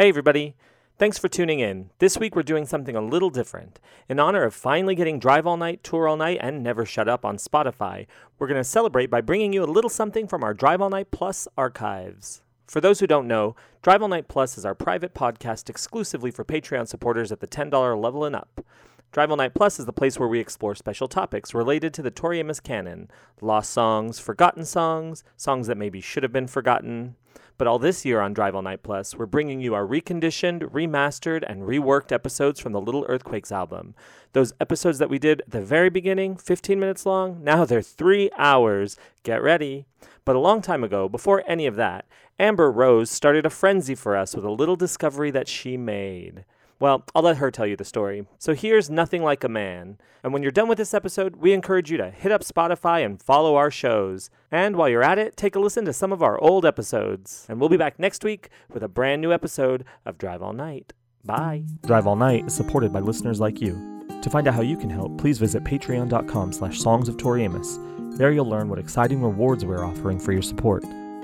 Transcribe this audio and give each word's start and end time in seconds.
Hey, 0.00 0.08
everybody. 0.08 0.56
Thanks 0.96 1.18
for 1.18 1.28
tuning 1.28 1.60
in. 1.60 1.90
This 1.98 2.16
week 2.16 2.34
we're 2.34 2.42
doing 2.42 2.64
something 2.64 2.96
a 2.96 3.02
little 3.02 3.28
different. 3.28 3.78
In 4.08 4.18
honor 4.18 4.44
of 4.44 4.54
finally 4.54 4.94
getting 4.94 5.18
Drive 5.18 5.46
All 5.46 5.58
Night, 5.58 5.84
Tour 5.84 6.08
All 6.08 6.16
Night, 6.16 6.38
and 6.40 6.62
Never 6.62 6.86
Shut 6.86 7.06
Up 7.06 7.22
on 7.22 7.36
Spotify, 7.36 8.06
we're 8.38 8.46
going 8.46 8.56
to 8.56 8.64
celebrate 8.64 9.10
by 9.10 9.20
bringing 9.20 9.52
you 9.52 9.62
a 9.62 9.66
little 9.66 9.90
something 9.90 10.26
from 10.26 10.42
our 10.42 10.54
Drive 10.54 10.80
All 10.80 10.88
Night 10.88 11.10
Plus 11.10 11.46
archives. 11.58 12.40
For 12.66 12.80
those 12.80 13.00
who 13.00 13.06
don't 13.06 13.28
know, 13.28 13.54
Drive 13.82 14.00
All 14.00 14.08
Night 14.08 14.26
Plus 14.26 14.56
is 14.56 14.64
our 14.64 14.74
private 14.74 15.12
podcast 15.12 15.68
exclusively 15.68 16.30
for 16.30 16.46
Patreon 16.46 16.88
supporters 16.88 17.30
at 17.30 17.40
the 17.40 17.46
$10 17.46 18.02
level 18.02 18.24
and 18.24 18.34
up. 18.34 18.64
Drive 19.12 19.30
All 19.30 19.36
Night 19.36 19.52
Plus 19.52 19.78
is 19.78 19.84
the 19.84 19.92
place 19.92 20.18
where 20.18 20.30
we 20.30 20.40
explore 20.40 20.74
special 20.74 21.08
topics 21.08 21.52
related 21.52 21.92
to 21.92 22.00
the 22.00 22.10
Tori 22.10 22.40
Amos 22.40 22.60
canon 22.60 23.10
lost 23.42 23.70
songs, 23.70 24.18
forgotten 24.18 24.64
songs, 24.64 25.24
songs 25.36 25.66
that 25.66 25.76
maybe 25.76 26.00
should 26.00 26.22
have 26.22 26.32
been 26.32 26.46
forgotten. 26.46 27.16
But 27.60 27.66
all 27.66 27.78
this 27.78 28.06
year 28.06 28.22
on 28.22 28.32
Drive 28.32 28.54
All 28.54 28.62
Night 28.62 28.82
Plus, 28.82 29.14
we're 29.14 29.26
bringing 29.26 29.60
you 29.60 29.74
our 29.74 29.86
reconditioned, 29.86 30.62
remastered, 30.70 31.44
and 31.46 31.64
reworked 31.64 32.10
episodes 32.10 32.58
from 32.58 32.72
the 32.72 32.80
Little 32.80 33.04
Earthquakes 33.06 33.52
album. 33.52 33.94
Those 34.32 34.54
episodes 34.62 34.98
that 34.98 35.10
we 35.10 35.18
did 35.18 35.42
at 35.42 35.50
the 35.50 35.60
very 35.60 35.90
beginning, 35.90 36.36
15 36.36 36.80
minutes 36.80 37.04
long, 37.04 37.44
now 37.44 37.66
they're 37.66 37.82
three 37.82 38.30
hours. 38.38 38.96
Get 39.24 39.42
ready. 39.42 39.84
But 40.24 40.36
a 40.36 40.38
long 40.38 40.62
time 40.62 40.82
ago, 40.82 41.06
before 41.06 41.44
any 41.46 41.66
of 41.66 41.76
that, 41.76 42.06
Amber 42.38 42.72
Rose 42.72 43.10
started 43.10 43.44
a 43.44 43.50
frenzy 43.50 43.94
for 43.94 44.16
us 44.16 44.34
with 44.34 44.46
a 44.46 44.50
little 44.50 44.76
discovery 44.76 45.30
that 45.30 45.46
she 45.46 45.76
made. 45.76 46.46
Well, 46.80 47.04
I'll 47.14 47.22
let 47.22 47.36
her 47.36 47.50
tell 47.50 47.66
you 47.66 47.76
the 47.76 47.84
story. 47.84 48.26
So 48.38 48.54
here's 48.54 48.88
Nothing 48.88 49.22
Like 49.22 49.44
a 49.44 49.48
Man. 49.50 49.98
And 50.24 50.32
when 50.32 50.42
you're 50.42 50.50
done 50.50 50.66
with 50.66 50.78
this 50.78 50.94
episode, 50.94 51.36
we 51.36 51.52
encourage 51.52 51.90
you 51.90 51.98
to 51.98 52.10
hit 52.10 52.32
up 52.32 52.42
Spotify 52.42 53.04
and 53.04 53.22
follow 53.22 53.54
our 53.56 53.70
shows. 53.70 54.30
And 54.50 54.76
while 54.76 54.88
you're 54.88 55.02
at 55.02 55.18
it, 55.18 55.36
take 55.36 55.54
a 55.54 55.60
listen 55.60 55.84
to 55.84 55.92
some 55.92 56.10
of 56.10 56.22
our 56.22 56.40
old 56.40 56.64
episodes. 56.64 57.44
And 57.50 57.60
we'll 57.60 57.68
be 57.68 57.76
back 57.76 57.98
next 57.98 58.24
week 58.24 58.48
with 58.72 58.82
a 58.82 58.88
brand 58.88 59.20
new 59.20 59.30
episode 59.30 59.84
of 60.06 60.16
Drive 60.16 60.42
All 60.42 60.54
Night. 60.54 60.94
Bye. 61.22 61.64
Drive 61.86 62.06
All 62.06 62.16
Night 62.16 62.46
is 62.46 62.54
supported 62.54 62.94
by 62.94 63.00
listeners 63.00 63.40
like 63.40 63.60
you. 63.60 64.06
To 64.22 64.30
find 64.30 64.48
out 64.48 64.54
how 64.54 64.62
you 64.62 64.78
can 64.78 64.90
help, 64.90 65.18
please 65.18 65.38
visit 65.38 65.64
patreon.com 65.64 66.52
slash 66.54 66.80
songs 66.80 67.10
of 67.10 67.18
Tori 67.18 67.44
Amos. 67.44 67.78
There 68.16 68.32
you'll 68.32 68.48
learn 68.48 68.70
what 68.70 68.78
exciting 68.78 69.22
rewards 69.22 69.66
we're 69.66 69.84
offering 69.84 70.18
for 70.18 70.32
your 70.32 70.42
support. 70.42 70.82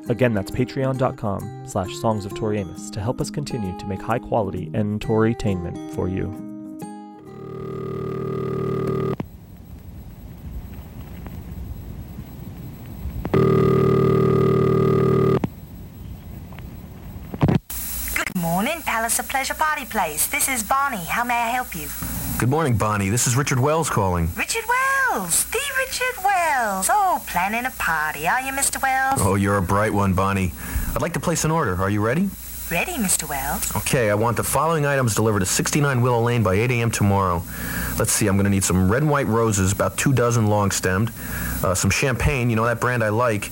Again, 0.09 0.35
that's 0.35 0.51
patreon.com 0.51 1.65
slash 1.67 1.93
songs 1.97 2.25
of 2.25 2.35
Tori 2.35 2.59
Amos 2.59 2.91
to 2.91 3.01
help 3.01 3.21
us 3.21 3.29
continue 3.31 3.77
to 3.79 3.87
make 3.87 4.01
high 4.01 4.21
quality 4.21 4.71
and 4.73 5.01
Torytainment 5.01 5.95
for 5.95 6.09
you. 6.09 6.27
Good 18.15 18.35
morning, 18.37 18.81
Palace 18.83 19.19
of 19.19 19.29
Pleasure 19.29 19.55
Party 19.55 19.87
Place. 19.87 20.29
This 20.29 20.49
is 20.49 20.63
Bonnie. 20.63 21.05
How 21.05 21.25
may 21.25 21.35
I 21.35 21.51
help 21.51 21.75
you? 21.75 21.89
Good 22.39 22.49
morning, 22.49 22.77
Bonnie. 22.77 23.09
This 23.09 23.27
is 23.27 23.35
Richard 23.35 23.59
Wells 23.59 23.91
calling. 23.91 24.29
Richard 24.37 24.65
Wells, 24.69 25.45
the 25.47 25.59
Richard 25.79 26.17
Wells. 26.19 26.26
Oh, 26.49 27.23
planning 27.27 27.67
a 27.67 27.71
party, 27.73 28.29
are 28.29 28.41
you, 28.41 28.53
Mr. 28.53 28.81
Wells? 28.81 29.21
Oh, 29.21 29.35
you're 29.35 29.57
a 29.57 29.63
bright 29.63 29.93
one, 29.93 30.15
Bonnie. 30.15 30.53
I'd 30.95 31.03
like 31.03 31.13
to 31.15 31.21
place 31.21 31.45
an 31.45 31.51
order. 31.51 31.75
Are 31.83 31.91
you 31.91 32.01
ready? 32.01 32.31
Ready, 32.71 32.93
Mr. 32.93 33.29
Wells? 33.29 33.75
Okay, 33.77 34.11
I 34.11 34.15
want 34.15 34.37
the 34.37 34.45
following 34.45 34.87
items 34.87 35.15
delivered 35.15 35.41
to 35.41 35.47
69 35.47 36.01
Willow 36.03 36.23
Lane 36.23 36.43
by 36.43 36.55
8 36.55 36.71
a.m. 36.71 36.91
tomorrow. 36.91 37.43
Let's 37.99 38.13
see, 38.13 38.29
I'm 38.29 38.37
going 38.37 38.45
to 38.45 38.51
need 38.51 38.65
some 38.65 38.91
red 38.91 39.03
and 39.03 39.11
white 39.11 39.27
roses, 39.27 39.73
about 39.73 39.97
two 39.99 40.13
dozen 40.13 40.47
long 40.47 40.71
stemmed, 40.71 41.11
uh, 41.65 41.75
some 41.75 41.91
champagne, 41.91 42.49
you 42.49 42.57
know 42.57 42.65
that 42.65 42.81
brand 42.81 43.03
I 43.03 43.09
like, 43.09 43.51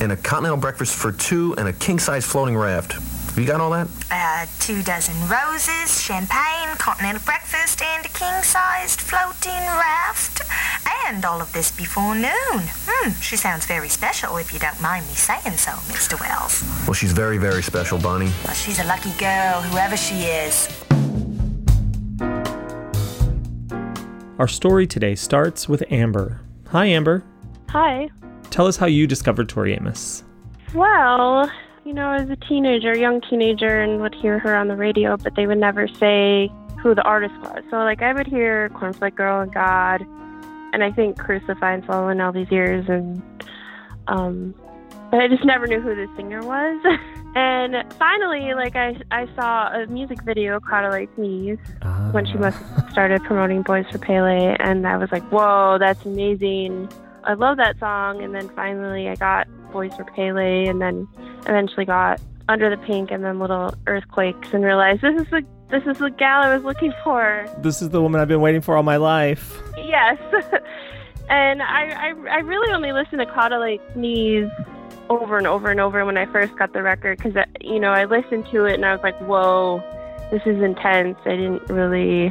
and 0.00 0.12
a 0.12 0.16
continental 0.16 0.58
breakfast 0.58 0.94
for 0.94 1.12
two 1.12 1.54
and 1.58 1.66
a 1.68 1.72
king 1.72 1.98
size 1.98 2.24
floating 2.24 2.56
raft. 2.56 2.92
Have 3.32 3.38
you 3.38 3.46
got 3.46 3.62
all 3.62 3.70
that? 3.70 3.88
Uh, 4.10 4.44
two 4.58 4.82
dozen 4.82 5.16
roses, 5.26 6.02
champagne, 6.02 6.68
continental 6.76 7.22
breakfast, 7.24 7.80
and 7.80 8.04
a 8.04 8.08
king-sized 8.10 9.00
floating 9.00 9.64
raft. 9.72 10.42
And 11.08 11.24
all 11.24 11.40
of 11.40 11.52
this 11.52 11.70
before 11.72 12.14
noon. 12.14 12.62
Hmm, 12.86 13.10
she 13.20 13.36
sounds 13.36 13.66
very 13.66 13.88
special, 13.88 14.36
if 14.36 14.52
you 14.52 14.58
don't 14.58 14.80
mind 14.80 15.06
me 15.06 15.12
saying 15.14 15.56
so, 15.56 15.72
Mr. 15.92 16.18
Wells. 16.20 16.62
Well, 16.86 16.94
she's 16.94 17.12
very, 17.12 17.38
very 17.38 17.62
special, 17.62 17.98
Bonnie. 17.98 18.30
Well, 18.44 18.54
she's 18.54 18.78
a 18.78 18.84
lucky 18.84 19.10
girl, 19.18 19.60
whoever 19.62 19.96
she 19.96 20.24
is. 20.24 20.68
Our 24.38 24.48
story 24.48 24.86
today 24.86 25.14
starts 25.14 25.68
with 25.68 25.84
Amber. 25.90 26.40
Hi, 26.68 26.86
Amber. 26.86 27.24
Hi. 27.68 28.08
Tell 28.50 28.66
us 28.66 28.76
how 28.76 28.86
you 28.86 29.06
discovered 29.06 29.48
Tori 29.48 29.74
Amos. 29.74 30.24
Well, 30.74 31.50
you 31.84 31.92
know, 31.92 32.12
as 32.12 32.30
a 32.30 32.36
teenager, 32.36 32.96
young 32.96 33.20
teenager, 33.20 33.80
and 33.80 34.00
would 34.00 34.14
hear 34.14 34.38
her 34.38 34.54
on 34.54 34.68
the 34.68 34.76
radio, 34.76 35.16
but 35.16 35.34
they 35.36 35.46
would 35.46 35.58
never 35.58 35.88
say 35.88 36.50
who 36.82 36.94
the 36.94 37.02
artist 37.02 37.34
was. 37.40 37.62
So, 37.70 37.76
like, 37.78 38.02
I 38.02 38.12
would 38.12 38.26
hear 38.26 38.68
Cornflake 38.70 39.14
Girl 39.14 39.40
and 39.40 39.52
God, 39.52 40.04
and 40.72 40.82
I 40.82 40.90
think 40.90 41.18
Crucify 41.18 41.80
following 41.82 42.20
all 42.20 42.32
these 42.32 42.50
years, 42.50 42.86
and 42.88 43.22
um, 44.08 44.54
but 45.10 45.20
I 45.20 45.28
just 45.28 45.44
never 45.44 45.66
knew 45.66 45.80
who 45.80 45.94
the 45.94 46.08
singer 46.16 46.40
was. 46.40 46.98
and 47.36 47.92
finally, 47.94 48.54
like, 48.54 48.76
I 48.76 48.96
I 49.10 49.28
saw 49.34 49.72
a 49.72 49.86
music 49.86 50.22
video, 50.22 50.58
Caught 50.60 50.84
a 50.84 50.88
Lite 50.88 51.10
Sneeze, 51.16 51.58
when 52.12 52.24
she 52.24 52.34
must 52.34 52.58
started 52.90 53.22
promoting 53.24 53.62
Boys 53.62 53.86
for 53.90 53.98
Pele, 53.98 54.56
and 54.58 54.86
I 54.86 54.96
was 54.96 55.12
like, 55.12 55.22
whoa, 55.30 55.76
that's 55.78 56.04
amazing. 56.04 56.90
I 57.24 57.34
love 57.34 57.56
that 57.58 57.78
song. 57.78 58.22
And 58.22 58.34
then 58.34 58.48
finally, 58.56 59.08
I 59.08 59.14
got 59.14 59.46
Boys 59.70 59.94
for 59.94 60.04
Pele, 60.04 60.66
and 60.66 60.80
then 60.80 61.06
eventually 61.46 61.84
got 61.84 62.20
Under 62.48 62.70
the 62.70 62.82
Pink, 62.82 63.10
and 63.10 63.22
then 63.22 63.38
Little 63.38 63.74
Earthquakes, 63.86 64.48
and 64.52 64.64
realized 64.64 65.02
this 65.02 65.20
is 65.20 65.28
the 65.30 65.44
this 65.72 65.82
is 65.86 65.98
the 65.98 66.10
gal 66.10 66.42
I 66.42 66.54
was 66.54 66.64
looking 66.64 66.92
for. 67.02 67.46
This 67.58 67.80
is 67.80 67.88
the 67.88 68.02
woman 68.02 68.20
I've 68.20 68.28
been 68.28 68.42
waiting 68.42 68.60
for 68.60 68.76
all 68.76 68.82
my 68.82 68.98
life. 68.98 69.58
Yes, 69.76 70.18
and 71.30 71.62
I, 71.62 72.10
I 72.10 72.14
I 72.30 72.38
really 72.40 72.72
only 72.72 72.92
listened 72.92 73.20
to 73.20 73.26
Caught 73.26 73.52
a 73.52 73.58
Lite 73.58 73.80
Sneeze 73.94 74.50
over 75.08 75.38
and 75.38 75.46
over 75.46 75.70
and 75.70 75.80
over 75.80 76.04
when 76.04 76.18
I 76.18 76.26
first 76.26 76.54
got 76.56 76.74
the 76.74 76.82
record 76.82 77.18
because 77.18 77.42
you 77.62 77.80
know 77.80 77.90
I 77.90 78.04
listened 78.04 78.46
to 78.52 78.66
it 78.66 78.74
and 78.74 78.84
I 78.84 78.92
was 78.92 79.02
like, 79.02 79.18
whoa, 79.22 79.82
this 80.30 80.42
is 80.44 80.62
intense. 80.62 81.16
I 81.24 81.30
didn't 81.30 81.68
really. 81.70 82.26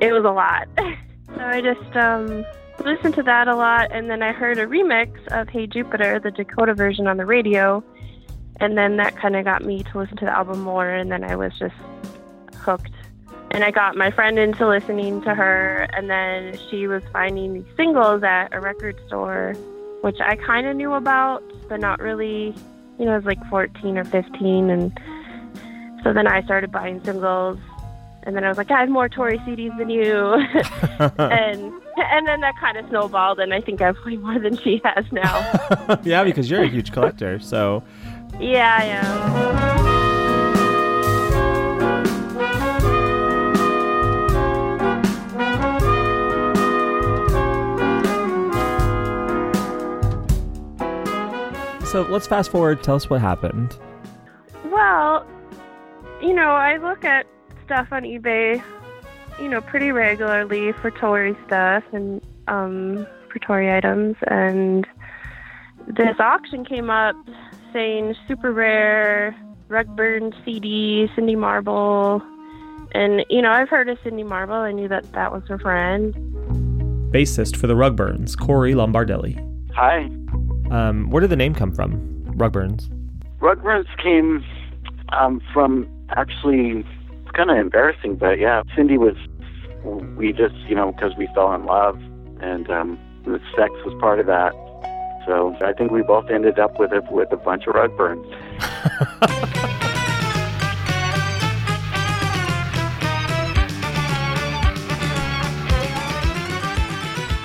It 0.00 0.12
was 0.12 0.24
a 0.24 0.30
lot, 0.30 0.68
so 0.78 1.40
I 1.40 1.60
just 1.60 1.96
um 1.96 2.44
listened 2.84 3.14
to 3.16 3.24
that 3.24 3.48
a 3.48 3.56
lot, 3.56 3.90
and 3.90 4.08
then 4.08 4.22
I 4.22 4.30
heard 4.30 4.58
a 4.58 4.66
remix 4.66 5.10
of 5.32 5.48
Hey 5.48 5.66
Jupiter, 5.66 6.20
the 6.20 6.30
Dakota 6.30 6.74
version, 6.74 7.08
on 7.08 7.16
the 7.16 7.26
radio, 7.26 7.82
and 8.62 8.78
then 8.78 8.96
that 8.96 9.16
kind 9.16 9.34
of 9.34 9.44
got 9.44 9.64
me 9.64 9.82
to 9.82 9.98
listen 9.98 10.16
to 10.18 10.24
the 10.24 10.30
album 10.30 10.60
more, 10.60 10.88
and 10.88 11.10
then 11.10 11.24
I 11.24 11.34
was 11.34 11.52
just 11.58 11.74
hooked. 12.54 12.92
And 13.50 13.64
I 13.64 13.72
got 13.72 13.96
my 13.96 14.10
friend 14.12 14.38
into 14.38 14.66
listening 14.66 15.20
to 15.22 15.34
her, 15.34 15.88
and 15.92 16.08
then 16.08 16.56
she 16.70 16.86
was 16.86 17.02
finding 17.12 17.54
these 17.54 17.76
singles 17.76 18.22
at 18.22 18.54
a 18.54 18.60
record 18.60 18.96
store, 19.08 19.54
which 20.02 20.20
I 20.20 20.36
kind 20.36 20.68
of 20.68 20.76
knew 20.76 20.92
about, 20.94 21.42
but 21.68 21.80
not 21.80 22.00
really. 22.00 22.54
You 22.98 23.06
know, 23.06 23.12
I 23.12 23.16
was 23.16 23.24
like 23.24 23.44
14 23.50 23.98
or 23.98 24.04
15, 24.04 24.70
and 24.70 25.00
so 26.04 26.12
then 26.12 26.28
I 26.28 26.42
started 26.44 26.70
buying 26.70 27.02
singles, 27.02 27.58
and 28.22 28.36
then 28.36 28.44
I 28.44 28.48
was 28.48 28.58
like, 28.58 28.70
I 28.70 28.80
have 28.80 28.88
more 28.88 29.08
Tori 29.08 29.38
CDs 29.38 29.76
than 29.76 29.90
you, 29.90 30.34
and 31.18 31.72
and 31.96 32.28
then 32.28 32.40
that 32.42 32.54
kind 32.60 32.76
of 32.76 32.88
snowballed, 32.90 33.40
and 33.40 33.52
I 33.52 33.60
think 33.60 33.82
I 33.82 33.86
have 33.86 33.96
way 34.06 34.16
more 34.18 34.38
than 34.38 34.56
she 34.56 34.80
has 34.84 35.04
now. 35.10 35.98
yeah, 36.04 36.22
because 36.22 36.48
you're 36.48 36.62
a 36.62 36.68
huge 36.68 36.92
collector, 36.92 37.40
so. 37.40 37.82
Yeah, 38.40 38.76
I 38.78 38.84
am. 38.84 39.82
So 51.92 52.02
let's 52.02 52.26
fast 52.26 52.50
forward. 52.50 52.82
Tell 52.82 52.94
us 52.94 53.10
what 53.10 53.20
happened. 53.20 53.76
Well, 54.64 55.26
you 56.22 56.32
know, 56.32 56.52
I 56.52 56.78
look 56.78 57.04
at 57.04 57.26
stuff 57.66 57.88
on 57.92 58.04
eBay, 58.04 58.62
you 59.38 59.48
know, 59.48 59.60
pretty 59.60 59.92
regularly 59.92 60.72
for 60.72 60.90
Tori 60.90 61.36
stuff 61.46 61.84
and 61.92 62.22
um, 62.48 63.06
for 63.30 63.38
Tori 63.40 63.70
items, 63.70 64.16
and 64.28 64.86
this 65.86 66.18
auction 66.18 66.64
came 66.64 66.88
up 66.88 67.14
saying 67.72 68.14
super 68.28 68.52
rare, 68.52 69.36
Rugburn 69.68 70.32
CD, 70.44 71.08
Cindy 71.14 71.36
Marble, 71.36 72.22
and 72.94 73.24
you 73.30 73.42
know, 73.42 73.50
I've 73.50 73.68
heard 73.68 73.88
of 73.88 73.98
Cindy 74.04 74.22
Marble. 74.22 74.54
I 74.54 74.72
knew 74.72 74.88
that 74.88 75.10
that 75.12 75.32
was 75.32 75.42
her 75.48 75.58
friend. 75.58 76.14
Bassist 77.12 77.56
for 77.56 77.66
the 77.66 77.74
Rugburns, 77.74 78.38
Corey 78.38 78.72
Lombardelli. 78.72 79.36
Hi. 79.74 80.04
Um, 80.70 81.10
where 81.10 81.20
did 81.20 81.30
the 81.30 81.36
name 81.36 81.54
come 81.54 81.72
from? 81.72 81.98
Rugburns. 82.36 82.88
Rugburns 83.40 83.86
came 84.02 84.44
um, 85.10 85.40
from 85.52 85.88
actually, 86.10 86.84
it's 87.22 87.30
kind 87.34 87.50
of 87.50 87.56
embarrassing, 87.56 88.16
but 88.16 88.38
yeah, 88.38 88.62
Cindy 88.74 88.96
was, 88.96 89.16
we 90.16 90.32
just, 90.32 90.54
you 90.68 90.74
know, 90.74 90.92
because 90.92 91.12
we 91.18 91.28
fell 91.34 91.52
in 91.54 91.64
love 91.64 91.96
and 92.40 92.70
um, 92.70 92.98
the 93.24 93.40
sex 93.56 93.72
was 93.84 93.94
part 94.00 94.20
of 94.20 94.26
that. 94.26 94.52
So 95.26 95.56
I 95.60 95.72
think 95.72 95.92
we 95.92 96.02
both 96.02 96.30
ended 96.30 96.58
up 96.58 96.78
with 96.78 96.92
a, 96.92 97.00
with 97.10 97.32
a 97.32 97.36
bunch 97.36 97.66
of 97.66 97.74
rug 97.74 97.96
burns. 97.96 98.26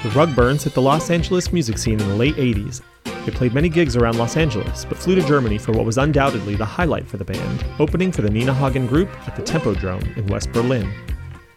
the 0.04 0.10
Rug 0.16 0.36
Burns 0.36 0.64
hit 0.64 0.74
the 0.74 0.82
Los 0.82 1.12
Angeles 1.12 1.54
music 1.54 1.78
scene 1.78 2.00
in 2.00 2.08
the 2.08 2.16
late 2.16 2.36
80s. 2.36 2.82
They 3.28 3.32
played 3.32 3.54
many 3.54 3.68
gigs 3.68 3.96
around 3.96 4.18
Los 4.18 4.38
Angeles, 4.38 4.86
but 4.86 4.98
flew 4.98 5.14
to 5.16 5.22
Germany 5.22 5.58
for 5.58 5.74
what 5.74 5.86
was 5.86 5.98
undoubtedly 5.98 6.56
the 6.56 6.66
highlight 6.66 7.06
for 7.08 7.18
the 7.18 7.26
band, 7.26 7.66
opening 7.78 8.12
for 8.12 8.22
the 8.22 8.30
Nina 8.30 8.54
Hagen 8.54 8.88
group 8.88 9.10
at 9.28 9.36
the 9.36 9.44
Tempodrome 9.44 10.16
in 10.16 10.26
West 10.28 10.52
Berlin. 10.54 10.90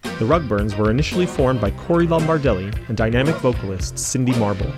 The 0.03 0.27
Rugburns 0.27 0.77
were 0.77 0.91
initially 0.91 1.27
formed 1.27 1.61
by 1.61 1.71
Corey 1.71 2.07
Lombardelli 2.07 2.77
and 2.89 2.97
dynamic 2.97 3.37
vocalist 3.37 3.99
Cindy 3.99 4.37
Marble. 4.39 4.71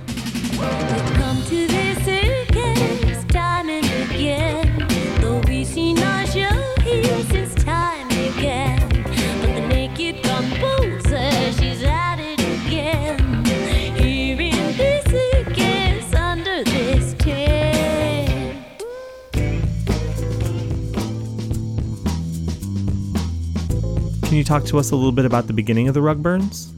You 24.43 24.47
talk 24.47 24.65
to 24.65 24.77
us 24.77 24.91
a 24.91 24.97
little 24.97 25.13
bit 25.13 25.25
about 25.25 25.47
the 25.47 25.53
beginning 25.53 25.87
of 25.87 25.95
the 25.95 26.01
Rugburns? 26.01 26.73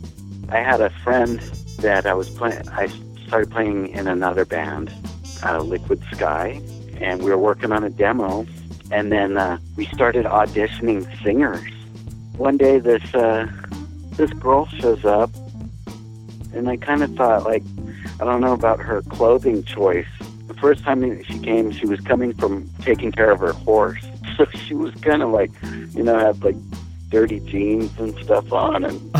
I 0.50 0.58
had 0.58 0.82
a 0.82 0.90
friend 1.02 1.40
that 1.78 2.04
I 2.04 2.12
was 2.12 2.28
playing. 2.28 2.68
I 2.68 2.88
started 3.26 3.50
playing 3.50 3.88
in 3.88 4.06
another 4.06 4.44
band, 4.44 4.92
uh, 5.42 5.60
Liquid 5.60 6.02
Sky, 6.12 6.60
and 7.00 7.22
we 7.22 7.30
were 7.30 7.38
working 7.38 7.72
on 7.72 7.82
a 7.82 7.88
demo. 7.88 8.46
And 8.90 9.10
then 9.10 9.38
uh, 9.38 9.56
we 9.76 9.86
started 9.86 10.26
auditioning 10.26 11.02
singers. 11.22 11.66
One 12.36 12.58
day, 12.58 12.80
this 12.80 13.02
uh, 13.14 13.50
this 14.10 14.30
girl 14.34 14.66
shows 14.66 15.06
up, 15.06 15.30
and 16.52 16.68
I 16.68 16.76
kind 16.76 17.02
of 17.02 17.14
thought, 17.14 17.44
like, 17.44 17.62
I 18.20 18.24
don't 18.24 18.42
know 18.42 18.52
about 18.52 18.78
her 18.80 19.00
clothing 19.08 19.64
choice. 19.64 20.12
The 20.48 20.54
first 20.54 20.84
time 20.84 21.00
she 21.24 21.38
came, 21.38 21.70
she 21.70 21.86
was 21.86 22.00
coming 22.00 22.34
from 22.34 22.68
taking 22.82 23.10
care 23.10 23.30
of 23.30 23.40
her 23.40 23.54
horse, 23.54 24.04
so 24.36 24.44
she 24.50 24.74
was 24.74 24.94
kind 24.96 25.22
of 25.22 25.30
like, 25.30 25.50
you 25.94 26.02
know, 26.02 26.18
had 26.18 26.44
like 26.44 26.56
dirty 27.10 27.40
jeans 27.40 27.98
and 27.98 28.16
stuff 28.24 28.52
on, 28.52 28.84
and 28.84 29.16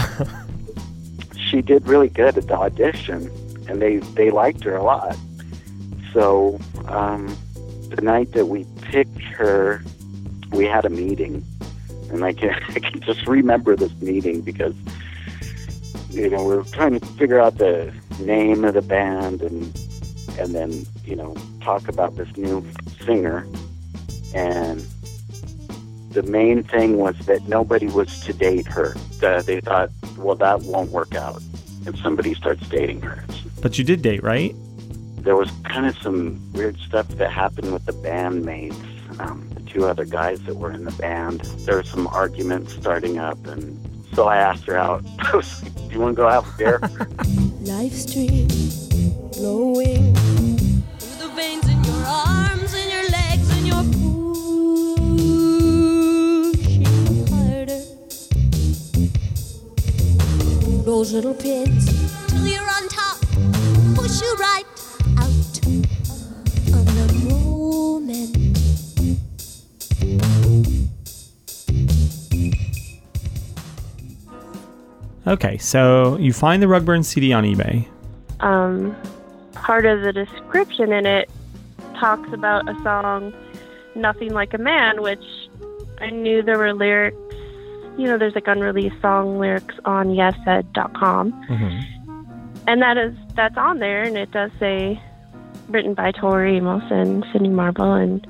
she 1.51 1.63
did 1.63 1.87
really 1.87 2.09
good 2.09 2.37
at 2.37 2.47
the 2.49 2.55
audition, 2.55 3.31
and 3.69 3.81
they 3.81 3.99
they 3.99 4.31
liked 4.31 4.65
her 4.65 4.77
a 4.77 4.83
lot. 4.83 5.17
So 6.13 6.59
um, 6.87 7.37
the 7.91 8.01
night 8.03 8.33
that 8.33 8.47
we 8.47 8.67
picked 8.83 9.21
her, 9.21 9.83
we 10.53 10.65
had 10.67 10.85
a 10.85 10.91
meeting, 10.91 11.45
and 12.11 12.25
I 12.25 12.33
can 12.33 12.51
I 12.69 12.79
can 12.79 13.01
just 13.01 13.27
remember 13.27 13.77
this 13.77 13.93
meeting 14.01 14.41
because 14.41 14.75
you 16.11 16.31
know 16.31 16.45
we 16.45 16.57
were 16.57 16.65
trying 16.65 16.99
to 16.99 17.07
figure 17.07 17.41
out 17.41 17.59
the 17.59 17.93
name 18.21 18.65
of 18.65 18.75
the 18.75 18.83
band 18.83 19.43
and 19.43 19.63
and 20.39 20.55
then 20.55 20.87
you 21.05 21.17
know 21.17 21.35
talk 21.61 21.89
about 21.89 22.17
this 22.17 22.37
new 22.37 22.65
singer 23.05 23.47
and 24.35 24.87
the 26.15 26.23
main 26.23 26.63
thing 26.63 26.97
was 26.97 27.19
that 27.27 27.47
nobody 27.49 27.87
was 27.87 28.21
to 28.21 28.33
date 28.33 28.67
her. 28.69 28.95
Uh, 29.23 29.43
they 29.43 29.61
thought, 29.61 29.91
well, 30.17 30.37
that 30.37 30.63
won't 30.63 30.91
work 30.91 31.15
out 31.15 31.43
if 31.87 31.99
somebody 31.99 32.35
starts 32.35 32.67
dating 32.69 33.03
her. 33.03 33.25
But 33.61 33.79
you 33.79 33.85
did 33.85 34.01
date, 34.01 34.23
right? 34.23 34.55
There 35.19 35.37
was 35.37 35.51
kind 35.65 35.87
of 35.87 35.97
some 35.99 36.41
weird 36.53 36.79
stuff 36.79 37.09
that 37.09 37.31
happened 37.31 37.73
with 37.73 37.85
the 37.85 37.93
bandmates, 37.93 38.77
um, 39.21 39.49
the 39.55 39.63
two 39.63 39.87
other 39.87 40.05
guys 40.05 40.41
that 40.43 40.55
were 40.55 40.71
in 40.71 40.85
the 40.85 40.93
band. 40.93 41.41
There 41.67 41.77
were 41.77 41.83
some 41.83 42.07
arguments 42.07 42.75
starting 42.75 43.19
up, 43.19 43.45
and 43.47 43.77
so 44.15 44.29
I 44.29 44.37
asked 44.37 44.65
her 44.67 44.77
out. 44.77 45.05
I 45.19 45.37
was 45.37 45.63
like, 45.63 45.75
do 45.75 45.95
you 45.95 46.01
want 46.01 46.15
to 46.15 46.23
go 46.23 46.29
out 46.29 46.47
a 46.47 46.57
beer? 46.57 46.79
Life 47.61 47.93
stream 47.93 48.49
flowing 49.33 50.15
Those 61.05 61.13
little 61.13 61.35
pins 61.35 61.85
till 62.29 62.47
you're 62.47 62.63
on 62.63 62.89
top, 62.89 63.19
push 63.95 64.23
you 64.23 64.35
right 64.41 64.65
out 65.19 65.29
of 65.29 66.87
the 66.97 67.29
moment. 67.29 68.35
Okay, 75.27 75.59
so 75.59 76.17
you 76.17 76.33
find 76.33 76.63
the 76.63 76.67
Rugburns 76.69 77.05
CD 77.05 77.35
on 77.35 77.45
eBay. 77.45 77.87
um, 78.41 78.97
part 79.53 79.85
of 79.85 80.01
the 80.01 80.13
description 80.15 80.91
in 80.91 81.05
it 81.05 81.29
talks 82.01 82.33
about 82.33 82.67
a 82.67 82.75
song, 82.83 83.35
Nothing 83.95 84.33
Like 84.33 84.55
a 84.55 84.59
Man, 84.59 85.03
which 85.03 85.23
I 86.01 86.09
knew 86.09 86.41
there 86.41 86.57
were 86.57 86.73
lyrics. 86.73 87.19
You 87.97 88.07
know, 88.07 88.19
there's 88.19 88.35
like 88.35 88.47
unreleased 88.47 89.01
song 89.01 89.39
lyrics 89.39 89.75
on 89.85 90.09
yessaid.com. 90.09 91.33
And 92.67 92.83
that 92.83 92.97
is, 92.97 93.15
that's 93.35 93.57
on 93.57 93.79
there, 93.79 94.03
and 94.03 94.17
it 94.17 94.31
does 94.31 94.51
say 94.59 95.01
written 95.69 95.95
by 95.95 96.13
Tori 96.13 96.57
Amos 96.57 96.85
and 96.91 97.25
Cindy 97.33 97.51
Marble. 97.51 97.93
And, 97.93 98.27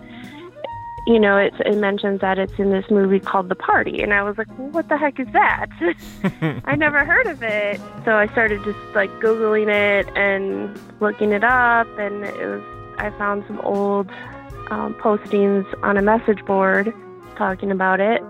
you 1.07 1.21
know, 1.21 1.37
it's, 1.37 1.57
it 1.61 1.77
mentions 1.77 2.21
that 2.21 2.39
it's 2.39 2.53
in 2.59 2.71
this 2.71 2.85
movie 2.91 3.21
called 3.21 3.49
The 3.49 3.55
Party. 3.55 4.03
And 4.03 4.13
I 4.13 4.23
was 4.23 4.37
like, 4.37 4.49
well, 4.59 4.69
what 4.69 4.89
the 4.89 4.97
heck 4.97 5.21
is 5.21 5.29
that? 5.33 5.67
I 6.65 6.75
never 6.75 7.05
heard 7.05 7.27
of 7.27 7.43
it. 7.43 7.81
So 8.05 8.17
I 8.17 8.27
started 8.29 8.63
just 8.65 8.79
like 8.95 9.11
Googling 9.21 9.69
it 9.69 10.09
and 10.17 10.79
looking 11.01 11.33
it 11.33 11.45
up, 11.45 11.87
and 11.99 12.25
it 12.25 12.47
was 12.47 12.63
I 12.99 13.11
found 13.19 13.45
some 13.47 13.61
old 13.61 14.11
um, 14.71 14.95
postings 14.95 15.67
on 15.83 15.97
a 15.97 16.03
message 16.03 16.45
board 16.45 16.93
talking 17.37 17.71
about 17.71 18.01
it. 18.01 18.23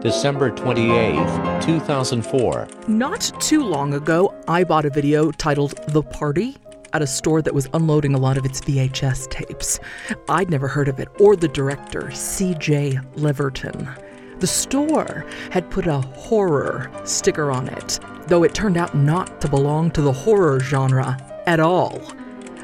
December 0.00 0.50
28th, 0.50 1.64
2004. 1.64 2.68
Not 2.86 3.32
too 3.40 3.64
long 3.64 3.94
ago, 3.94 4.34
I 4.46 4.62
bought 4.62 4.84
a 4.84 4.90
video 4.90 5.30
titled 5.30 5.74
The 5.88 6.02
Party 6.02 6.56
at 6.92 7.00
a 7.00 7.06
store 7.06 7.40
that 7.40 7.54
was 7.54 7.68
unloading 7.72 8.14
a 8.14 8.18
lot 8.18 8.36
of 8.36 8.44
its 8.44 8.60
VHS 8.60 9.30
tapes. 9.30 9.80
I'd 10.28 10.50
never 10.50 10.68
heard 10.68 10.88
of 10.88 11.00
it 11.00 11.08
or 11.18 11.34
the 11.34 11.48
director, 11.48 12.02
CJ 12.02 13.14
Leverton. 13.14 14.38
The 14.38 14.46
store 14.46 15.24
had 15.50 15.70
put 15.70 15.86
a 15.86 16.00
horror 16.00 16.90
sticker 17.04 17.50
on 17.50 17.68
it, 17.68 17.98
though 18.26 18.42
it 18.42 18.54
turned 18.54 18.76
out 18.76 18.94
not 18.94 19.40
to 19.40 19.48
belong 19.48 19.90
to 19.92 20.02
the 20.02 20.12
horror 20.12 20.60
genre 20.60 21.16
at 21.46 21.58
all. 21.58 22.02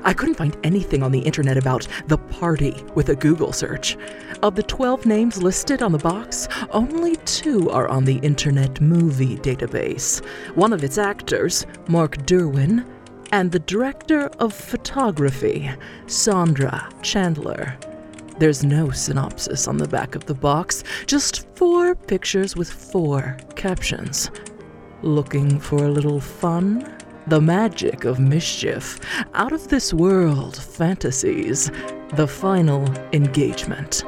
I 0.04 0.12
couldn't 0.12 0.34
find 0.34 0.56
anything 0.64 1.02
on 1.02 1.12
the 1.12 1.20
internet 1.20 1.56
about 1.56 1.86
the 2.08 2.18
party 2.18 2.82
with 2.94 3.08
a 3.08 3.16
Google 3.16 3.52
search. 3.52 3.96
Of 4.42 4.56
the 4.56 4.62
12 4.62 5.06
names 5.06 5.42
listed 5.42 5.82
on 5.82 5.92
the 5.92 5.98
box, 5.98 6.48
only 6.70 7.16
two 7.24 7.70
are 7.70 7.88
on 7.88 8.04
the 8.04 8.18
Internet 8.18 8.80
Movie 8.80 9.36
Database. 9.36 10.24
One 10.56 10.72
of 10.72 10.82
its 10.82 10.98
actors, 10.98 11.66
Mark 11.86 12.16
Derwin, 12.26 12.84
and 13.30 13.50
the 13.50 13.60
director 13.60 14.26
of 14.40 14.52
photography, 14.52 15.70
Sandra 16.06 16.90
Chandler. 17.02 17.78
There's 18.38 18.64
no 18.64 18.90
synopsis 18.90 19.68
on 19.68 19.76
the 19.76 19.86
back 19.86 20.14
of 20.14 20.26
the 20.26 20.34
box, 20.34 20.82
just 21.06 21.46
four 21.54 21.94
pictures 21.94 22.56
with 22.56 22.70
four 22.70 23.36
captions. 23.54 24.30
Looking 25.02 25.60
for 25.60 25.84
a 25.84 25.90
little 25.90 26.20
fun? 26.20 26.92
The 27.28 27.40
magic 27.40 28.04
of 28.04 28.18
mischief, 28.18 28.98
out 29.34 29.52
of 29.52 29.68
this 29.68 29.94
world 29.94 30.56
fantasies, 30.56 31.70
the 32.14 32.26
final 32.26 32.84
engagement. 33.12 34.04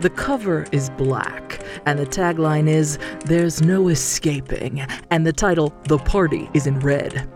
The 0.00 0.10
cover 0.10 0.66
is 0.70 0.90
black, 0.90 1.64
and 1.86 1.98
the 1.98 2.04
tagline 2.04 2.68
is 2.68 2.98
There's 3.24 3.62
no 3.62 3.88
escaping, 3.88 4.86
and 5.10 5.26
the 5.26 5.32
title 5.32 5.72
The 5.84 5.98
Party 5.98 6.50
is 6.52 6.66
in 6.66 6.78
red. 6.80 7.26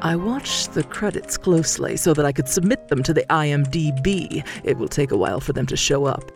I 0.00 0.16
watched 0.16 0.74
the 0.74 0.82
credits 0.82 1.36
closely 1.36 1.96
so 1.96 2.12
that 2.12 2.26
I 2.26 2.32
could 2.32 2.48
submit 2.48 2.88
them 2.88 3.04
to 3.04 3.14
the 3.14 3.24
IMDb. 3.30 4.44
It 4.64 4.76
will 4.76 4.88
take 4.88 5.12
a 5.12 5.16
while 5.16 5.38
for 5.38 5.52
them 5.52 5.66
to 5.66 5.76
show 5.76 6.06
up. 6.06 6.32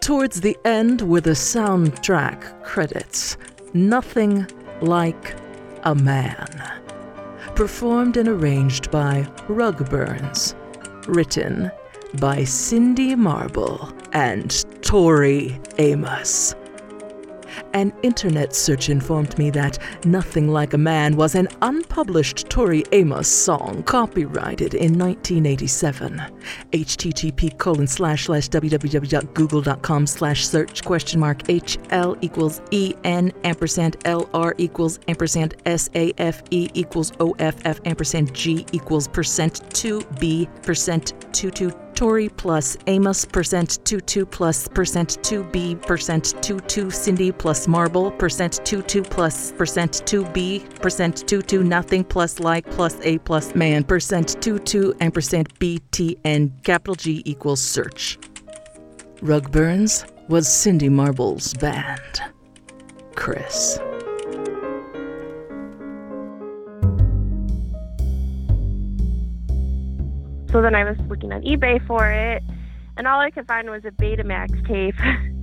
Towards 0.00 0.40
the 0.40 0.56
end 0.64 1.02
were 1.02 1.20
the 1.20 1.30
soundtrack 1.30 2.62
credits. 2.62 3.36
Nothing 3.74 4.46
like 4.80 5.34
a 5.82 5.96
man. 5.96 6.46
Performed 7.58 8.16
and 8.16 8.28
arranged 8.28 8.88
by 8.92 9.26
Rugburns. 9.48 10.54
Written 11.08 11.72
by 12.20 12.44
Cindy 12.44 13.16
Marble 13.16 13.92
and 14.12 14.64
Tori 14.80 15.60
Amos. 15.78 16.54
An 17.72 17.92
internet 18.02 18.54
search 18.54 18.88
informed 18.88 19.36
me 19.38 19.50
that 19.50 19.78
Nothing 20.04 20.48
Like 20.48 20.74
a 20.74 20.78
Man 20.78 21.16
was 21.16 21.34
an 21.34 21.48
unpublished 21.62 22.48
Tori 22.50 22.84
Amos 22.92 23.28
song 23.28 23.82
copyrighted 23.84 24.74
in 24.74 24.98
1987. 24.98 26.20
http 26.72 27.58
colon 27.58 27.86
slash 27.86 28.24
slash 28.24 28.48
www.google.com 28.48 30.06
slash 30.06 30.46
search 30.46 30.84
question 30.84 31.20
mark 31.20 31.42
HL 31.44 32.18
equals 32.20 32.60
EN 32.72 33.32
ampersand 33.44 33.98
LR 34.00 34.54
equals 34.58 34.98
ampersand 35.08 35.54
SAFE 35.66 36.42
equals 36.50 37.12
OFF 37.20 37.80
ampersand 37.84 38.34
G 38.34 38.66
equals 38.72 39.08
percent 39.08 39.62
2B 39.70 40.62
percent 40.62 41.12
22 41.32 41.70
Tori 41.98 42.28
plus 42.28 42.76
Amos 42.86 43.24
percent 43.24 43.80
22 43.84 44.24
plus 44.24 44.68
percent 44.68 45.18
2B 45.22 45.84
percent 45.84 46.32
22 46.42 46.92
Cindy 46.92 47.32
plus 47.32 47.66
Marble 47.66 48.12
percent 48.12 48.60
22 48.64 49.02
plus 49.02 49.50
percent 49.50 49.90
2B 50.06 50.80
percent 50.80 51.26
22 51.26 51.64
nothing 51.64 52.04
plus 52.04 52.38
like 52.38 52.64
plus 52.70 52.94
A 53.02 53.18
plus 53.18 53.52
man 53.56 53.82
percent 53.82 54.40
22 54.40 54.94
percent 55.12 55.52
BTN 55.58 56.62
capital 56.62 56.94
G 56.94 57.20
equals 57.24 57.60
search. 57.60 58.16
Rug 59.20 59.50
Burns 59.50 60.06
was 60.28 60.46
Cindy 60.46 60.88
Marble's 60.88 61.52
band. 61.54 62.22
Chris. 63.16 63.80
So 70.50 70.62
then 70.62 70.74
I 70.74 70.84
was 70.84 70.96
looking 71.08 71.32
on 71.32 71.42
eBay 71.42 71.84
for 71.86 72.10
it, 72.10 72.42
and 72.96 73.06
all 73.06 73.20
I 73.20 73.30
could 73.30 73.46
find 73.46 73.68
was 73.70 73.84
a 73.84 73.90
Betamax 73.90 74.66
tape. 74.66 74.94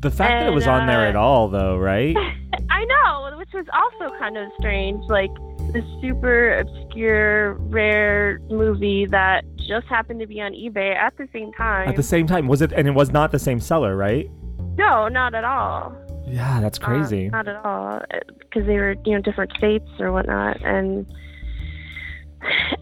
The 0.00 0.12
fact 0.12 0.30
that 0.30 0.42
it 0.42 0.46
And, 0.46 0.54
was 0.54 0.68
on 0.68 0.86
there 0.86 1.00
uh, 1.00 1.08
at 1.08 1.16
all, 1.16 1.48
though, 1.48 1.76
right? 1.76 2.16
I 2.70 2.84
know, 2.84 3.36
which 3.36 3.48
was 3.52 3.66
also 3.74 4.14
kind 4.16 4.36
of 4.36 4.48
strange. 4.60 5.02
Like 5.08 5.30
this 5.72 5.82
super 6.00 6.56
obscure, 6.56 7.54
rare 7.54 8.38
movie 8.48 9.06
that 9.06 9.42
just 9.56 9.88
happened 9.88 10.20
to 10.20 10.26
be 10.28 10.40
on 10.40 10.52
eBay 10.52 10.94
at 10.94 11.16
the 11.18 11.26
same 11.32 11.52
time. 11.54 11.88
At 11.88 11.96
the 11.96 12.04
same 12.04 12.28
time, 12.28 12.46
was 12.46 12.62
it? 12.62 12.72
And 12.72 12.86
it 12.86 12.92
was 12.92 13.10
not 13.10 13.32
the 13.32 13.40
same 13.40 13.58
seller, 13.58 13.96
right? 13.96 14.30
no, 14.76 15.08
not 15.08 15.34
at 15.34 15.42
all. 15.42 15.92
Yeah, 16.28 16.60
that's 16.60 16.78
Uh, 16.78 16.84
crazy. 16.84 17.28
not 17.30 17.48
at 17.48 17.56
all, 17.64 18.00
because 18.38 18.66
they 18.68 18.76
were 18.76 18.94
you 19.04 19.16
know 19.16 19.20
different 19.20 19.50
states 19.58 19.88
or 19.98 20.12
whatnot, 20.12 20.62
and 20.62 21.12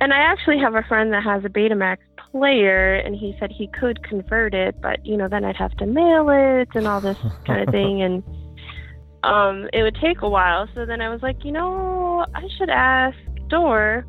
and 0.01 0.13
I 0.13 0.19
actually 0.19 0.59
have 0.59 0.75
a 0.75 0.83
friend 0.83 1.13
that 1.13 1.23
has 1.23 1.45
a 1.45 1.49
Betamax 1.49 1.99
player, 2.33 2.95
and 2.97 3.15
he 3.15 3.35
said 3.39 3.51
he 3.51 3.69
could 3.69 4.03
convert 4.03 4.55
it, 4.55 4.81
but 4.81 5.05
you 5.07 5.17
know 5.17 5.29
then 5.29 5.45
I'd 5.45 5.57
have 5.57 5.77
to 5.79 5.87
mail 5.87 6.29
it 6.31 6.69
and 6.75 6.87
all 6.87 7.01
this 7.01 7.17
kind 7.47 7.63
of 7.67 7.69
thing, 7.73 8.03
and 8.03 8.23
um 9.23 9.69
it 9.73 9.83
would 9.83 9.97
take 10.01 10.23
a 10.23 10.29
while. 10.29 10.69
So 10.75 10.85
then 10.87 11.01
I 11.01 11.09
was 11.09 11.23
like, 11.23 11.45
you 11.45 11.53
know, 11.53 12.27
I 12.35 12.47
should 12.59 12.71
ask 12.71 13.17
Dor. 13.49 14.07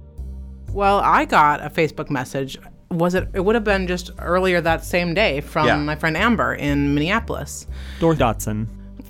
Well, 0.73 0.99
I 0.99 1.25
got 1.25 1.63
a 1.65 1.69
Facebook 1.69 2.09
message. 2.09 2.57
Was 2.91 3.15
it? 3.15 3.27
It 3.33 3.41
would 3.41 3.55
have 3.55 3.63
been 3.63 3.87
just 3.87 4.11
earlier 4.19 4.61
that 4.61 4.83
same 4.83 5.13
day 5.13 5.41
from 5.41 5.65
Yeah. 5.67 5.77
my 5.77 5.95
friend 5.95 6.15
Amber 6.17 6.53
in 6.53 6.93
Minneapolis. 6.93 7.67
Dor 7.99 8.13
Dotson. 8.13 8.67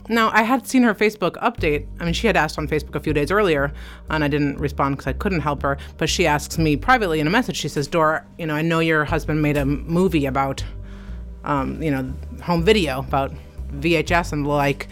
Now, 0.09 0.31
I 0.33 0.43
had 0.43 0.65
seen 0.65 0.83
her 0.83 0.95
Facebook 0.95 1.33
update. 1.41 1.85
I 1.99 2.05
mean, 2.05 2.13
she 2.13 2.27
had 2.27 2.37
asked 2.37 2.57
on 2.57 2.67
Facebook 2.67 2.95
a 2.95 2.99
few 2.99 3.13
days 3.13 3.29
earlier, 3.31 3.73
and 4.09 4.23
I 4.23 4.27
didn't 4.27 4.57
respond 4.57 4.95
because 4.95 5.07
I 5.07 5.13
couldn't 5.13 5.41
help 5.41 5.61
her. 5.63 5.77
But 5.97 6.09
she 6.09 6.25
asks 6.25 6.57
me 6.57 6.77
privately 6.77 7.19
in 7.19 7.27
a 7.27 7.29
message. 7.29 7.57
She 7.57 7.67
says, 7.67 7.87
"Dora, 7.87 8.25
you 8.37 8.45
know, 8.45 8.55
I 8.55 8.61
know 8.61 8.79
your 8.79 9.05
husband 9.05 9.41
made 9.41 9.57
a 9.57 9.65
movie 9.65 10.25
about, 10.25 10.63
um, 11.43 11.81
you 11.81 11.91
know, 11.91 12.13
home 12.41 12.63
video 12.63 12.99
about 12.99 13.33
VHS 13.73 14.31
and 14.31 14.45
the 14.45 14.49
like. 14.49 14.87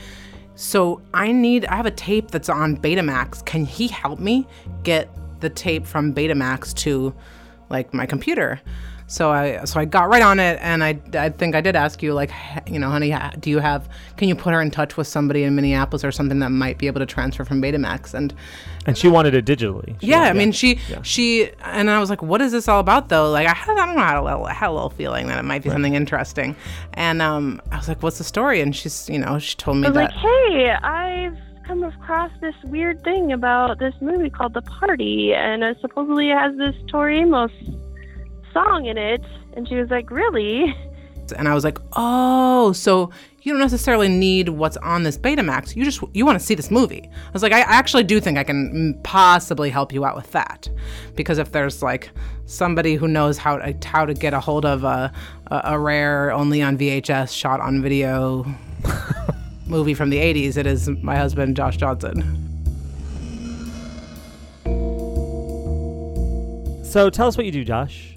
So 0.56 1.02
I 1.14 1.32
need. 1.32 1.66
I 1.66 1.76
have 1.76 1.86
a 1.86 1.92
tape 1.92 2.32
that's 2.32 2.50
on 2.50 2.78
Betamax. 2.78 3.46
Can 3.46 3.66
he 3.66 3.88
help 3.88 4.20
me 4.20 4.48
get 4.84 5.10
the 5.40 5.50
tape 5.50 5.86
from 5.86 6.14
Betamax 6.14 6.74
to, 6.76 7.14
like, 7.70 7.94
my 7.94 8.06
computer?" 8.06 8.60
So 9.08 9.30
I 9.32 9.64
so 9.66 9.80
I 9.80 9.86
got 9.86 10.10
right 10.10 10.24
on 10.24 10.40
it, 10.40 10.58
and 10.62 10.84
I, 10.84 11.00
I 11.14 11.30
think 11.30 11.54
I 11.54 11.62
did 11.62 11.76
ask 11.76 12.02
you 12.02 12.14
like 12.16 12.32
you 12.66 12.80
know 12.80 12.90
honey 12.90 13.16
do 13.40 13.52
you 13.52 13.60
have 13.60 13.88
can 14.18 14.28
you 14.28 14.36
put 14.36 14.52
her 14.52 14.62
in 14.62 14.72
touch 14.72 14.98
with 14.98 15.06
somebody 15.06 15.44
in 15.44 15.54
Minneapolis 15.56 16.04
or 16.04 16.12
something 16.12 16.40
that 16.40 16.50
might 16.50 16.80
be 16.80 16.88
able 16.88 17.00
to 17.02 17.06
transfer 17.06 17.46
from 17.46 17.62
Betamax? 17.62 18.16
And 18.16 18.34
And 18.88 18.98
she 18.98 19.08
wanted 19.08 19.36
it 19.36 19.46
digitally. 19.46 20.00
She 20.02 20.08
yeah, 20.08 20.18
I 20.18 20.20
wanted- 20.28 20.40
mean 20.40 20.52
she 20.54 20.80
she 21.04 21.52
and 21.64 21.90
I 21.92 22.00
was 22.00 22.10
like 22.10 22.24
what 22.24 22.42
is 22.42 22.52
this 22.52 22.68
all 22.68 22.80
about 22.80 23.10
though? 23.10 23.30
Like 23.30 23.48
I 23.48 23.54
had 23.54 23.78
I 23.78 23.86
don't 23.86 23.96
know 23.96 24.02
I 24.02 24.08
had 24.08 24.18
a 24.18 24.24
little, 24.24 24.46
I 24.46 24.54
had 24.54 24.70
a 24.70 24.74
little 24.74 24.90
feeling 24.90 25.28
that 25.28 25.38
it 25.38 25.44
might 25.46 25.62
be 25.62 25.70
something 25.70 25.94
interesting. 25.94 26.56
And 26.96 27.22
um 27.22 27.62
I 27.72 27.78
was 27.78 27.88
like 27.88 28.02
what's 28.02 28.18
the 28.18 28.24
story? 28.24 28.60
And 28.62 28.76
she's 28.76 29.08
you 29.08 29.20
know 29.20 29.38
she 29.38 29.56
told 29.56 29.78
me 29.78 29.86
I 29.86 29.90
was 29.90 29.98
that 29.98 30.14
like, 30.14 30.14
hey, 30.14 30.72
I've 30.82 31.38
come 31.68 31.84
across 31.84 32.32
this 32.42 32.56
weird 32.64 33.04
thing 33.04 33.32
about 33.32 33.78
this 33.78 33.94
movie 34.02 34.30
called 34.30 34.54
The 34.56 34.62
Party, 34.64 35.34
and 35.34 35.64
it 35.64 35.78
supposedly 35.82 36.30
has 36.30 36.56
this 36.58 36.76
Tori 36.88 37.20
Amos 37.20 37.52
song 38.56 38.86
in 38.86 38.98
it. 38.98 39.22
And 39.54 39.68
she 39.68 39.76
was 39.76 39.90
like, 39.90 40.10
really? 40.10 40.74
and 41.34 41.48
I 41.48 41.54
was 41.54 41.64
like, 41.64 41.80
"Oh, 41.94 42.72
so 42.74 43.12
you 43.42 43.52
don't 43.52 43.62
necessarily 43.62 44.08
need 44.08 44.50
what's 44.50 44.78
on 44.78 45.04
this 45.04 45.18
Betamax. 45.18 45.76
You 45.76 45.84
just 45.84 46.02
you 46.14 46.26
want 46.26 46.40
to 46.40 46.46
see 46.46 46.56
this 46.56 46.72
movie." 46.72 47.04
I 47.04 47.32
was 47.32 47.44
like, 47.44 47.52
"I 47.52 47.62
actually 47.62 48.04
do 48.04 48.20
think 48.20 48.38
I 48.38 48.44
can 48.44 49.00
possibly 49.04 49.70
help 49.70 49.94
you 49.94 50.06
out 50.06 50.16
with 50.16 50.32
that, 50.32 50.70
because 51.16 51.38
if 51.38 51.52
there's 51.52 51.82
like 51.82 52.10
somebody 52.46 52.96
who 52.96 53.08
knows 53.08 53.38
how 53.38 53.58
to 53.58 53.76
how 53.88 54.06
to 54.06 54.14
get 54.14 54.34
a 54.34 54.40
hold 54.40 54.66
of 54.66 54.84
a 54.84 55.12
a, 55.48 55.62
a 55.66 55.80
rare 55.80 56.32
only 56.32 56.62
on 56.62 56.78
VHS 56.78 57.36
shot 57.36 57.60
on 57.60 57.82
video 57.82 58.46
movie 59.66 59.94
from 59.94 60.10
the 60.10 60.18
'80s, 60.18 60.58
it 60.58 60.68
is 60.68 60.90
my 60.90 61.16
husband 61.16 61.56
Josh 61.56 61.78
Johnson." 61.78 62.42
So 66.84 67.10
tell 67.10 67.28
us 67.28 67.36
what 67.36 67.46
you 67.46 67.52
do, 67.52 67.66
Josh. 67.66 68.15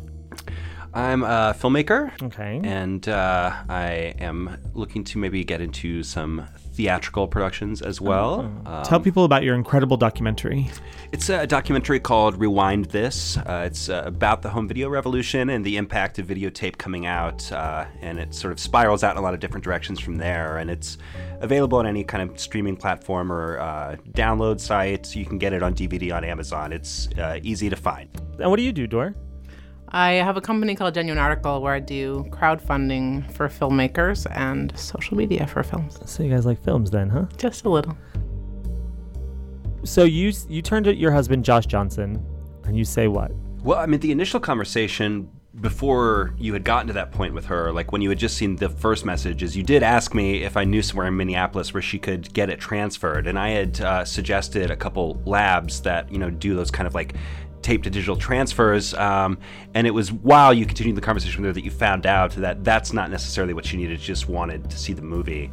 I'm 0.94 1.22
a 1.22 1.54
filmmaker. 1.58 2.10
Okay. 2.22 2.60
And 2.64 3.08
uh, 3.08 3.52
I 3.68 4.14
am 4.18 4.56
looking 4.74 5.04
to 5.04 5.18
maybe 5.18 5.44
get 5.44 5.60
into 5.60 6.02
some 6.02 6.46
theatrical 6.72 7.26
productions 7.26 7.82
as 7.82 8.00
well. 8.00 8.40
Um, 8.64 8.84
Tell 8.84 9.00
people 9.00 9.24
about 9.24 9.42
your 9.42 9.54
incredible 9.54 9.96
documentary. 9.96 10.70
It's 11.10 11.28
a 11.28 11.46
documentary 11.46 11.98
called 11.98 12.38
Rewind 12.38 12.86
This. 12.86 13.36
Uh, 13.36 13.64
it's 13.66 13.88
uh, 13.88 14.02
about 14.06 14.42
the 14.42 14.50
home 14.50 14.68
video 14.68 14.88
revolution 14.88 15.50
and 15.50 15.64
the 15.64 15.76
impact 15.76 16.18
of 16.18 16.26
videotape 16.26 16.78
coming 16.78 17.04
out, 17.06 17.50
uh, 17.50 17.86
and 18.00 18.18
it 18.18 18.32
sort 18.34 18.52
of 18.52 18.60
spirals 18.60 19.02
out 19.02 19.12
in 19.12 19.18
a 19.18 19.22
lot 19.22 19.34
of 19.34 19.40
different 19.40 19.64
directions 19.64 19.98
from 19.98 20.16
there. 20.16 20.58
And 20.58 20.70
it's 20.70 20.98
available 21.40 21.78
on 21.78 21.86
any 21.86 22.04
kind 22.04 22.30
of 22.30 22.38
streaming 22.38 22.76
platform 22.76 23.32
or 23.32 23.58
uh, 23.58 23.96
download 24.12 24.60
site. 24.60 25.16
You 25.16 25.26
can 25.26 25.38
get 25.38 25.52
it 25.52 25.62
on 25.62 25.74
DVD 25.74 26.14
on 26.14 26.24
Amazon. 26.24 26.72
It's 26.72 27.08
uh, 27.18 27.40
easy 27.42 27.68
to 27.68 27.76
find. 27.76 28.08
And 28.38 28.50
what 28.50 28.56
do 28.56 28.62
you 28.62 28.72
do, 28.72 28.86
Dor? 28.86 29.14
I 29.90 30.12
have 30.12 30.36
a 30.36 30.40
company 30.40 30.74
called 30.74 30.94
Genuine 30.94 31.18
Article 31.18 31.62
where 31.62 31.72
I 31.72 31.80
do 31.80 32.26
crowdfunding 32.30 33.30
for 33.32 33.48
filmmakers 33.48 34.26
and 34.36 34.76
social 34.78 35.16
media 35.16 35.46
for 35.46 35.62
films. 35.62 35.98
So 36.04 36.22
you 36.22 36.30
guys 36.30 36.44
like 36.44 36.62
films 36.62 36.90
then, 36.90 37.08
huh? 37.08 37.26
Just 37.36 37.64
a 37.64 37.70
little. 37.70 37.96
So 39.84 40.04
you 40.04 40.32
you 40.48 40.60
turn 40.60 40.84
to 40.84 40.94
your 40.94 41.12
husband 41.12 41.44
Josh 41.44 41.66
Johnson, 41.66 42.22
and 42.64 42.76
you 42.76 42.84
say 42.84 43.08
what? 43.08 43.32
Well, 43.62 43.78
I 43.78 43.86
mean, 43.86 44.00
the 44.00 44.12
initial 44.12 44.40
conversation 44.40 45.30
before 45.60 46.34
you 46.38 46.52
had 46.52 46.62
gotten 46.62 46.86
to 46.88 46.92
that 46.92 47.10
point 47.10 47.34
with 47.34 47.46
her, 47.46 47.72
like 47.72 47.90
when 47.90 48.02
you 48.02 48.08
had 48.10 48.18
just 48.18 48.36
seen 48.36 48.56
the 48.56 48.68
first 48.68 49.04
messages, 49.04 49.56
you 49.56 49.62
did 49.62 49.82
ask 49.82 50.14
me 50.14 50.42
if 50.42 50.56
I 50.56 50.64
knew 50.64 50.82
somewhere 50.82 51.08
in 51.08 51.16
Minneapolis 51.16 51.72
where 51.72 51.82
she 51.82 51.98
could 51.98 52.32
get 52.34 52.50
it 52.50 52.60
transferred, 52.60 53.26
and 53.26 53.38
I 53.38 53.50
had 53.50 53.80
uh, 53.80 54.04
suggested 54.04 54.70
a 54.70 54.76
couple 54.76 55.20
labs 55.24 55.80
that 55.82 56.12
you 56.12 56.18
know 56.18 56.30
do 56.30 56.54
those 56.54 56.70
kind 56.70 56.86
of 56.86 56.94
like 56.94 57.14
tape 57.62 57.82
to 57.84 57.90
digital 57.90 58.16
transfers. 58.16 58.94
Um, 58.94 59.38
and 59.74 59.86
it 59.86 59.90
was 59.90 60.12
while 60.12 60.52
you 60.52 60.66
continued 60.66 60.96
the 60.96 61.00
conversation 61.00 61.42
with 61.42 61.50
her 61.50 61.52
that 61.54 61.64
you 61.64 61.70
found 61.70 62.06
out 62.06 62.32
that 62.32 62.64
that's 62.64 62.92
not 62.92 63.10
necessarily 63.10 63.54
what 63.54 63.64
she 63.64 63.76
needed. 63.76 64.00
She 64.00 64.06
just 64.06 64.28
wanted 64.28 64.70
to 64.70 64.78
see 64.78 64.92
the 64.92 65.02
movie, 65.02 65.50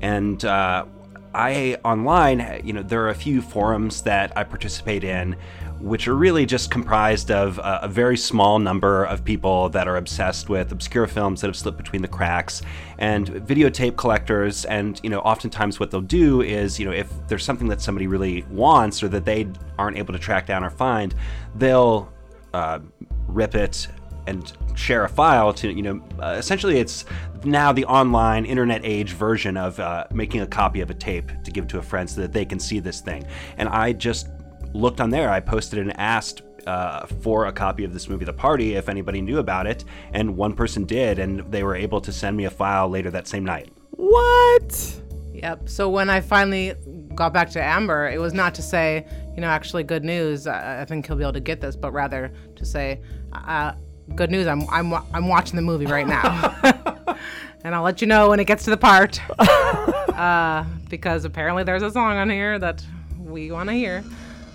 and. 0.00 0.44
Uh, 0.44 0.86
I 1.34 1.76
online, 1.84 2.60
you 2.64 2.72
know, 2.72 2.82
there 2.82 3.04
are 3.04 3.10
a 3.10 3.14
few 3.14 3.42
forums 3.42 4.02
that 4.02 4.36
I 4.36 4.44
participate 4.44 5.04
in, 5.04 5.36
which 5.80 6.06
are 6.08 6.14
really 6.14 6.46
just 6.46 6.70
comprised 6.70 7.30
of 7.30 7.58
uh, 7.58 7.80
a 7.82 7.88
very 7.88 8.16
small 8.16 8.58
number 8.58 9.04
of 9.04 9.24
people 9.24 9.68
that 9.70 9.88
are 9.88 9.96
obsessed 9.96 10.48
with 10.48 10.72
obscure 10.72 11.06
films 11.06 11.40
that 11.40 11.48
have 11.48 11.56
slipped 11.56 11.76
between 11.76 12.02
the 12.02 12.08
cracks, 12.08 12.62
and 12.98 13.26
videotape 13.28 13.96
collectors. 13.96 14.64
And 14.64 15.00
you 15.02 15.10
know, 15.10 15.20
oftentimes 15.20 15.80
what 15.80 15.90
they'll 15.90 16.00
do 16.00 16.40
is, 16.40 16.78
you 16.78 16.86
know, 16.86 16.92
if 16.92 17.12
there's 17.28 17.44
something 17.44 17.68
that 17.68 17.80
somebody 17.80 18.06
really 18.06 18.44
wants 18.50 19.02
or 19.02 19.08
that 19.08 19.24
they 19.24 19.48
aren't 19.78 19.98
able 19.98 20.12
to 20.12 20.20
track 20.20 20.46
down 20.46 20.64
or 20.64 20.70
find, 20.70 21.14
they'll 21.56 22.12
uh, 22.52 22.78
rip 23.26 23.54
it 23.54 23.88
and 24.26 24.52
share 24.74 25.04
a 25.04 25.08
file 25.08 25.52
to 25.52 25.70
you 25.70 25.82
know 25.82 26.02
uh, 26.20 26.36
essentially 26.38 26.78
it's 26.78 27.04
now 27.44 27.72
the 27.72 27.84
online 27.86 28.44
internet 28.44 28.80
age 28.84 29.12
version 29.12 29.56
of 29.56 29.78
uh, 29.80 30.04
making 30.12 30.40
a 30.40 30.46
copy 30.46 30.80
of 30.80 30.90
a 30.90 30.94
tape 30.94 31.30
to 31.44 31.50
give 31.50 31.66
to 31.68 31.78
a 31.78 31.82
friend 31.82 32.08
so 32.08 32.20
that 32.20 32.32
they 32.32 32.44
can 32.44 32.58
see 32.58 32.80
this 32.80 33.00
thing 33.00 33.24
and 33.56 33.68
i 33.68 33.92
just 33.92 34.28
looked 34.72 35.00
on 35.00 35.10
there 35.10 35.30
i 35.30 35.40
posted 35.40 35.78
and 35.78 35.98
asked 35.98 36.42
uh, 36.66 37.04
for 37.06 37.46
a 37.46 37.52
copy 37.52 37.84
of 37.84 37.92
this 37.92 38.08
movie 38.08 38.24
the 38.24 38.32
party 38.32 38.74
if 38.74 38.88
anybody 38.88 39.20
knew 39.20 39.38
about 39.38 39.66
it 39.66 39.84
and 40.12 40.34
one 40.34 40.54
person 40.54 40.84
did 40.84 41.18
and 41.18 41.40
they 41.52 41.62
were 41.62 41.76
able 41.76 42.00
to 42.00 42.10
send 42.10 42.36
me 42.36 42.46
a 42.46 42.50
file 42.50 42.88
later 42.88 43.10
that 43.10 43.28
same 43.28 43.44
night 43.44 43.70
What? 43.90 45.00
Yep. 45.34 45.68
So 45.68 45.90
when 45.90 46.08
I 46.08 46.20
finally 46.20 46.74
got 47.14 47.32
back 47.32 47.50
to 47.50 47.62
Amber, 47.62 48.08
it 48.08 48.18
was 48.18 48.32
not 48.32 48.54
to 48.54 48.62
say, 48.62 49.06
you 49.34 49.40
know, 49.40 49.48
actually 49.48 49.82
good 49.82 50.04
news. 50.04 50.46
I, 50.46 50.82
I 50.82 50.84
think 50.84 51.06
he'll 51.06 51.16
be 51.16 51.22
able 51.22 51.32
to 51.34 51.40
get 51.40 51.60
this, 51.60 51.76
but 51.76 51.92
rather 51.92 52.32
to 52.56 52.64
say, 52.64 53.00
uh, 53.32 53.74
good 54.14 54.30
news. 54.30 54.46
I'm 54.46 54.68
I'm 54.70 54.92
I'm 55.12 55.28
watching 55.28 55.56
the 55.56 55.62
movie 55.62 55.86
right 55.86 56.06
now, 56.06 56.54
and 57.64 57.74
I'll 57.74 57.82
let 57.82 58.00
you 58.00 58.06
know 58.06 58.30
when 58.30 58.40
it 58.40 58.46
gets 58.46 58.64
to 58.64 58.70
the 58.70 58.76
part, 58.76 59.20
uh, 59.38 60.64
because 60.88 61.24
apparently 61.24 61.64
there's 61.64 61.82
a 61.82 61.90
song 61.90 62.16
on 62.16 62.30
here 62.30 62.58
that 62.58 62.84
we 63.18 63.50
want 63.50 63.68
to 63.68 63.74
hear. 63.74 64.04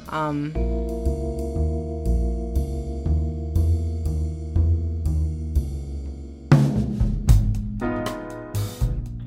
Um, 0.10 0.54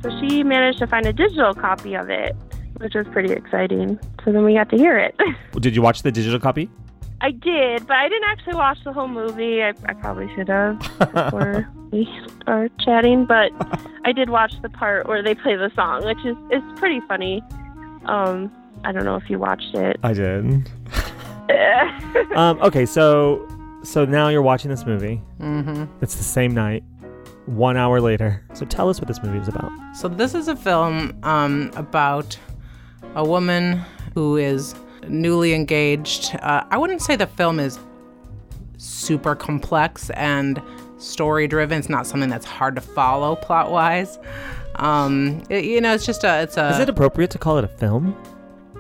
So 0.02 0.10
she 0.18 0.42
managed 0.42 0.80
to 0.80 0.86
find 0.88 1.06
a 1.06 1.12
digital 1.12 1.54
copy 1.54 1.94
of 1.94 2.10
it, 2.10 2.34
which 2.78 2.94
was 2.94 3.06
pretty 3.12 3.32
exciting. 3.32 4.00
So 4.24 4.32
then 4.32 4.44
we 4.44 4.54
got 4.54 4.68
to 4.70 4.76
hear 4.76 4.98
it. 4.98 5.14
Did 5.60 5.76
you 5.76 5.82
watch 5.82 6.02
the 6.02 6.10
digital 6.10 6.40
copy? 6.40 6.68
I 7.22 7.30
did, 7.30 7.86
but 7.86 7.96
I 7.96 8.08
didn't 8.08 8.28
actually 8.28 8.54
watch 8.56 8.78
the 8.84 8.92
whole 8.92 9.06
movie. 9.08 9.62
I, 9.62 9.68
I 9.86 9.92
probably 9.94 10.28
should 10.34 10.48
have 10.48 10.78
before 11.14 11.68
we 11.92 12.08
are 12.48 12.68
chatting, 12.80 13.26
but 13.26 13.50
I 14.04 14.10
did 14.12 14.28
watch 14.28 14.60
the 14.60 14.68
part 14.68 15.06
where 15.06 15.22
they 15.22 15.34
play 15.34 15.54
the 15.56 15.70
song, 15.76 16.04
which 16.04 16.18
is 16.24 16.36
is 16.50 16.62
pretty 16.78 17.00
funny. 17.06 17.40
Um, 18.06 18.50
I 18.84 18.90
don't 18.90 19.04
know 19.04 19.14
if 19.16 19.30
you 19.30 19.38
watched 19.38 19.74
it. 19.74 19.98
I 20.02 20.12
did. 20.12 20.68
um, 22.34 22.60
okay, 22.62 22.84
so 22.84 23.46
so 23.84 24.04
now 24.04 24.28
you're 24.28 24.42
watching 24.42 24.70
this 24.70 24.84
movie. 24.84 25.20
mhm. 25.40 25.88
It's 26.00 26.16
the 26.16 26.24
same 26.24 26.52
night, 26.54 26.82
one 27.46 27.76
hour 27.76 28.00
later. 28.00 28.44
So 28.54 28.64
tell 28.66 28.88
us 28.88 29.00
what 29.00 29.06
this 29.08 29.22
movie 29.22 29.38
is 29.38 29.48
about. 29.48 29.70
So 29.94 30.08
this 30.08 30.34
is 30.34 30.48
a 30.48 30.56
film 30.56 31.16
um, 31.22 31.70
about 31.76 32.36
a 33.14 33.24
woman 33.24 33.80
who 34.14 34.36
is 34.36 34.74
newly 35.08 35.54
engaged. 35.54 36.34
Uh, 36.42 36.64
I 36.70 36.78
wouldn't 36.78 37.02
say 37.02 37.16
the 37.16 37.26
film 37.26 37.58
is 37.60 37.78
super 38.78 39.34
complex 39.34 40.10
and 40.10 40.60
story 40.98 41.46
driven. 41.48 41.78
It's 41.78 41.88
not 41.88 42.06
something 42.06 42.30
that's 42.30 42.46
hard 42.46 42.74
to 42.76 42.80
follow 42.80 43.36
plot 43.36 43.70
wise. 43.70 44.18
Um, 44.76 45.42
it- 45.50 45.64
you 45.64 45.80
know, 45.80 45.94
it's 45.94 46.06
just 46.06 46.24
a. 46.24 46.42
It's 46.42 46.56
a. 46.56 46.70
is 46.70 46.78
it 46.78 46.88
appropriate 46.88 47.30
to 47.32 47.38
call 47.38 47.58
it 47.58 47.64
a 47.64 47.68
film? 47.68 48.16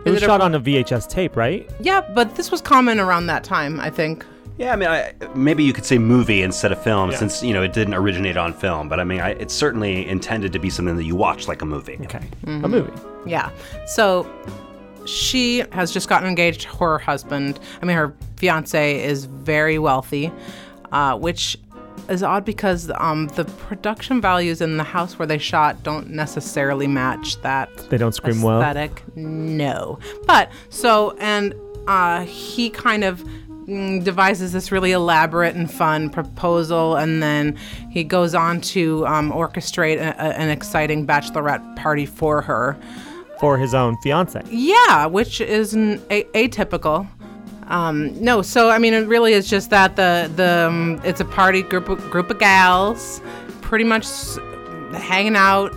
It 0.04 0.10
was 0.10 0.22
it 0.22 0.26
shot 0.26 0.40
appro- 0.40 0.44
on 0.46 0.54
a 0.56 0.60
VHS 0.60 1.08
tape, 1.08 1.36
right? 1.36 1.70
yeah, 1.80 2.00
but 2.00 2.34
this 2.34 2.50
was 2.50 2.60
common 2.60 2.98
around 2.98 3.26
that 3.26 3.44
time. 3.44 3.78
I 3.78 3.90
think. 3.90 4.24
Yeah, 4.58 4.72
I 4.74 4.76
mean, 4.76 4.88
I, 4.88 5.12
maybe 5.34 5.64
you 5.64 5.72
could 5.72 5.84
say 5.86 5.96
movie 5.98 6.42
instead 6.42 6.72
of 6.72 6.82
film, 6.82 7.10
Yeah. 7.10 7.16
since 7.18 7.42
you 7.42 7.52
know 7.54 7.62
it 7.62 7.72
didn't 7.72 7.94
originate 7.94 8.36
on 8.36 8.52
film. 8.52 8.88
But 8.88 9.00
I 9.00 9.04
mean, 9.04 9.20
I, 9.20 9.30
it's 9.30 9.54
certainly 9.54 10.06
intended 10.08 10.52
to 10.54 10.58
be 10.58 10.70
something 10.70 10.96
that 10.96 11.04
you 11.04 11.14
watch 11.16 11.46
like 11.48 11.62
a 11.62 11.66
movie. 11.66 11.98
Okay, 12.04 12.20
Mm-hmm. 12.44 12.64
a 12.64 12.68
movie. 12.68 12.92
Yeah. 13.26 13.50
So 13.86 14.26
she 15.06 15.64
has 15.72 15.90
just 15.92 16.08
gotten 16.08 16.28
engaged 16.28 16.62
to 16.62 16.68
her 16.76 16.98
husband. 16.98 17.58
I 17.80 17.86
mean, 17.86 17.96
her 17.96 18.14
fiance 18.36 19.02
is 19.04 19.24
very 19.24 19.78
wealthy, 19.78 20.32
uh, 20.92 21.16
which 21.18 21.56
is 22.08 22.22
odd 22.22 22.44
because 22.44 22.90
um, 22.96 23.28
the 23.28 23.44
production 23.44 24.20
values 24.20 24.60
in 24.60 24.76
the 24.76 24.84
house 24.84 25.18
where 25.18 25.26
they 25.26 25.38
shot 25.38 25.82
don't 25.82 26.10
necessarily 26.10 26.86
match 26.86 27.40
that. 27.42 27.68
They 27.90 27.98
don't 27.98 28.14
scream 28.14 28.42
well. 28.42 28.60
aesthetic. 28.60 29.02
No. 29.16 29.98
But 30.26 30.50
so, 30.68 31.16
and 31.18 31.54
uh, 31.86 32.24
he 32.24 32.70
kind 32.70 33.04
of 33.04 33.20
mm, 33.66 34.02
devises 34.02 34.52
this 34.52 34.72
really 34.72 34.92
elaborate 34.92 35.54
and 35.54 35.70
fun 35.70 36.10
proposal, 36.10 36.96
and 36.96 37.22
then 37.22 37.56
he 37.90 38.02
goes 38.04 38.34
on 38.34 38.60
to 38.62 39.06
um, 39.06 39.30
orchestrate 39.32 39.98
a, 39.98 40.10
a- 40.18 40.36
an 40.38 40.48
exciting 40.48 41.06
bachelorette 41.06 41.76
party 41.76 42.06
for 42.06 42.40
her. 42.42 42.76
For 43.42 43.58
his 43.58 43.74
own 43.74 43.96
fiance. 43.98 44.40
Yeah, 44.48 45.06
which 45.06 45.40
is 45.40 45.74
an 45.74 46.00
a- 46.10 46.22
atypical. 46.32 47.08
Um, 47.66 48.14
no, 48.22 48.40
so 48.40 48.70
I 48.70 48.78
mean, 48.78 48.94
it 48.94 49.08
really 49.08 49.32
is 49.32 49.50
just 49.50 49.68
that 49.70 49.96
the 49.96 50.30
the 50.36 50.68
um, 50.68 51.00
it's 51.04 51.20
a 51.20 51.24
party 51.24 51.62
group 51.62 51.88
of, 51.88 51.98
group 52.10 52.30
of 52.30 52.38
gals, 52.38 53.20
pretty 53.60 53.84
much 53.84 54.06
hanging 54.94 55.34
out 55.34 55.72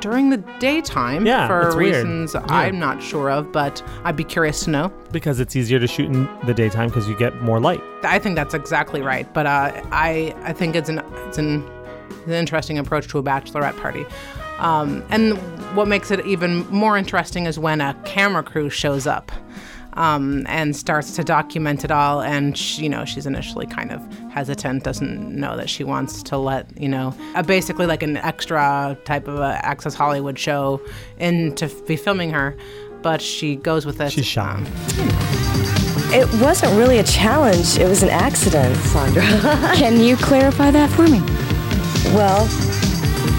during 0.00 0.30
the 0.30 0.38
daytime 0.58 1.24
Yeah, 1.24 1.46
for 1.46 1.76
reasons 1.76 2.34
Yeah. 2.34 2.44
I'm 2.48 2.78
not 2.80 3.00
sure 3.02 3.30
of, 3.30 3.52
but 3.52 3.82
I'd 4.04 4.16
be 4.16 4.24
curious 4.24 4.64
to 4.64 4.70
know. 4.70 4.92
Because 5.12 5.38
it's 5.38 5.54
easier 5.54 5.78
to 5.78 5.86
shoot 5.86 6.06
in 6.06 6.28
the 6.44 6.52
daytime 6.54 6.88
because 6.88 7.08
you 7.08 7.16
get 7.16 7.40
more 7.40 7.60
light. 7.60 7.80
I 8.02 8.18
think 8.18 8.34
that's 8.34 8.52
exactly 8.54 9.00
right, 9.00 9.32
but 9.32 9.46
uh, 9.46 9.80
I 9.92 10.34
I 10.42 10.52
think 10.52 10.74
it's 10.74 10.88
an 10.88 10.98
it's 11.28 11.38
an, 11.38 11.62
an 12.26 12.32
interesting 12.32 12.78
approach 12.78 13.06
to 13.08 13.18
a 13.18 13.22
bachelorette 13.22 13.80
party. 13.80 14.04
Um, 14.58 15.04
and 15.10 15.34
what 15.76 15.88
makes 15.88 16.10
it 16.10 16.24
even 16.26 16.66
more 16.68 16.96
interesting 16.96 17.46
is 17.46 17.58
when 17.58 17.80
a 17.80 17.94
camera 18.04 18.42
crew 18.42 18.70
shows 18.70 19.06
up 19.06 19.30
um, 19.94 20.44
and 20.48 20.76
starts 20.76 21.14
to 21.16 21.24
document 21.24 21.84
it 21.84 21.90
all. 21.90 22.22
And 22.22 22.56
she, 22.56 22.84
you 22.84 22.88
know, 22.88 23.04
she's 23.04 23.26
initially 23.26 23.66
kind 23.66 23.90
of 23.92 24.00
hesitant, 24.30 24.84
doesn't 24.84 25.34
know 25.34 25.56
that 25.56 25.68
she 25.68 25.84
wants 25.84 26.22
to 26.24 26.36
let 26.36 26.66
you 26.80 26.88
know, 26.88 27.14
uh, 27.34 27.42
basically 27.42 27.86
like 27.86 28.02
an 28.02 28.16
extra 28.18 28.96
type 29.04 29.26
of 29.28 29.38
a 29.40 29.58
Access 29.64 29.94
Hollywood 29.94 30.38
show 30.38 30.80
in 31.18 31.54
to 31.56 31.66
f- 31.66 31.86
be 31.86 31.96
filming 31.96 32.30
her. 32.30 32.56
But 33.02 33.20
she 33.22 33.56
goes 33.56 33.86
with 33.86 34.00
it. 34.00 34.10
She's 34.12 34.26
shy. 34.26 34.62
It 36.08 36.26
wasn't 36.40 36.76
really 36.78 36.98
a 36.98 37.04
challenge, 37.04 37.78
it 37.78 37.88
was 37.88 38.02
an 38.02 38.10
accident, 38.10 38.76
Sandra. 38.76 39.22
Can 39.74 40.00
you 40.00 40.16
clarify 40.16 40.70
that 40.70 40.88
for 40.90 41.02
me? 41.08 41.20
well, 42.14 42.46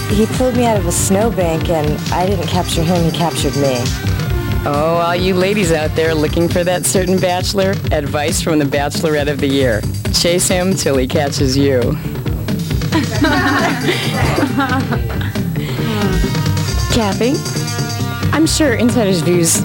he 0.09 0.25
pulled 0.37 0.55
me 0.55 0.65
out 0.65 0.77
of 0.77 0.85
a 0.87 0.91
snowbank 0.91 1.69
and 1.69 1.99
I 2.11 2.25
didn't 2.25 2.47
capture 2.47 2.83
him, 2.83 3.03
he 3.03 3.11
captured 3.11 3.55
me. 3.55 3.75
Oh, 4.65 5.01
all 5.01 5.15
you 5.15 5.33
ladies 5.33 5.71
out 5.71 5.95
there 5.95 6.13
looking 6.13 6.49
for 6.49 6.63
that 6.63 6.85
certain 6.85 7.17
bachelor, 7.17 7.71
advice 7.91 8.41
from 8.41 8.59
the 8.59 8.65
Bachelorette 8.65 9.29
of 9.29 9.39
the 9.39 9.47
Year. 9.47 9.81
Chase 10.13 10.47
him 10.47 10.73
till 10.73 10.97
he 10.97 11.07
catches 11.07 11.55
you. 11.55 11.79
Kathy, 16.93 17.33
I'm 18.33 18.45
sure 18.45 18.73
Insider's 18.73 19.21
Views 19.21 19.57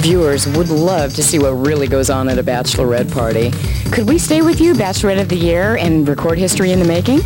viewers 0.00 0.46
would 0.56 0.68
love 0.68 1.14
to 1.14 1.22
see 1.22 1.38
what 1.38 1.50
really 1.50 1.86
goes 1.86 2.10
on 2.10 2.28
at 2.28 2.38
a 2.38 2.42
bachelorette 2.42 3.12
party. 3.12 3.50
Could 3.90 4.08
we 4.08 4.18
stay 4.18 4.42
with 4.42 4.60
you, 4.60 4.72
Bachelorette 4.74 5.20
of 5.20 5.28
the 5.28 5.36
Year, 5.36 5.76
and 5.76 6.08
record 6.08 6.38
history 6.38 6.72
in 6.72 6.78
the 6.78 6.84
making? 6.84 7.20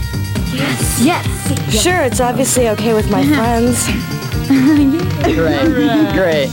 Yes, 0.53 1.01
yes. 1.03 1.83
Sure, 1.83 2.01
it's 2.03 2.21
obviously 2.21 2.69
okay 2.71 2.93
with 2.95 3.11
my 3.11 3.25
friends. 3.27 3.87
Great, 5.23 6.13
great. 6.13 6.51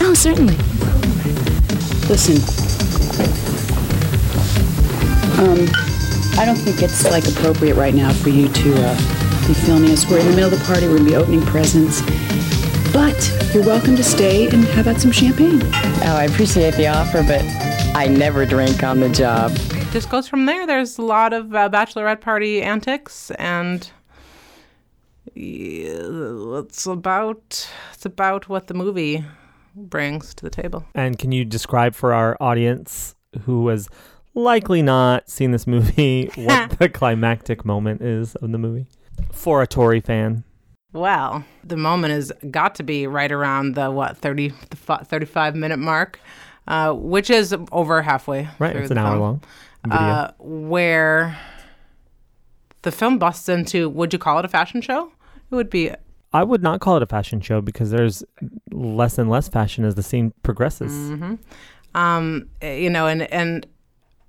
Oh, 0.00 0.14
certainly. 0.16 0.56
Listen, 2.08 2.36
um, 5.38 5.68
I 6.38 6.44
don't 6.44 6.56
think 6.56 6.82
it's 6.82 7.04
like 7.10 7.26
appropriate 7.28 7.76
right 7.76 7.94
now 7.94 8.12
for 8.12 8.30
you 8.30 8.48
to 8.48 8.74
uh, 8.74 8.96
be 9.46 9.54
filming 9.54 9.90
us. 9.92 10.10
We're 10.10 10.18
in 10.18 10.26
the 10.30 10.34
middle 10.34 10.52
of 10.52 10.58
the 10.58 10.64
party. 10.64 10.88
We're 10.88 10.96
gonna 10.98 11.08
be 11.10 11.16
opening 11.16 11.42
presents, 11.42 12.02
but 12.92 13.14
you're 13.54 13.64
welcome 13.64 13.94
to 13.96 14.02
stay 14.04 14.48
and 14.48 14.64
have 14.64 14.86
about 14.88 15.00
some 15.00 15.12
champagne. 15.12 15.60
Oh, 16.02 16.16
I 16.16 16.24
appreciate 16.24 16.74
the 16.74 16.88
offer, 16.88 17.22
but 17.22 17.42
I 17.96 18.08
never 18.08 18.44
drink 18.44 18.82
on 18.82 18.98
the 18.98 19.08
job. 19.08 19.52
Just 19.94 20.10
goes 20.10 20.26
from 20.26 20.46
there. 20.46 20.66
There's 20.66 20.98
a 20.98 21.02
lot 21.02 21.32
of 21.32 21.54
uh, 21.54 21.70
bachelorette 21.70 22.20
party 22.20 22.60
antics, 22.60 23.30
and 23.30 23.88
it's 25.36 26.84
about 26.84 27.70
it's 27.92 28.04
about 28.04 28.48
what 28.48 28.66
the 28.66 28.74
movie 28.74 29.24
brings 29.76 30.34
to 30.34 30.44
the 30.44 30.50
table. 30.50 30.84
And 30.96 31.16
can 31.16 31.30
you 31.30 31.44
describe 31.44 31.94
for 31.94 32.12
our 32.12 32.36
audience 32.40 33.14
who 33.42 33.68
has 33.68 33.88
likely 34.34 34.82
not 34.82 35.30
seen 35.30 35.52
this 35.52 35.64
movie 35.64 36.26
what 36.34 36.76
the 36.80 36.88
climactic 36.88 37.64
moment 37.64 38.02
is 38.02 38.34
of 38.34 38.50
the 38.50 38.58
movie? 38.58 38.88
For 39.30 39.62
a 39.62 39.66
Tori 39.68 40.00
fan. 40.00 40.42
Well, 40.92 41.44
the 41.62 41.76
moment 41.76 42.14
has 42.14 42.32
got 42.50 42.74
to 42.74 42.82
be 42.82 43.06
right 43.06 43.30
around 43.30 43.76
the 43.76 43.92
what 43.92 44.16
30 44.18 44.52
the 44.70 44.76
fi- 44.76 45.04
35 45.04 45.54
minute 45.54 45.78
mark, 45.78 46.18
uh, 46.66 46.94
which 46.94 47.30
is 47.30 47.54
over 47.70 48.02
halfway. 48.02 48.48
Right, 48.58 48.74
it's 48.74 48.90
an 48.90 48.98
hour 48.98 49.10
film, 49.10 49.20
long 49.20 49.40
video. 49.40 49.50
Uh, 49.90 50.32
where 50.38 51.38
the 52.82 52.92
film 52.92 53.18
busts 53.18 53.48
into 53.48 53.88
would 53.88 54.12
you 54.12 54.18
call 54.18 54.38
it 54.38 54.44
a 54.44 54.48
fashion 54.48 54.80
show? 54.80 55.12
It 55.50 55.54
would 55.54 55.70
be 55.70 55.90
I 56.32 56.42
would 56.42 56.62
not 56.62 56.80
call 56.80 56.96
it 56.96 57.02
a 57.02 57.06
fashion 57.06 57.40
show 57.40 57.60
because 57.60 57.90
there's 57.90 58.24
less 58.72 59.18
and 59.18 59.30
less 59.30 59.48
fashion 59.48 59.84
as 59.84 59.94
the 59.94 60.02
scene 60.02 60.32
progresses. 60.42 60.92
hmm 60.92 61.34
Um, 61.94 62.48
eh, 62.60 62.76
you 62.76 62.90
know, 62.90 63.06
and 63.06 63.22
and 63.32 63.66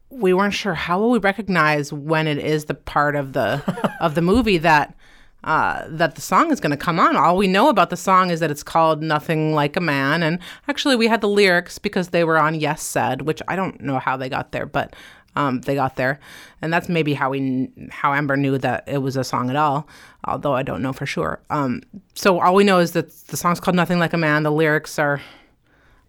we 0.10 0.34
weren't 0.34 0.54
sure 0.54 0.76
how 0.76 1.00
will 1.00 1.10
we 1.10 1.20
recognize 1.20 1.92
when 1.92 2.28
it 2.28 2.38
is 2.38 2.66
the 2.66 2.76
part 2.76 3.16
of 3.16 3.34
the 3.34 3.62
of 4.00 4.16
the 4.16 4.22
movie 4.22 4.60
that 4.60 4.96
uh, 5.44 5.86
that 5.90 6.16
the 6.16 6.22
song 6.22 6.52
is 6.52 6.60
going 6.60 6.72
to 6.72 6.78
come 6.78 7.00
on. 7.00 7.16
All 7.16 7.38
we 7.38 7.48
know 7.48 7.70
about 7.70 7.92
the 7.92 7.98
song 7.98 8.32
is 8.32 8.40
that 8.40 8.50
it's 8.52 8.64
called 8.64 9.02
"Nothing 9.02 9.54
Like 9.54 9.76
a 9.76 9.82
Man," 9.82 10.22
and 10.24 10.40
actually 10.68 10.96
we 10.96 11.08
had 11.08 11.22
the 11.22 11.30
lyrics 11.30 11.78
because 11.80 12.10
they 12.10 12.24
were 12.24 12.38
on 12.38 12.56
"Yes 12.56 12.82
Said," 12.82 13.24
which 13.24 13.42
I 13.48 13.56
don't 13.56 13.82
know 13.82 14.00
how 14.00 14.16
they 14.18 14.30
got 14.30 14.52
there, 14.52 14.66
but 14.66 14.96
um, 15.36 15.62
they 15.62 15.76
got 15.76 15.96
there, 15.96 16.20
and 16.62 16.72
that's 16.72 16.88
maybe 16.88 17.14
how 17.14 17.30
we 17.30 17.70
how 17.90 18.14
Amber 18.14 18.38
knew 18.38 18.58
that 18.58 18.84
it 18.88 19.00
was 19.00 19.18
a 19.18 19.24
song 19.24 19.50
at 19.50 19.56
all. 19.56 19.88
Although 20.26 20.54
I 20.54 20.64
don't 20.64 20.82
know 20.82 20.94
for 20.94 21.06
sure. 21.06 21.40
Um, 21.50 21.82
so 22.14 22.40
all 22.40 22.56
we 22.56 22.64
know 22.64 22.80
is 22.80 22.92
that 22.92 23.12
the 23.28 23.38
song's 23.38 23.60
called 23.60 23.76
"Nothing 23.76 24.00
Like 24.00 24.14
a 24.14 24.18
Man." 24.18 24.44
The 24.44 24.52
lyrics 24.52 24.98
are 24.98 25.22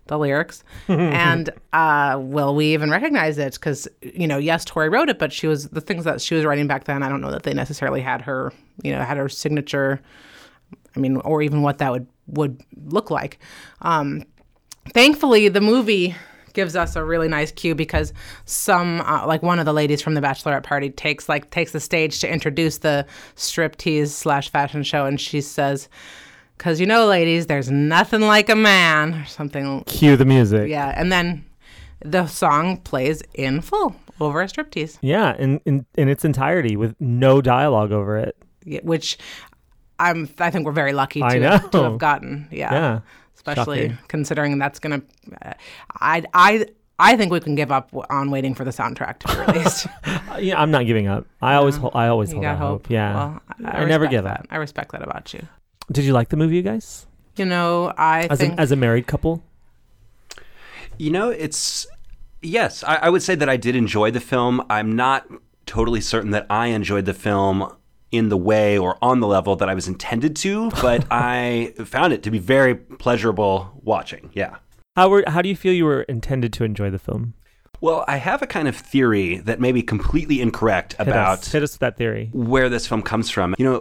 the 0.07 0.19
lyrics, 0.19 0.63
and 0.89 1.51
uh, 1.73 2.19
will 2.21 2.55
we 2.55 2.73
even 2.73 2.91
recognize 2.91 3.39
it? 3.39 3.55
Because 3.55 3.89
you 4.01 4.29
know, 4.29 4.39
yes, 4.39 4.65
Tori 4.65 4.89
wrote 4.89 5.09
it, 5.09 5.19
but 5.19 5.33
she 5.33 5.47
was 5.47 5.69
the 5.71 5.81
things 5.81 6.05
that 6.05 6.21
she 6.21 6.35
was 6.35 6.45
writing 6.45 6.67
back 6.67 6.85
then. 6.85 7.03
I 7.03 7.09
don't 7.09 7.21
know 7.21 7.33
that 7.33 7.43
they 7.43 7.55
necessarily 7.55 8.01
had 8.01 8.23
her, 8.23 8.53
you 8.83 8.93
know, 8.93 9.03
had 9.03 9.17
her 9.17 9.29
signature. 9.29 10.01
I 10.95 10.99
mean, 10.99 11.17
or 11.19 11.43
even 11.43 11.63
what 11.63 11.79
that 11.79 11.91
would 11.91 12.07
would 12.29 12.63
look 12.85 13.11
like. 13.11 13.39
Um, 13.83 14.23
thankfully, 14.95 15.49
the 15.49 15.61
movie 15.61 16.15
gives 16.57 16.75
us 16.75 16.97
a 16.97 17.05
really 17.05 17.29
nice 17.29 17.53
cue 17.53 17.75
because 17.77 18.13
some 18.47 19.01
uh, 19.03 19.25
like 19.27 19.43
one 19.45 19.61
of 19.61 19.65
the 19.67 19.73
ladies 19.73 20.03
from 20.03 20.15
the 20.15 20.21
bachelorette 20.21 20.65
party 20.65 20.91
takes 20.91 21.29
like 21.29 21.51
takes 21.51 21.71
the 21.71 21.79
stage 21.81 22.19
to 22.21 22.29
introduce 22.29 22.79
the 22.79 23.07
striptease 23.37 24.09
slash 24.09 24.51
fashion 24.51 24.83
show 24.83 25.07
and 25.07 25.21
she 25.21 25.41
says 25.41 25.89
because 26.57 26.81
you 26.81 26.87
know 26.87 27.07
ladies 27.07 27.47
there's 27.47 27.71
nothing 27.71 28.23
like 28.23 28.49
a 28.49 28.57
man 28.57 29.15
or 29.15 29.25
something 29.27 29.85
Cue 29.85 30.17
the 30.17 30.25
music. 30.25 30.69
yeah 30.69 30.93
and 30.97 31.13
then 31.13 31.45
the 32.05 32.27
song 32.27 32.79
plays 32.79 33.23
in 33.35 33.61
full 33.61 33.95
over 34.21 34.41
a 34.43 34.47
striptease 34.47 34.97
Yeah, 35.03 35.37
in, 35.39 35.61
in 35.67 35.85
in 35.97 36.09
its 36.09 36.25
entirety 36.25 36.75
with 36.77 36.95
no 37.01 37.41
dialogue 37.43 37.93
over 37.93 38.17
it. 38.17 38.35
yeah, 38.65 38.81
which 38.83 39.19
i'm 39.99 40.29
i 40.39 40.51
think 40.51 40.65
we're 40.67 40.73
very 40.73 40.93
lucky 40.95 41.21
to, 41.21 41.69
to 41.73 41.83
have 41.83 41.99
gotten 41.99 42.49
yeah, 42.51 42.73
Yeah. 42.73 43.01
Especially 43.47 43.89
Shocking. 43.91 43.99
considering 44.09 44.59
that's 44.59 44.79
gonna 44.79 45.03
uh, 45.45 45.53
i 46.01 46.23
i 46.35 46.67
I 46.99 47.15
think 47.19 47.31
we 47.31 47.41
can 47.41 47.55
give 47.57 47.71
up 47.71 47.91
on 48.09 48.31
waiting 48.31 48.55
for 48.55 48.65
the 48.65 48.71
soundtrack 48.71 49.19
to 49.19 49.29
be 49.29 49.53
released. 49.53 49.87
Yeah, 50.39 50.59
I'm 50.59 50.71
not 50.71 50.87
giving 50.87 51.09
up. 51.09 51.27
I 51.43 51.53
always 51.57 51.77
hol- 51.77 51.91
I 51.95 52.09
always 52.09 52.31
You 52.31 52.37
hold 52.37 52.47
out 52.47 52.57
hope. 52.57 52.69
hope. 52.85 52.91
Yeah. 52.91 53.15
Well, 53.15 53.43
I, 53.67 53.83
I, 53.83 53.85
never 53.85 54.07
give 54.07 54.25
that. 54.25 54.41
up. 54.41 54.47
I 54.51 54.57
respect 54.57 54.93
that 54.93 55.03
about 55.03 55.35
you. 55.35 55.47
Did 55.93 56.07
you 56.07 56.15
like 56.15 56.31
the 56.31 56.39
movie, 56.39 56.57
you 56.57 56.63
guys? 56.63 57.07
You 57.37 57.45
know, 57.45 57.93
I 57.99 58.29
As 58.31 58.39
think 58.39 58.57
a, 58.57 58.61
as 58.63 58.73
a 58.73 58.77
married 58.77 59.07
couple? 59.07 59.45
You 60.97 61.11
know, 61.11 61.29
it's 61.29 61.87
yes. 62.41 62.83
I, 62.85 62.97
I 62.97 63.09
would 63.11 63.23
say 63.23 63.35
that 63.35 63.49
I 63.51 63.59
did 63.59 63.77
enjoy 63.77 64.11
the 64.11 64.21
film. 64.21 64.65
I'm 64.71 64.97
not 64.97 65.27
totally 65.67 66.01
certain 66.01 66.31
that 66.31 66.47
I 66.49 66.69
enjoyed 66.69 67.05
the 67.05 67.13
film 67.13 67.77
in 68.13 68.29
the 68.29 68.37
way 68.37 68.79
or 68.79 68.97
on 69.03 69.21
the 69.21 69.27
level 69.27 69.57
that 69.57 69.69
I 69.69 69.75
was 69.75 69.89
intended 69.89 70.37
to, 70.37 70.71
but 70.83 71.07
I 71.11 71.75
found 71.85 72.13
it 72.13 72.23
to 72.25 72.31
be 72.31 72.39
very 72.39 72.75
pleasurable 72.75 73.81
watching. 73.83 74.31
Yeah. 74.33 74.57
How 74.97 75.09
were 75.09 75.25
how 75.27 75.43
do 75.43 75.49
you 75.49 75.57
feel 75.57 75.73
you 75.73 75.85
were 75.85 76.03
intended 76.03 76.53
to 76.55 76.65
enjoy 76.65 76.91
the 76.91 76.99
film? 76.99 77.35
Well, 77.81 78.05
I 78.09 78.17
have 78.17 78.41
a 78.41 78.47
kind 78.47 78.69
of 78.69 78.75
theory 78.77 79.37
that 79.39 79.61
may 79.61 79.71
be 79.71 79.83
completely 79.83 80.41
incorrect 80.41 80.95
Hit 80.95 81.09
about 81.09 81.39
us, 81.41 81.53
hit 81.53 81.63
us 81.63 81.73
with 81.75 81.81
that 81.81 81.99
theory. 81.99 82.31
where 82.33 82.71
this 82.71 82.87
film 82.87 83.03
comes 83.03 83.29
from. 83.29 83.55
You 83.59 83.65
know, 83.67 83.75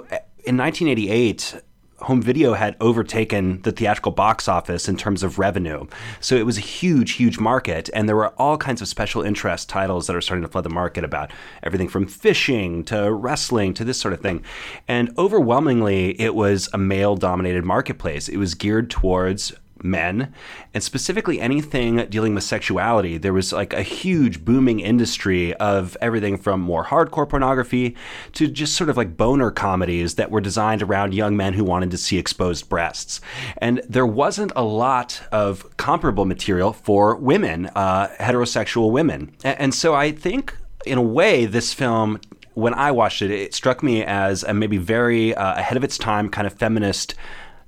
in 0.43 0.57
1988, 0.57 1.55
home 1.99 2.21
video 2.21 2.53
had 2.53 2.75
overtaken 2.81 3.61
the 3.61 3.71
theatrical 3.71 4.11
box 4.11 4.47
office 4.47 4.89
in 4.89 4.97
terms 4.97 5.23
of 5.23 5.39
revenue. 5.39 5.87
So 6.19 6.35
it 6.35 6.45
was 6.45 6.57
a 6.57 6.61
huge, 6.61 7.13
huge 7.13 7.39
market. 7.39 7.89
And 7.93 8.07
there 8.07 8.15
were 8.15 8.29
all 8.39 8.57
kinds 8.57 8.81
of 8.81 8.87
special 8.87 9.21
interest 9.21 9.69
titles 9.69 10.07
that 10.07 10.15
are 10.15 10.21
starting 10.21 10.43
to 10.43 10.49
flood 10.49 10.65
the 10.65 10.69
market 10.69 11.03
about 11.03 11.31
everything 11.63 11.87
from 11.87 12.07
fishing 12.07 12.83
to 12.85 13.13
wrestling 13.13 13.73
to 13.75 13.85
this 13.85 13.99
sort 13.99 14.13
of 14.13 14.21
thing. 14.21 14.43
And 14.87 15.13
overwhelmingly, 15.17 16.19
it 16.19 16.35
was 16.35 16.69
a 16.73 16.77
male 16.77 17.15
dominated 17.15 17.63
marketplace. 17.63 18.27
It 18.27 18.37
was 18.37 18.55
geared 18.55 18.89
towards 18.89 19.53
men 19.83 20.33
and 20.73 20.83
specifically 20.83 21.39
anything 21.39 21.97
dealing 22.07 22.33
with 22.33 22.43
sexuality 22.43 23.17
there 23.17 23.33
was 23.33 23.51
like 23.51 23.73
a 23.73 23.81
huge 23.81 24.43
booming 24.43 24.79
industry 24.79 25.53
of 25.55 25.97
everything 26.01 26.37
from 26.37 26.61
more 26.61 26.85
hardcore 26.85 27.27
pornography 27.27 27.95
to 28.33 28.47
just 28.47 28.75
sort 28.75 28.89
of 28.89 28.97
like 28.97 29.17
boner 29.17 29.51
comedies 29.51 30.15
that 30.15 30.31
were 30.31 30.41
designed 30.41 30.81
around 30.81 31.13
young 31.13 31.35
men 31.35 31.53
who 31.53 31.63
wanted 31.63 31.91
to 31.91 31.97
see 31.97 32.17
exposed 32.17 32.69
breasts. 32.69 33.21
And 33.57 33.81
there 33.89 34.05
wasn't 34.05 34.51
a 34.55 34.63
lot 34.63 35.21
of 35.31 35.75
comparable 35.77 36.25
material 36.25 36.73
for 36.73 37.15
women 37.15 37.67
uh, 37.75 38.07
heterosexual 38.19 38.91
women. 38.91 39.31
And 39.43 39.73
so 39.73 39.93
i 39.93 40.11
think 40.11 40.55
in 40.85 40.97
a 40.97 41.01
way 41.01 41.45
this 41.45 41.73
film 41.73 42.19
when 42.53 42.73
I 42.73 42.91
watched 42.91 43.21
it, 43.21 43.31
it 43.31 43.53
struck 43.53 43.83
me 43.83 44.03
as 44.03 44.43
a 44.43 44.53
maybe 44.53 44.77
very 44.77 45.35
uh, 45.35 45.59
ahead 45.59 45.75
of 45.75 45.83
its 45.83 45.97
time 45.97 46.29
kind 46.29 46.47
of 46.47 46.53
feminist 46.53 47.13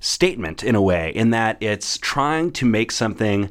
statement 0.00 0.62
in 0.62 0.74
a 0.74 0.82
way, 0.82 1.12
in 1.14 1.30
that 1.30 1.56
it's 1.60 1.98
trying 1.98 2.52
to 2.52 2.66
make 2.66 2.92
something 2.92 3.50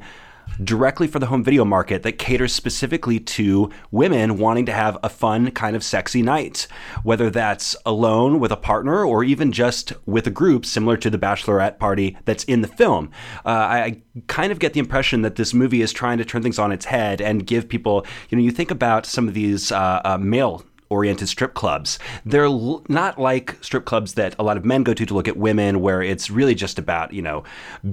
directly 0.64 1.08
for 1.08 1.20
the 1.20 1.28
home 1.28 1.44
video 1.44 1.64
market 1.64 2.04
that 2.04 2.14
caters 2.14 2.54
specifically 2.54 3.20
to 3.20 3.70
women 3.92 4.38
wanting 4.38 4.66
to 4.66 4.72
have 4.72 4.98
a 5.04 5.10
fun 5.10 5.52
kind 5.52 5.76
of 5.76 5.84
sexy 5.84 6.22
night, 6.22 6.68
whether 7.04 7.30
that's 7.30 7.76
alone 7.86 8.40
with 8.40 8.52
a 8.52 8.58
partner 8.58 9.06
or 9.06 9.24
even 9.24 9.52
just 9.52 9.94
with 10.06 10.26
a 10.26 10.32
group 10.32 10.66
similar 10.66 10.98
to 10.98 11.10
the 11.10 11.18
bachelorette 11.18 11.78
party 11.78 12.18
that's 12.26 12.44
in 12.46 12.62
the 12.62 12.68
film. 12.68 13.12
Uh, 13.46 13.50
I 13.50 14.02
kind 14.28 14.52
of 14.52 14.60
get 14.60 14.74
the 14.74 14.80
impression 14.80 15.22
that 15.22 15.36
this 15.36 15.54
movie 15.54 15.82
is 15.82 15.94
trying 15.94 16.18
to 16.18 16.26
turn 16.26 16.42
things 16.42 16.60
on 16.60 16.72
its 16.72 16.86
head 16.86 17.22
and 17.22 17.46
give 17.46 17.70
people, 17.70 18.06
you 18.30 18.38
know, 18.38 18.44
you 18.44 18.52
think 18.52 18.72
about 18.72 19.06
some 19.06 19.28
of 19.28 19.34
these 19.34 19.72
uh, 19.72 20.02
uh, 20.04 20.18
male 20.18 20.64
oriented 20.90 21.28
strip 21.28 21.54
clubs. 21.54 22.00
They're 22.26 22.46
l- 22.46 22.84
not 22.88 23.20
like 23.20 23.58
strip 23.62 23.86
clubs 23.86 24.14
that 24.14 24.36
a 24.40 24.44
lot 24.44 24.58
of 24.58 24.66
men 24.66 24.84
go 24.84 24.94
to 24.94 25.06
to 25.06 25.14
look 25.14 25.28
at 25.28 25.38
women, 25.38 25.82
where 25.82 26.02
it's 26.02 26.30
really 26.30 26.56
just 26.56 26.80
about, 26.80 27.14
you 27.14 27.22
know, 27.22 27.44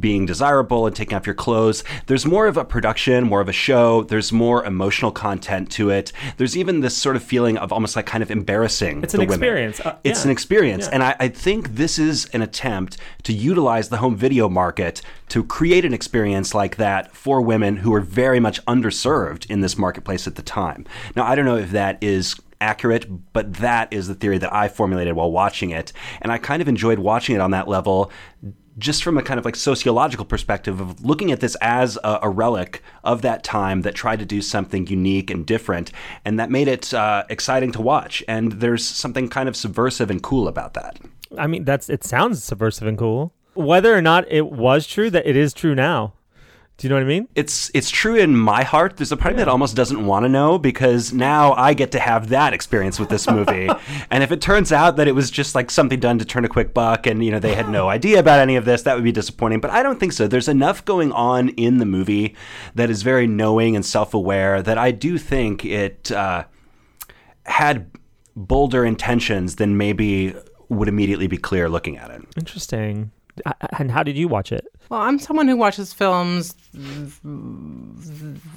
being 0.00 0.26
desirable 0.26 0.86
and 0.86 0.94
taking 0.94 1.16
off 1.16 1.26
your 1.26 1.34
clothes. 1.34 1.84
There's 2.06 2.26
more 2.26 2.46
of 2.46 2.56
a 2.56 2.64
production, 2.64 3.24
more 3.24 3.40
of 3.40 3.48
a 3.48 3.52
show. 3.52 4.02
There's 4.04 4.32
more 4.32 4.64
emotional 4.64 5.10
content 5.10 5.70
to 5.72 5.90
it. 5.90 6.12
There's 6.36 6.56
even 6.56 6.80
this 6.80 6.96
sort 6.96 7.16
of 7.16 7.22
feeling 7.22 7.58
of 7.58 7.72
almost 7.72 7.96
like 7.96 8.06
kind 8.06 8.22
of 8.22 8.30
embarrassing. 8.30 9.02
It's 9.02 9.12
the 9.12 9.20
an 9.20 9.28
experience. 9.28 9.80
Uh, 9.80 9.96
it's 10.04 10.20
yeah. 10.20 10.24
an 10.24 10.30
experience. 10.30 10.86
Yeah. 10.86 10.94
And 10.94 11.02
I, 11.02 11.16
I 11.20 11.28
think 11.28 11.76
this 11.76 11.98
is 11.98 12.26
an 12.26 12.42
attempt 12.42 12.96
to 13.24 13.32
utilize 13.32 13.88
the 13.88 13.98
home 13.98 14.16
video 14.16 14.48
market 14.48 15.02
to 15.28 15.42
create 15.42 15.84
an 15.84 15.92
experience 15.92 16.54
like 16.54 16.76
that 16.76 17.14
for 17.14 17.40
women 17.40 17.78
who 17.78 17.92
are 17.94 18.00
very 18.00 18.40
much 18.40 18.64
underserved 18.66 19.50
in 19.50 19.60
this 19.60 19.76
marketplace 19.76 20.26
at 20.26 20.36
the 20.36 20.42
time. 20.42 20.86
Now, 21.16 21.24
I 21.24 21.34
don't 21.34 21.44
know 21.44 21.56
if 21.56 21.70
that 21.70 21.98
is 22.02 22.36
accurate, 22.64 23.32
but 23.32 23.54
that 23.54 23.92
is 23.92 24.08
the 24.08 24.14
theory 24.14 24.38
that 24.38 24.52
I 24.52 24.68
formulated 24.68 25.14
while 25.14 25.30
watching 25.30 25.70
it. 25.70 25.92
And 26.22 26.32
I 26.32 26.38
kind 26.38 26.60
of 26.62 26.68
enjoyed 26.68 26.98
watching 26.98 27.36
it 27.36 27.40
on 27.40 27.50
that 27.52 27.68
level. 27.68 28.10
Just 28.76 29.04
from 29.04 29.16
a 29.16 29.22
kind 29.22 29.38
of 29.38 29.44
like 29.44 29.54
sociological 29.54 30.24
perspective 30.24 30.80
of 30.80 31.04
looking 31.04 31.30
at 31.30 31.38
this 31.38 31.56
as 31.60 31.96
a, 32.02 32.18
a 32.22 32.28
relic 32.28 32.82
of 33.04 33.22
that 33.22 33.44
time 33.44 33.82
that 33.82 33.94
tried 33.94 34.18
to 34.18 34.24
do 34.24 34.42
something 34.42 34.88
unique 34.88 35.30
and 35.30 35.46
different, 35.46 35.92
and 36.24 36.40
that 36.40 36.50
made 36.50 36.66
it 36.66 36.92
uh, 36.92 37.22
exciting 37.28 37.70
to 37.72 37.80
watch. 37.80 38.24
And 38.26 38.52
there's 38.60 38.84
something 38.84 39.28
kind 39.28 39.48
of 39.48 39.54
subversive 39.54 40.10
and 40.10 40.20
cool 40.20 40.48
about 40.48 40.74
that. 40.74 40.98
I 41.38 41.46
mean, 41.46 41.64
that's 41.64 41.88
it 41.88 42.02
sounds 42.02 42.42
subversive 42.42 42.88
and 42.88 42.98
cool. 42.98 43.32
Whether 43.54 43.94
or 43.94 44.02
not 44.02 44.24
it 44.28 44.46
was 44.50 44.88
true, 44.88 45.08
that 45.10 45.24
it 45.24 45.36
is 45.36 45.54
true 45.54 45.76
now. 45.76 46.14
Do 46.76 46.86
you 46.86 46.88
know 46.88 46.96
what 46.96 47.04
I 47.04 47.06
mean? 47.06 47.28
It's 47.36 47.70
it's 47.72 47.88
true 47.88 48.16
in 48.16 48.36
my 48.36 48.64
heart. 48.64 48.96
There's 48.96 49.12
a 49.12 49.16
part 49.16 49.32
of 49.32 49.36
me 49.36 49.44
that 49.44 49.48
almost 49.48 49.76
doesn't 49.76 50.04
want 50.04 50.24
to 50.24 50.28
know 50.28 50.58
because 50.58 51.12
now 51.12 51.52
I 51.52 51.72
get 51.72 51.92
to 51.92 52.00
have 52.00 52.30
that 52.30 52.52
experience 52.52 52.98
with 52.98 53.08
this 53.08 53.30
movie. 53.30 53.68
and 54.10 54.24
if 54.24 54.32
it 54.32 54.40
turns 54.40 54.72
out 54.72 54.96
that 54.96 55.06
it 55.06 55.14
was 55.14 55.30
just 55.30 55.54
like 55.54 55.70
something 55.70 56.00
done 56.00 56.18
to 56.18 56.24
turn 56.24 56.44
a 56.44 56.48
quick 56.48 56.74
buck 56.74 57.06
and 57.06 57.24
you 57.24 57.30
know 57.30 57.38
they 57.38 57.54
had 57.54 57.68
no 57.68 57.88
idea 57.88 58.18
about 58.18 58.40
any 58.40 58.56
of 58.56 58.64
this, 58.64 58.82
that 58.82 58.96
would 58.96 59.04
be 59.04 59.12
disappointing. 59.12 59.60
But 59.60 59.70
I 59.70 59.84
don't 59.84 60.00
think 60.00 60.12
so. 60.12 60.26
There's 60.26 60.48
enough 60.48 60.84
going 60.84 61.12
on 61.12 61.50
in 61.50 61.78
the 61.78 61.86
movie 61.86 62.34
that 62.74 62.90
is 62.90 63.02
very 63.02 63.28
knowing 63.28 63.76
and 63.76 63.86
self-aware 63.86 64.60
that 64.62 64.76
I 64.76 64.90
do 64.90 65.16
think 65.16 65.64
it 65.64 66.10
uh, 66.10 66.44
had 67.46 67.88
bolder 68.34 68.84
intentions 68.84 69.56
than 69.56 69.76
maybe 69.76 70.34
would 70.68 70.88
immediately 70.88 71.28
be 71.28 71.36
clear 71.36 71.68
looking 71.68 71.96
at 71.98 72.10
it. 72.10 72.22
Interesting. 72.36 73.12
And 73.78 73.90
how 73.90 74.02
did 74.02 74.16
you 74.16 74.28
watch 74.28 74.50
it? 74.52 74.66
Well, 74.88 75.00
I'm 75.00 75.18
someone 75.18 75.48
who 75.48 75.56
watches 75.56 75.92
films 75.92 76.54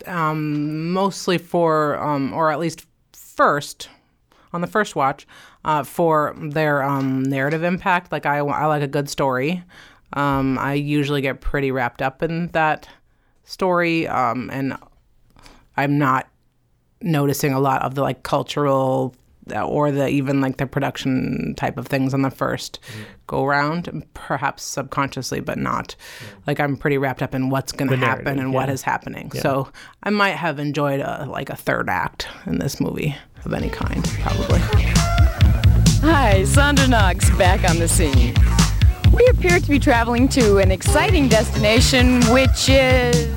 um, 0.05 0.91
mostly 0.91 1.37
for, 1.37 1.97
um, 2.03 2.33
or 2.33 2.51
at 2.51 2.59
least 2.59 2.85
first, 3.13 3.89
on 4.53 4.61
the 4.61 4.67
first 4.67 4.95
watch, 4.95 5.25
uh, 5.65 5.83
for 5.83 6.35
their 6.37 6.83
um, 6.83 7.23
narrative 7.23 7.63
impact. 7.63 8.11
Like, 8.11 8.25
I, 8.25 8.39
I 8.39 8.65
like 8.65 8.83
a 8.83 8.87
good 8.87 9.09
story. 9.09 9.63
Um, 10.13 10.57
I 10.57 10.73
usually 10.73 11.21
get 11.21 11.41
pretty 11.41 11.71
wrapped 11.71 12.01
up 12.01 12.23
in 12.23 12.47
that 12.49 12.87
story, 13.43 14.07
um, 14.07 14.49
and 14.51 14.77
I'm 15.75 15.97
not 15.97 16.27
noticing 17.01 17.53
a 17.53 17.59
lot 17.59 17.81
of 17.83 17.95
the 17.95 18.01
like 18.01 18.23
cultural 18.23 19.15
or 19.53 19.91
the 19.91 20.07
even 20.07 20.41
like 20.41 20.57
the 20.57 20.67
production 20.67 21.53
type 21.55 21.77
of 21.77 21.87
things 21.87 22.13
on 22.13 22.21
the 22.21 22.29
1st 22.29 22.79
mm-hmm. 22.79 23.03
go 23.27 23.45
round 23.45 24.05
perhaps 24.13 24.63
subconsciously 24.63 25.39
but 25.39 25.57
not 25.57 25.95
like 26.45 26.59
i'm 26.59 26.77
pretty 26.77 26.97
wrapped 26.97 27.21
up 27.21 27.35
in 27.35 27.49
what's 27.49 27.71
going 27.71 27.89
to 27.89 27.97
happen 27.97 28.39
and 28.39 28.53
what 28.53 28.67
yeah. 28.67 28.73
is 28.73 28.81
happening 28.81 29.31
Yeah. 29.33 29.41
so 29.41 29.69
i 30.03 30.09
might 30.09 30.35
have 30.35 30.59
enjoyed 30.59 30.99
a, 30.99 31.25
like 31.29 31.49
a 31.49 31.55
third 31.55 31.89
act 31.89 32.27
in 32.45 32.59
this 32.59 32.79
movie 32.79 33.15
of 33.45 33.53
any 33.53 33.69
kind 33.69 34.03
probably 34.21 34.61
Hi, 36.01 36.43
Sandra 36.45 36.87
Knox 36.87 37.29
back 37.37 37.67
on 37.67 37.79
the 37.79 37.87
scene. 37.87 38.33
We 39.11 39.25
appear 39.27 39.59
to 39.59 39.67
be 39.69 39.79
traveling 39.79 40.29
to 40.29 40.59
an 40.59 40.71
exciting 40.71 41.27
destination, 41.27 42.21
which 42.27 42.69
is. 42.69 43.27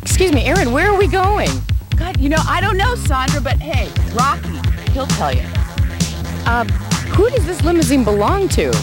Excuse 0.00 0.32
me, 0.32 0.44
Aaron, 0.44 0.72
where 0.72 0.90
are 0.90 0.96
we 0.96 1.08
going? 1.08 1.50
God, 1.96 2.18
you 2.20 2.28
know, 2.28 2.40
I 2.46 2.60
don't 2.60 2.76
know, 2.76 2.94
Sandra, 2.94 3.40
but 3.40 3.58
hey, 3.58 3.90
Rocky, 4.14 4.60
he'll 4.90 5.06
tell 5.06 5.34
you. 5.34 5.44
Uh, 6.46 6.64
who 7.14 7.28
does 7.30 7.46
this 7.46 7.62
limousine 7.64 8.04
belong 8.04 8.48
to? 8.50 8.68
Um, 8.68 8.74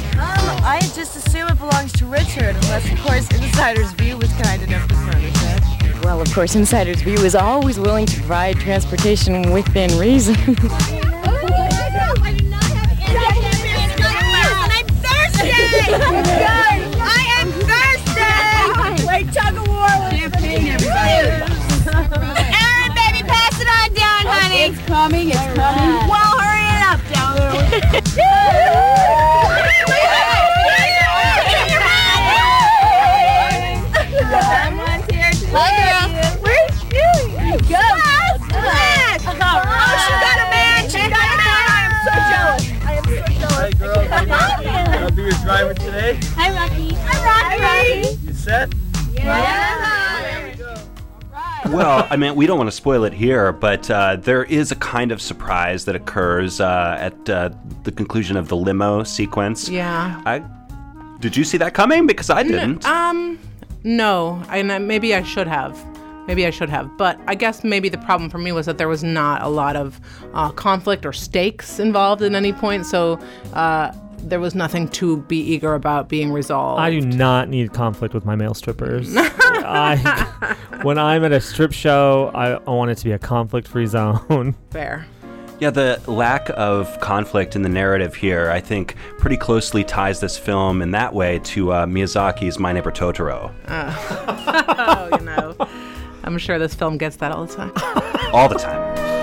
I 0.64 0.80
just 0.94 1.16
assume 1.16 1.48
it 1.48 1.58
belongs 1.58 1.94
to 1.94 2.06
Richard, 2.06 2.56
unless, 2.56 2.92
of 2.92 3.00
course, 3.00 3.30
Insider's 3.32 3.92
View 3.94 4.18
was 4.18 4.32
kind 4.34 4.62
enough 4.62 4.88
to 4.88 4.96
furnish 4.96 5.34
it. 5.36 6.04
Well, 6.04 6.22
of 6.22 6.32
course, 6.34 6.56
Insider's 6.56 7.02
View 7.02 7.18
is 7.20 7.36
always 7.36 7.80
willing 7.80 8.06
to 8.08 8.16
provide 8.18 8.60
transportation 8.60 9.52
within 9.52 9.98
reason. 9.98 10.36
I 15.98 16.22
down. 24.56 24.72
It's 24.72 24.80
coming, 24.86 25.30
it's 25.30 25.38
coming. 25.38 26.10
Well, 26.10 26.40
hurry 26.40 26.66
it 26.76 26.84
up 26.84 27.02
down 27.14 27.36
Where's 36.42 36.76
Julie? 36.90 37.58
Go. 37.70 37.78
Oh, 37.78 38.36
she 40.04 40.12
got 40.22 40.38
a 40.38 40.48
man. 40.52 40.90
She 40.90 40.98
got 40.98 41.14
a 41.14 41.38
man. 41.38 41.64
I 41.68 41.82
am 41.86 41.94
so 42.04 42.12
jealous. 42.30 42.64
I 42.84 42.94
am 42.94 43.04
so 43.06 43.16
jealous. 43.40 43.60
Hey, 43.60 43.72
girl. 43.80 44.04
I'll 45.04 45.12
be 45.12 45.22
your 45.22 45.32
driver 45.32 45.74
today. 45.74 46.20
Hi, 46.36 46.50
Rocky. 46.54 46.90
Hi, 47.00 48.04
Rocky. 48.04 48.18
You 48.26 48.34
set? 48.34 48.74
Well, 51.70 52.08
I 52.10 52.16
mean, 52.16 52.36
we 52.36 52.48
don't 52.48 52.58
want 52.58 52.70
to 52.70 52.76
spoil 52.76 53.04
it 53.04 53.14
here, 53.14 53.52
but 53.52 53.90
uh, 53.90 54.18
there 54.18 54.44
is 54.44 54.72
a 54.72 54.76
kind 54.76 55.12
of 55.12 55.22
surprise 55.22 55.86
that 55.86 55.96
occurs 55.96 56.60
uh, 56.60 56.98
at 57.00 57.30
uh, 57.30 57.50
the 57.84 57.92
conclusion 57.92 58.38
of 58.38 58.48
the 58.48 58.56
limo 58.56 59.04
sequence. 59.04 59.70
Yeah. 59.70 60.22
I 60.26 60.44
did 61.20 61.36
you 61.36 61.44
see 61.44 61.58
that 61.58 61.74
coming? 61.74 62.06
Because 62.06 62.30
I 62.30 62.44
didn't. 62.44 62.86
Um, 62.86 63.40
no, 63.84 64.44
and 64.50 64.88
maybe 64.88 65.16
I 65.16 65.24
should 65.24 65.48
have. 65.48 65.78
Maybe 66.28 66.46
I 66.48 66.50
should 66.50 66.70
have, 66.70 66.98
but 66.98 67.20
I 67.28 67.36
guess 67.36 67.64
maybe 67.64 67.88
the 67.88 68.00
problem 68.00 68.32
for 68.32 68.40
me 68.40 68.52
was 68.52 68.66
that 68.66 68.80
there 68.80 68.88
was 68.88 69.04
not 69.04 69.44
a 69.44 69.48
lot 69.48 69.76
of 69.76 70.02
uh, 70.34 70.50
conflict 70.52 71.06
or 71.06 71.14
stakes 71.14 71.78
involved 71.80 72.24
at 72.24 72.34
any 72.34 72.52
point, 72.52 72.88
so 72.88 73.20
uh, 73.54 73.92
there 74.20 74.40
was 74.40 74.56
nothing 74.56 74.88
to 74.90 75.18
be 75.24 75.40
eager 75.40 75.74
about 75.74 76.10
being 76.10 76.32
resolved. 76.32 76.82
I 76.82 76.90
do 76.90 77.02
not 77.02 77.50
need 77.50 77.74
conflict 77.74 78.14
with 78.14 78.26
my 78.26 78.36
male 78.36 78.54
strippers. 78.54 79.14
I, 79.16 80.56
when 80.84 80.98
I'm 80.98 81.24
at 81.24 81.32
a 81.32 81.42
strip 81.42 81.72
show, 81.74 82.32
I, 82.34 82.54
I 82.54 82.70
want 82.70 82.92
it 82.92 82.96
to 83.00 83.06
be 83.06 83.12
a 83.12 83.20
conflict-free 83.20 83.88
zone. 83.88 84.56
Fair. 84.72 85.06
Yeah, 85.60 85.70
the 85.70 86.02
lack 86.08 86.50
of 86.56 87.00
conflict 87.00 87.56
in 87.56 87.62
the 87.62 87.70
narrative 87.70 88.14
here, 88.14 88.52
I 88.52 88.60
think, 88.60 88.96
pretty 89.20 89.38
closely 89.38 89.86
ties 89.86 90.20
this 90.20 90.38
film 90.38 90.82
in 90.82 90.92
that 90.92 91.14
way 91.14 91.40
to 91.40 91.72
uh, 91.72 91.86
Miyazaki's 91.86 92.60
My 92.60 92.74
Neighbor 92.74 92.92
Totoro. 92.92 93.54
oh, 93.70 95.10
you 95.20 95.26
know, 95.26 95.56
I'm 96.24 96.38
sure 96.38 96.60
this 96.60 96.76
film 96.76 96.98
gets 96.98 97.16
that 97.18 97.32
all 97.32 97.46
the 97.46 97.56
time. 97.56 97.72
All 98.34 98.50
the 98.50 98.56
time. 98.56 99.15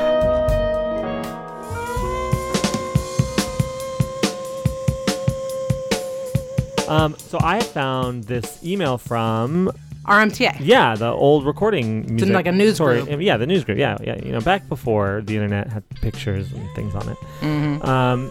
Um, 6.92 7.14
so 7.18 7.38
I 7.42 7.60
found 7.60 8.24
this 8.24 8.62
email 8.64 8.98
from 8.98 9.70
RMTA. 10.06 10.56
Yeah, 10.60 10.94
the 10.96 11.10
old 11.10 11.46
recording 11.46 12.06
music. 12.16 12.34
like 12.34 12.46
a 12.46 12.52
news 12.52 12.74
story- 12.76 13.02
group. 13.02 13.20
Yeah, 13.20 13.36
the 13.36 13.46
news 13.46 13.64
group. 13.64 13.78
Yeah, 13.78 13.96
yeah. 14.02 14.16
You 14.24 14.32
know, 14.32 14.40
back 14.40 14.68
before 14.68 15.22
the 15.24 15.34
internet 15.34 15.68
had 15.70 15.88
pictures 16.00 16.52
and 16.52 16.68
things 16.74 16.94
on 16.94 17.08
it. 17.08 17.16
Mhm. 17.40 17.86
Um, 17.86 18.30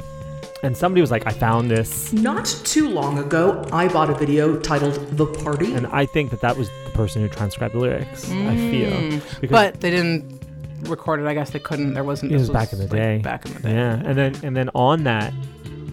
and 0.63 0.75
somebody 0.77 1.01
was 1.01 1.11
like, 1.11 1.25
"I 1.25 1.31
found 1.31 1.71
this." 1.71 2.13
Not 2.13 2.45
too 2.65 2.87
long 2.89 3.17
ago, 3.17 3.65
I 3.71 3.87
bought 3.87 4.09
a 4.09 4.13
video 4.13 4.57
titled 4.57 4.95
The 5.17 5.25
Party. 5.25 5.73
And 5.73 5.87
I 5.87 6.05
think 6.05 6.29
that 6.31 6.41
that 6.41 6.55
was 6.57 6.69
the 6.85 6.91
person 6.91 7.21
who 7.23 7.29
transcribed 7.29 7.73
the 7.73 7.79
lyrics. 7.79 8.29
I 8.29 8.55
feel. 8.71 8.91
Mm. 8.91 9.21
But 9.49 9.79
they 9.81 9.89
didn't 9.89 10.39
record 10.87 11.19
it. 11.21 11.25
I 11.25 11.33
guess 11.33 11.49
they 11.51 11.59
couldn't. 11.59 11.93
There 11.93 12.03
wasn't. 12.03 12.31
it 12.31 12.35
was 12.35 12.47
this 12.49 12.53
back 12.53 12.73
in 12.73 12.79
the 12.79 12.85
like, 12.85 12.91
day. 12.91 13.17
back 13.23 13.45
in 13.45 13.53
the 13.53 13.59
day. 13.61 13.73
Yeah, 13.73 14.01
and 14.05 14.15
then 14.17 14.35
and 14.43 14.55
then 14.55 14.69
on 14.75 15.03
that, 15.05 15.33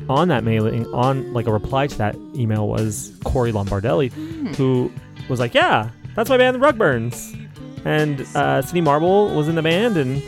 on 0.09 0.29
that 0.29 0.45
mailing, 0.45 0.87
on 0.95 1.33
like 1.33 1.47
a 1.47 1.53
reply 1.53 1.87
to 1.87 1.99
that 1.99 2.17
email 2.35 2.69
was 2.69 3.13
Corey 3.25 3.53
Lombardelli, 3.53 4.11
Hmm. 4.13 4.47
who 4.55 4.91
was 5.29 5.39
like, 5.41 5.55
"Yeah, 5.55 5.91
that's 6.15 6.31
my 6.31 6.37
band, 6.37 6.55
the 6.57 6.61
Rugburns," 6.61 7.35
and 7.85 8.21
uh, 8.35 8.63
Cindy 8.63 8.81
Marble 8.81 9.35
was 9.35 9.49
in 9.49 9.55
the 9.55 9.63
band, 9.63 9.97
and 9.97 10.23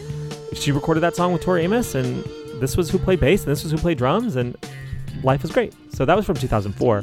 she 0.54 0.72
recorded 0.72 1.00
that 1.00 1.16
song 1.16 1.32
with 1.32 1.42
Tori 1.42 1.62
Amos, 1.64 1.94
and 1.94 2.22
this 2.60 2.76
was 2.76 2.90
who 2.90 2.98
played 2.98 3.20
bass, 3.20 3.42
and 3.44 3.50
this 3.52 3.62
was 3.62 3.72
who 3.72 3.78
played 3.78 3.98
drums, 3.98 4.36
and 4.36 4.56
life 5.22 5.42
was 5.42 5.50
great. 5.50 5.72
So 5.94 6.04
that 6.04 6.16
was 6.16 6.24
from 6.26 6.36
2004. 6.36 7.02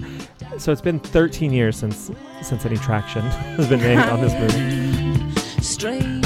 So 0.57 0.71
it's 0.71 0.81
been 0.81 0.99
13 0.99 1.51
years 1.51 1.75
since 1.77 2.11
since 2.41 2.65
any 2.65 2.77
traction 2.77 3.21
has 3.57 3.67
been 3.67 3.79
made 3.81 3.97
on 3.97 4.21
this 4.21 4.33
movie. 4.33 5.61
Strange 5.61 6.16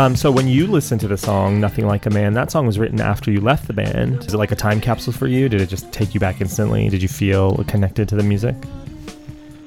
Um, 0.00 0.16
so 0.16 0.32
when 0.32 0.48
you 0.48 0.66
listen 0.66 0.98
to 1.00 1.08
the 1.08 1.18
song 1.18 1.60
"Nothing 1.60 1.86
Like 1.86 2.06
a 2.06 2.10
Man," 2.10 2.32
that 2.32 2.50
song 2.50 2.66
was 2.66 2.78
written 2.78 3.02
after 3.02 3.30
you 3.30 3.38
left 3.38 3.66
the 3.66 3.74
band. 3.74 4.24
Is 4.24 4.32
it 4.32 4.38
like 4.38 4.50
a 4.50 4.56
time 4.56 4.80
capsule 4.80 5.12
for 5.12 5.26
you? 5.26 5.46
Did 5.46 5.60
it 5.60 5.66
just 5.66 5.92
take 5.92 6.14
you 6.14 6.20
back 6.20 6.40
instantly? 6.40 6.88
Did 6.88 7.02
you 7.02 7.08
feel 7.08 7.62
connected 7.64 8.08
to 8.08 8.16
the 8.16 8.22
music? 8.22 8.56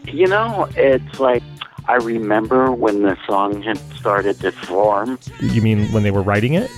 You 0.05 0.25
know, 0.25 0.67
it's 0.75 1.19
like 1.19 1.43
I 1.87 1.97
remember 1.97 2.71
when 2.71 3.03
the 3.03 3.15
song 3.27 3.61
had 3.61 3.77
started 3.95 4.39
to 4.39 4.51
form. 4.51 5.19
You 5.39 5.61
mean 5.61 5.91
when 5.91 6.01
they 6.01 6.09
were 6.09 6.23
writing 6.23 6.55
it? 6.55 6.71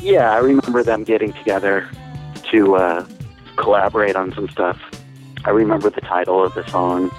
Yeah, 0.00 0.34
I 0.34 0.36
remember 0.40 0.82
them 0.82 1.04
getting 1.04 1.32
together 1.32 1.88
to 2.50 2.76
uh, 2.76 3.06
collaborate 3.56 4.14
on 4.14 4.30
some 4.34 4.50
stuff. 4.50 4.78
I 5.46 5.50
remember 5.52 5.88
the 5.88 6.02
title 6.02 6.44
of 6.44 6.52
the 6.52 6.68
song 6.68 7.10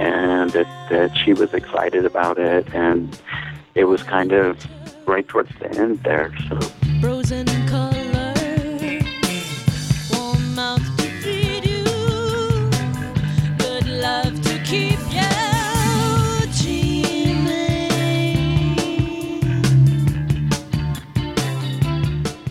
and 0.00 0.50
that, 0.50 0.66
that 0.90 1.16
she 1.16 1.32
was 1.32 1.54
excited 1.54 2.06
about 2.06 2.38
it, 2.38 2.66
and 2.74 3.16
it 3.80 3.84
was 3.88 4.02
kind 4.02 4.32
of 4.32 4.58
right 5.06 5.26
towards 5.26 5.50
the 5.58 5.70
end 5.80 6.02
there. 6.02 6.30
So 6.50 6.60
Frozen 7.00 7.46
color. 7.66 8.34
Warm 10.12 10.54
mouth 10.54 10.84
to 10.98 11.04
feed 11.22 11.64
you. 11.64 11.84
Good 13.56 13.86
love 13.88 14.38
to 14.42 14.58
keep 14.64 14.98
you 15.10 15.30
dreaming. 16.60 17.80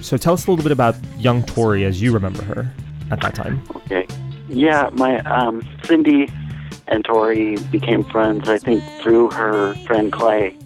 So 0.01 0.17
tell 0.17 0.33
us 0.33 0.47
a 0.47 0.49
little 0.49 0.63
bit 0.63 0.71
about 0.71 0.95
young 1.19 1.43
Tori 1.43 1.85
as 1.85 2.01
you 2.01 2.11
remember 2.11 2.41
her 2.41 2.73
at 3.11 3.21
that 3.21 3.35
time. 3.35 3.61
Okay. 3.75 4.07
Yeah, 4.47 4.89
my 4.93 5.19
um, 5.19 5.61
Cindy 5.83 6.27
and 6.87 7.05
Tori 7.05 7.57
became 7.69 8.03
friends. 8.05 8.49
I 8.49 8.57
think 8.57 8.83
through 9.03 9.29
her 9.29 9.75
friend 9.85 10.11
Clay, 10.11 10.57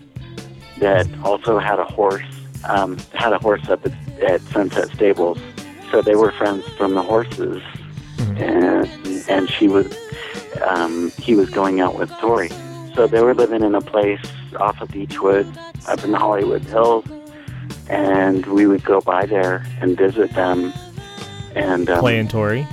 that 0.84 1.08
also 1.24 1.60
had 1.60 1.80
a 1.80 1.86
horse. 1.86 2.24
Um, 2.66 2.98
had 3.14 3.34
a 3.34 3.40
horse 3.40 3.68
up 3.70 3.86
at, 3.86 4.22
at 4.22 4.42
Sunset 4.42 4.90
Stables, 4.90 5.38
so 5.92 6.02
they 6.02 6.16
were 6.16 6.32
friends 6.32 6.66
from 6.78 6.94
the 6.94 7.02
horses. 7.02 7.62
And 8.38 8.88
and 9.30 9.50
she 9.50 9.68
was, 9.68 9.96
um, 10.66 11.12
he 11.18 11.36
was 11.36 11.50
going 11.50 11.82
out 11.82 11.98
with 11.98 12.10
Tori. 12.20 12.50
So 12.96 13.08
they 13.08 13.22
were 13.22 13.34
living 13.34 13.64
in 13.64 13.76
a 13.76 13.82
place 13.82 14.22
off 14.60 14.80
of 14.82 14.90
Beechwood, 14.92 15.48
up 15.88 16.04
in 16.04 16.12
the 16.12 16.20
Hollywood 16.20 16.64
Hills, 16.64 17.06
and 17.90 18.46
we 18.46 18.66
would 18.66 18.84
go 18.84 19.02
by 19.02 19.26
there 19.26 19.66
and 19.82 19.98
visit 19.98 20.32
them. 20.34 20.74
And 21.56 21.90
um, 21.90 22.00
Clay 22.00 22.20
and 22.20 22.30
Tori. 22.30 22.68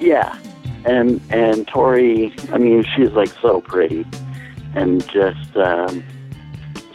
yeah, 0.00 0.38
and 0.84 1.20
and 1.30 1.66
Tori, 1.68 2.34
I 2.52 2.58
mean, 2.58 2.84
she's 2.96 3.10
like 3.12 3.32
so 3.40 3.60
pretty, 3.60 4.06
and 4.74 5.06
just 5.08 5.56
um, 5.56 6.02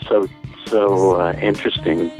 so 0.09 0.27
so 0.65 1.19
uh, 1.19 1.33
interesting 1.41 2.11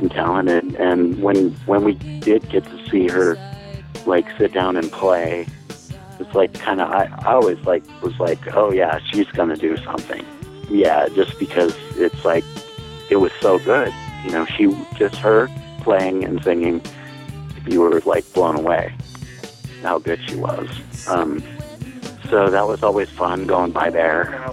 and 0.00 0.10
talented. 0.10 0.74
And 0.76 1.22
when 1.22 1.52
when 1.66 1.84
we 1.84 1.94
did 1.94 2.48
get 2.48 2.64
to 2.64 2.88
see 2.88 3.08
her, 3.08 3.36
like 4.06 4.26
sit 4.38 4.52
down 4.52 4.76
and 4.76 4.90
play, 4.90 5.46
it's 6.18 6.34
like 6.34 6.54
kind 6.54 6.80
of 6.80 6.90
I, 6.90 7.04
I 7.24 7.34
always 7.34 7.58
like 7.66 7.84
was 8.02 8.18
like, 8.18 8.54
oh 8.56 8.72
yeah, 8.72 8.98
she's 9.10 9.28
gonna 9.28 9.56
do 9.56 9.76
something. 9.78 10.24
Yeah, 10.70 11.08
just 11.08 11.38
because 11.38 11.76
it's 11.96 12.24
like 12.24 12.44
it 13.10 13.16
was 13.16 13.32
so 13.40 13.58
good. 13.60 13.92
You 14.24 14.32
know, 14.32 14.46
she 14.46 14.74
just 14.96 15.16
her 15.16 15.48
playing 15.82 16.24
and 16.24 16.42
singing, 16.42 16.82
you 17.66 17.80
were 17.80 18.00
like 18.00 18.30
blown 18.32 18.56
away 18.56 18.92
how 19.82 19.98
good 19.98 20.20
she 20.28 20.36
was. 20.36 20.68
Um, 21.08 21.42
so 22.28 22.50
that 22.50 22.66
was 22.66 22.82
always 22.82 23.08
fun 23.10 23.46
going 23.46 23.72
by 23.72 23.90
there. 23.90 24.50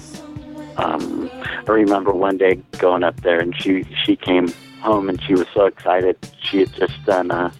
Um, 0.77 1.29
I 1.67 1.71
remember 1.71 2.11
one 2.11 2.37
day 2.37 2.55
going 2.77 3.03
up 3.03 3.21
there 3.21 3.39
and 3.39 3.55
she 3.59 3.85
she 4.03 4.15
came 4.15 4.49
home 4.81 5.09
and 5.09 5.21
she 5.23 5.33
was 5.33 5.47
so 5.53 5.65
excited. 5.65 6.17
She 6.41 6.59
had 6.59 6.73
just 6.73 7.05
done 7.05 7.31
a, 7.31 7.51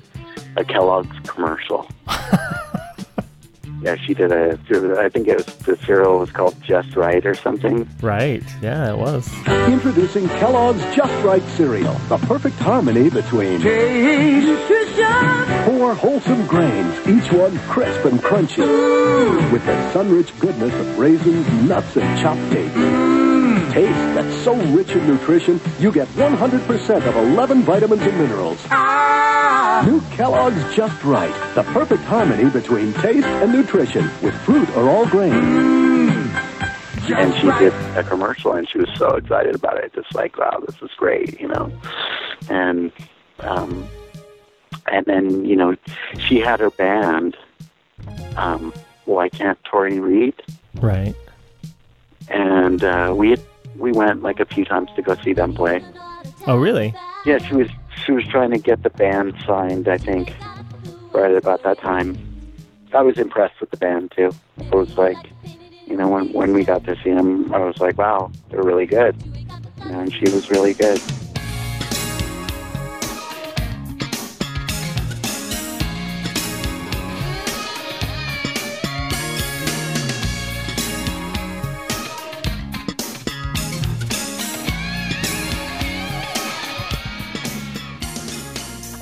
a 0.57 0.63
Kellogg's 0.63 1.17
commercial. 1.27 1.87
yeah, 3.81 3.95
she 3.95 4.13
did 4.13 4.31
a. 4.31 4.59
I 4.99 5.09
think 5.09 5.27
it 5.27 5.37
was 5.37 5.45
the 5.45 5.77
cereal 5.85 6.19
was 6.19 6.31
called 6.31 6.55
Just 6.61 6.95
Right 6.95 7.25
or 7.25 7.33
something. 7.33 7.87
Right. 8.01 8.43
Yeah, 8.61 8.91
it 8.91 8.97
was. 8.97 9.31
Introducing 9.67 10.27
Kellogg's 10.27 10.83
Just 10.95 11.25
Right 11.25 11.43
cereal, 11.55 11.93
the 12.09 12.17
perfect 12.17 12.57
harmony 12.57 13.09
between 13.09 13.61
four 15.65 15.93
wholesome 15.95 16.45
grains, 16.47 17.07
each 17.07 17.31
one 17.31 17.57
crisp 17.69 18.05
and 18.05 18.19
crunchy, 18.19 19.51
with 19.51 19.65
the 19.65 19.91
sun-rich 19.93 20.37
goodness 20.39 20.73
of 20.73 20.99
raisins, 20.99 21.47
nuts, 21.67 21.95
and 21.97 22.19
chopped 22.21 22.49
dates. 22.51 23.04
Taste 23.75 23.89
that's 24.15 24.35
so 24.45 24.55
rich 24.73 24.91
in 24.91 25.05
nutrition, 25.05 25.59
you 25.79 25.91
get 25.91 26.07
100% 26.09 27.05
of 27.07 27.15
11 27.17 27.63
vitamins 27.63 28.01
and 28.03 28.17
minerals. 28.17 28.57
Ah! 28.71 29.83
New 29.85 29.99
Kellogg's 30.15 30.73
Just 30.73 31.03
Right, 31.03 31.33
the 31.55 31.63
perfect 31.63 32.01
harmony 32.03 32.49
between 32.49 32.93
taste 32.93 33.27
and 33.27 33.51
nutrition, 33.51 34.09
with 34.23 34.33
fruit 34.43 34.69
or 34.77 34.89
all 34.89 35.05
grains. 35.05 35.35
and 37.09 37.33
she 37.35 37.47
did 37.59 37.73
a 37.97 38.03
commercial 38.03 38.53
and 38.53 38.65
she 38.69 38.77
was 38.77 38.87
so 38.95 39.15
excited 39.17 39.53
about 39.55 39.77
it 39.77 39.93
just 39.93 40.15
like 40.15 40.35
wow 40.39 40.57
this 40.65 40.75
is 40.81 40.89
great 40.97 41.39
you 41.39 41.47
know 41.47 41.71
and 42.49 42.91
um 43.41 43.87
and 44.91 45.05
then 45.05 45.45
you 45.45 45.55
know 45.55 45.75
she 46.17 46.39
had 46.39 46.59
her 46.59 46.71
band 46.71 47.37
um 48.37 48.73
Y 49.05 49.29
Kant 49.29 49.59
Tori 49.65 49.99
Read 49.99 50.33
Right. 50.81 51.13
and 52.29 52.83
uh 52.83 53.13
we 53.15 53.29
had, 53.31 53.41
we 53.77 53.91
went 53.91 54.23
like 54.23 54.39
a 54.39 54.45
few 54.45 54.65
times 54.65 54.89
to 54.95 55.01
go 55.01 55.15
see 55.15 55.33
them 55.33 55.53
play. 55.53 55.83
Oh, 56.47 56.57
really? 56.57 56.93
yeah 57.25 57.39
she 57.39 57.55
was 57.55 57.67
she 58.05 58.11
was 58.11 58.25
trying 58.27 58.51
to 58.51 58.59
get 58.59 58.83
the 58.83 58.89
band 58.91 59.33
signed 59.47 59.87
i 59.87 59.97
think 59.97 60.31
right 61.11 61.35
about 61.35 61.63
that 61.63 61.79
time. 61.79 62.17
I 62.93 63.01
was 63.01 63.17
impressed 63.17 63.59
with 63.59 63.71
the 63.71 63.77
band 63.77 64.13
too. 64.15 64.31
It 64.57 64.73
was 64.73 64.97
like 64.97 65.17
you 65.87 65.97
know 65.97 66.07
when 66.07 66.31
when 66.33 66.53
we 66.53 66.63
got 66.63 66.83
to 66.85 66.95
see 67.03 67.11
them 67.11 67.53
i 67.53 67.59
was 67.59 67.77
like 67.79 67.97
wow 67.97 68.31
they're 68.49 68.63
really 68.63 68.85
good. 68.85 69.15
And 69.81 70.11
she 70.13 70.23
was 70.31 70.49
really 70.49 70.73
good 70.73 71.01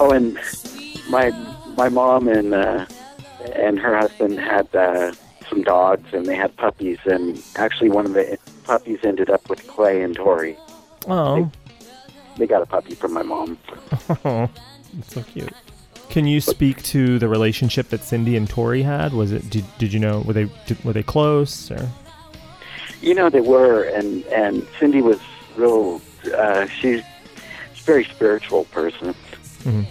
Oh, 0.03 0.11
and 0.11 0.37
my 1.09 1.29
my 1.77 1.87
mom 1.87 2.27
and 2.27 2.53
uh, 2.53 2.85
and 3.55 3.79
her 3.79 3.97
husband 3.97 4.37
had 4.37 4.67
uh, 4.75 5.13
some 5.47 5.63
dogs, 5.63 6.13
and 6.13 6.25
they 6.25 6.35
had 6.35 6.53
puppies, 6.57 6.97
and 7.05 7.41
actually 7.55 7.89
one 7.89 8.05
of 8.05 8.11
the 8.11 8.37
puppies 8.65 8.99
ended 9.05 9.29
up 9.29 9.49
with 9.49 9.65
Clay 9.65 10.03
and 10.03 10.13
Tori. 10.13 10.57
Oh. 11.07 11.49
They 12.35 12.47
got 12.47 12.61
a 12.61 12.65
puppy 12.65 12.95
from 12.95 13.13
my 13.13 13.23
mom. 13.23 13.57
Oh, 14.25 14.49
that's 14.93 15.13
so 15.13 15.23
cute. 15.23 15.53
Can 16.09 16.27
you 16.27 16.41
speak 16.41 16.83
to 16.83 17.17
the 17.17 17.29
relationship 17.29 17.87
that 17.87 18.03
Cindy 18.03 18.35
and 18.35 18.49
Tori 18.49 18.81
had? 18.83 19.13
Was 19.13 19.31
it 19.31 19.49
did, 19.49 19.63
did 19.77 19.93
you 19.93 20.01
know 20.01 20.19
were 20.19 20.33
they 20.33 20.49
did, 20.65 20.83
were 20.83 20.91
they 20.91 21.03
close 21.03 21.71
or 21.71 21.89
You 22.99 23.15
know 23.15 23.29
they 23.29 23.39
were, 23.39 23.83
and 23.83 24.25
and 24.25 24.67
Cindy 24.81 25.01
was 25.01 25.21
real. 25.55 26.01
Uh, 26.35 26.67
she's 26.67 27.03
she's 27.73 27.83
a 27.83 27.85
very 27.85 28.03
spiritual 28.03 28.65
person. 28.65 29.15
Mhm. 29.63 29.85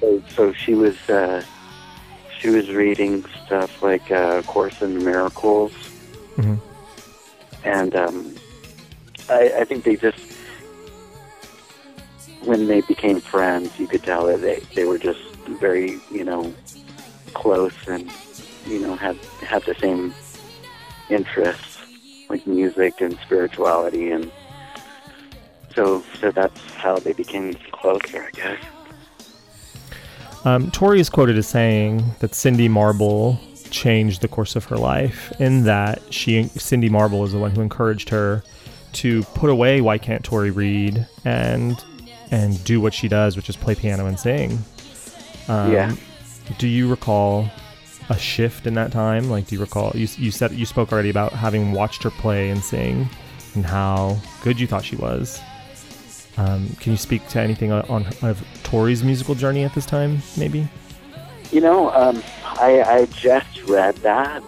So, 0.00 0.22
so 0.34 0.52
she 0.52 0.74
was 0.74 0.96
uh, 1.08 1.42
she 2.40 2.48
was 2.50 2.68
reading 2.70 3.24
stuff 3.46 3.82
like 3.82 4.10
uh, 4.10 4.42
Course 4.42 4.80
in 4.82 5.04
Miracles, 5.04 5.72
Mhm. 6.36 6.58
and 7.64 7.94
um, 7.94 8.34
I, 9.28 9.52
I 9.60 9.64
think 9.64 9.84
they 9.84 9.96
just 9.96 10.18
when 12.44 12.66
they 12.66 12.80
became 12.80 13.20
friends, 13.20 13.78
you 13.78 13.86
could 13.86 14.02
tell 14.02 14.26
that 14.26 14.40
they 14.40 14.60
they 14.74 14.84
were 14.84 14.98
just 14.98 15.20
very 15.46 16.00
you 16.10 16.24
know 16.24 16.52
close 17.34 17.74
and 17.86 18.10
you 18.66 18.78
know 18.80 18.96
had 18.96 19.16
had 19.42 19.62
the 19.64 19.74
same 19.76 20.12
interests 21.08 21.78
like 22.28 22.46
music 22.46 23.00
and 23.00 23.18
spirituality 23.24 24.10
and 24.10 24.30
so 25.74 26.02
so 26.20 26.30
that's 26.30 26.60
how 26.76 26.98
they 26.98 27.12
became 27.12 27.54
closer, 27.72 28.24
I 28.24 28.30
guess. 28.32 28.58
Um, 30.44 30.70
Tori 30.70 31.00
is 31.00 31.08
quoted 31.08 31.38
as 31.38 31.46
saying 31.46 32.04
that 32.20 32.34
Cindy 32.34 32.68
Marble 32.68 33.38
changed 33.70 34.20
the 34.20 34.28
course 34.28 34.56
of 34.56 34.64
her 34.66 34.76
life 34.76 35.32
in 35.40 35.64
that 35.64 36.02
she 36.12 36.44
Cindy 36.44 36.88
Marble 36.88 37.24
is 37.24 37.32
the 37.32 37.38
one 37.38 37.50
who 37.50 37.60
encouraged 37.60 38.08
her 38.10 38.42
to 38.92 39.22
put 39.34 39.48
away 39.50 39.80
Y 39.80 39.98
Kant 39.98 40.24
Tori 40.24 40.50
Read 40.50 41.06
and 41.24 41.82
and 42.30 42.62
do 42.64 42.80
what 42.80 42.94
she 42.94 43.08
does, 43.08 43.36
which 43.36 43.48
is 43.48 43.56
play 43.56 43.74
piano 43.74 44.06
and 44.06 44.18
sing. 44.18 44.58
Um, 45.48 45.72
Yeah. 45.72 45.94
Do 46.58 46.66
you 46.66 46.88
recall 46.88 47.48
a 48.08 48.18
shift 48.18 48.66
in 48.66 48.74
that 48.74 48.90
time? 48.90 49.30
Like, 49.30 49.46
do 49.46 49.54
you 49.54 49.60
recall 49.60 49.92
you 49.94 50.08
you 50.18 50.30
said 50.30 50.52
you 50.52 50.66
spoke 50.66 50.92
already 50.92 51.10
about 51.10 51.32
having 51.32 51.72
watched 51.72 52.02
her 52.02 52.10
play 52.10 52.50
and 52.50 52.62
sing 52.62 53.08
and 53.54 53.64
how 53.64 54.18
good 54.42 54.58
you 54.58 54.66
thought 54.66 54.84
she 54.84 54.96
was. 54.96 55.40
Um, 56.36 56.70
can 56.80 56.92
you 56.92 56.98
speak 56.98 57.26
to 57.28 57.40
anything 57.40 57.72
on, 57.72 57.82
on 57.82 58.06
of 58.22 58.42
Tori's 58.62 59.04
musical 59.04 59.34
journey 59.34 59.64
at 59.64 59.74
this 59.74 59.84
time, 59.86 60.22
maybe? 60.36 60.66
You 61.50 61.60
know, 61.60 61.90
um, 61.92 62.22
I, 62.44 62.82
I 62.82 63.06
just 63.06 63.62
read 63.64 63.96
that 63.96 64.42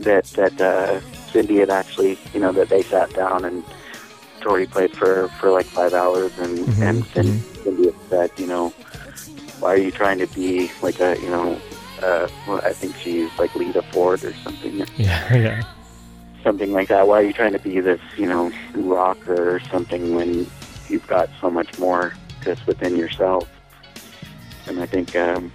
that 0.00 0.24
that 0.24 0.60
uh, 0.60 1.00
Cindy 1.32 1.58
had 1.58 1.70
actually, 1.70 2.18
you 2.34 2.40
know, 2.40 2.52
that 2.52 2.68
they 2.68 2.82
sat 2.82 3.12
down 3.14 3.44
and 3.44 3.64
Tori 4.40 4.66
played 4.66 4.94
for 4.96 5.28
for 5.40 5.50
like 5.50 5.66
five 5.66 5.94
hours, 5.94 6.32
and 6.38 6.58
Mhm, 6.58 6.82
and 6.82 7.06
Cindy, 7.06 7.42
Cindy 7.64 7.84
had 7.86 7.94
said, 8.10 8.30
you 8.36 8.46
know, 8.46 8.70
why 9.60 9.74
are 9.74 9.78
you 9.78 9.90
trying 9.90 10.18
to 10.18 10.26
be 10.28 10.70
like 10.82 11.00
a, 11.00 11.18
you 11.20 11.30
know, 11.30 11.58
uh, 12.02 12.28
well, 12.46 12.60
I 12.64 12.72
think 12.72 12.96
she 12.96 13.12
used 13.12 13.38
like 13.38 13.54
Lita 13.54 13.82
Ford 13.92 14.24
or 14.24 14.34
something. 14.44 14.84
Yeah, 14.96 15.34
yeah. 15.36 15.62
something 16.42 16.72
like 16.72 16.88
that. 16.88 17.06
Why 17.06 17.20
are 17.20 17.22
you 17.22 17.32
trying 17.32 17.52
to 17.52 17.58
be 17.58 17.80
this, 17.80 18.00
you 18.16 18.26
know, 18.26 18.50
rocker 18.74 19.56
or 19.56 19.60
something 19.70 20.14
when 20.14 20.46
you've 20.90 21.06
got 21.06 21.28
so 21.40 21.50
much 21.50 21.78
more 21.78 22.14
just 22.42 22.66
within 22.66 22.96
yourself? 22.96 23.48
And 24.66 24.80
I 24.80 24.86
think, 24.86 25.16
um, 25.16 25.52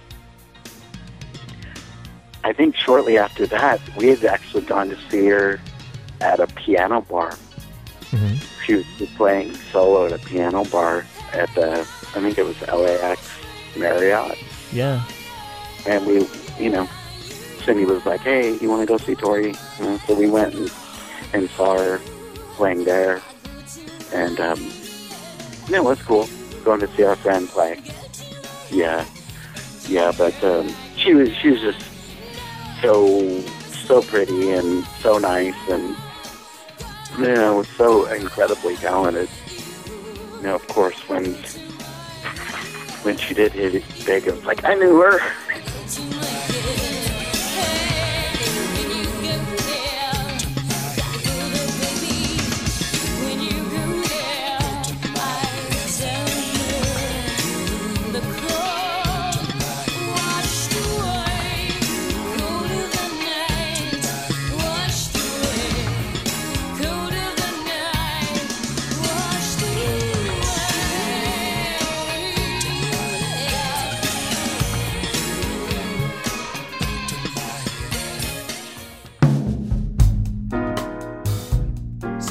I 2.44 2.52
think 2.52 2.76
shortly 2.76 3.18
after 3.18 3.46
that, 3.46 3.80
we 3.96 4.08
had 4.08 4.24
actually 4.24 4.62
gone 4.62 4.88
to 4.90 4.98
see 5.10 5.26
her 5.26 5.60
at 6.20 6.40
a 6.40 6.46
piano 6.48 7.02
bar. 7.02 7.32
Mm-hmm. 8.10 8.36
She 8.64 8.74
was 8.74 8.86
playing 9.16 9.54
solo 9.72 10.06
at 10.06 10.12
a 10.12 10.18
piano 10.18 10.64
bar 10.64 11.04
at 11.32 11.52
the, 11.54 11.80
I 11.80 12.20
think 12.20 12.38
it 12.38 12.44
was 12.44 12.60
LAX 12.62 13.20
Marriott. 13.76 14.38
Yeah. 14.72 15.04
And 15.86 16.06
we, 16.06 16.26
you 16.58 16.70
know, 16.70 16.88
Cindy 17.66 17.84
was 17.84 18.06
like, 18.06 18.20
"Hey, 18.20 18.56
you 18.58 18.68
want 18.68 18.82
to 18.82 18.86
go 18.86 18.96
see 18.96 19.16
Tori?" 19.16 19.52
Know, 19.80 19.98
so 20.06 20.14
we 20.14 20.30
went 20.30 20.54
and, 20.54 20.72
and 21.32 21.50
saw 21.50 21.76
her 21.76 22.00
playing 22.54 22.84
there, 22.84 23.20
and 24.12 24.38
um, 24.38 24.70
it 25.70 25.84
was 25.84 26.02
cool 26.02 26.28
going 26.66 26.80
to 26.80 26.88
see 26.96 27.04
our 27.04 27.14
friend 27.16 27.48
play. 27.48 27.80
Yeah, 28.70 29.06
yeah, 29.88 30.12
but 30.18 30.34
um, 30.42 30.74
she 30.96 31.14
was 31.14 31.32
she 31.36 31.50
was 31.50 31.60
just 31.60 31.80
so 32.82 33.40
so 33.86 34.02
pretty 34.02 34.50
and 34.50 34.84
so 35.00 35.18
nice 35.18 35.54
and 35.70 35.96
you 37.18 37.34
know 37.34 37.62
so 37.62 38.06
incredibly 38.06 38.76
talented. 38.76 39.30
You 40.38 40.42
know, 40.42 40.54
of 40.56 40.66
course, 40.66 40.98
when 41.08 41.34
when 43.04 43.16
she 43.16 43.32
did 43.32 43.52
hit 43.52 43.76
it 43.76 43.84
big, 44.04 44.26
it 44.26 44.34
was 44.34 44.44
like 44.44 44.64
I 44.64 44.74
knew 44.74 45.00
her. 45.00 46.52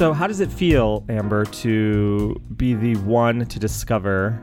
So, 0.06 0.14
how 0.14 0.28
does 0.28 0.39
it 0.39 0.51
feel, 0.51 1.03
Amber, 1.10 1.45
to 1.45 2.39
be 2.58 2.76
the 2.76 2.95
one 2.97 3.43
to 3.43 3.58
discover 3.58 4.39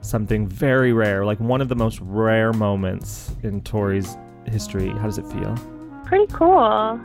something 0.00 0.48
very 0.48 0.92
rare, 0.92 1.24
like 1.24 1.38
one 1.38 1.60
of 1.60 1.68
the 1.68 1.76
most 1.76 2.00
rare 2.00 2.52
moments 2.52 3.30
in 3.44 3.60
Tori's 3.60 4.16
history? 4.48 4.88
How 4.88 5.04
does 5.04 5.18
it 5.18 5.26
feel? 5.28 5.54
pretty 6.04 6.26
cool. 6.32 7.00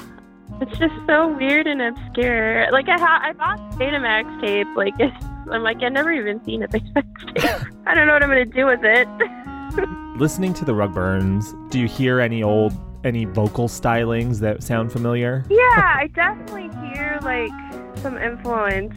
It's 0.60 0.76
just 0.80 0.95
so 1.05 1.38
weird 1.38 1.68
and 1.68 1.84
obscure. 1.84 2.72
Like 2.72 2.89
I 2.89 2.97
ha- 2.97 3.22
I 3.22 3.34
bought 3.34 3.60
Betamax 3.78 4.41
tape. 4.41 4.66
Like 4.76 4.95
I'm 5.51 5.62
like 5.62 5.84
I've 5.84 5.91
never 5.91 6.12
even 6.12 6.43
seen 6.43 6.64
a 6.64 6.68
Betamax 6.68 7.36
tape. 7.36 7.68
I 7.86 7.93
don't 7.93 8.07
know 8.07 8.14
what 8.14 8.24
I'm 8.24 8.30
gonna 8.30 8.43
do 8.43 8.66
with 8.66 8.80
it. 8.82 9.07
Listening 10.20 10.55
to 10.55 10.66
the 10.66 10.74
Rugburns, 10.74 11.45
do 11.70 11.80
you 11.80 11.88
hear 11.88 12.20
any 12.20 12.41
old 12.41 12.74
any 13.03 13.26
vocal 13.26 13.68
stylings 13.68 14.39
that 14.39 14.64
sound 14.64 14.91
familiar? 14.91 15.45
yeah, 15.47 15.57
I 15.99 16.10
definitely 16.16 16.70
hear 16.89 17.20
like 17.22 17.51
some 17.98 18.18
influence. 18.18 18.94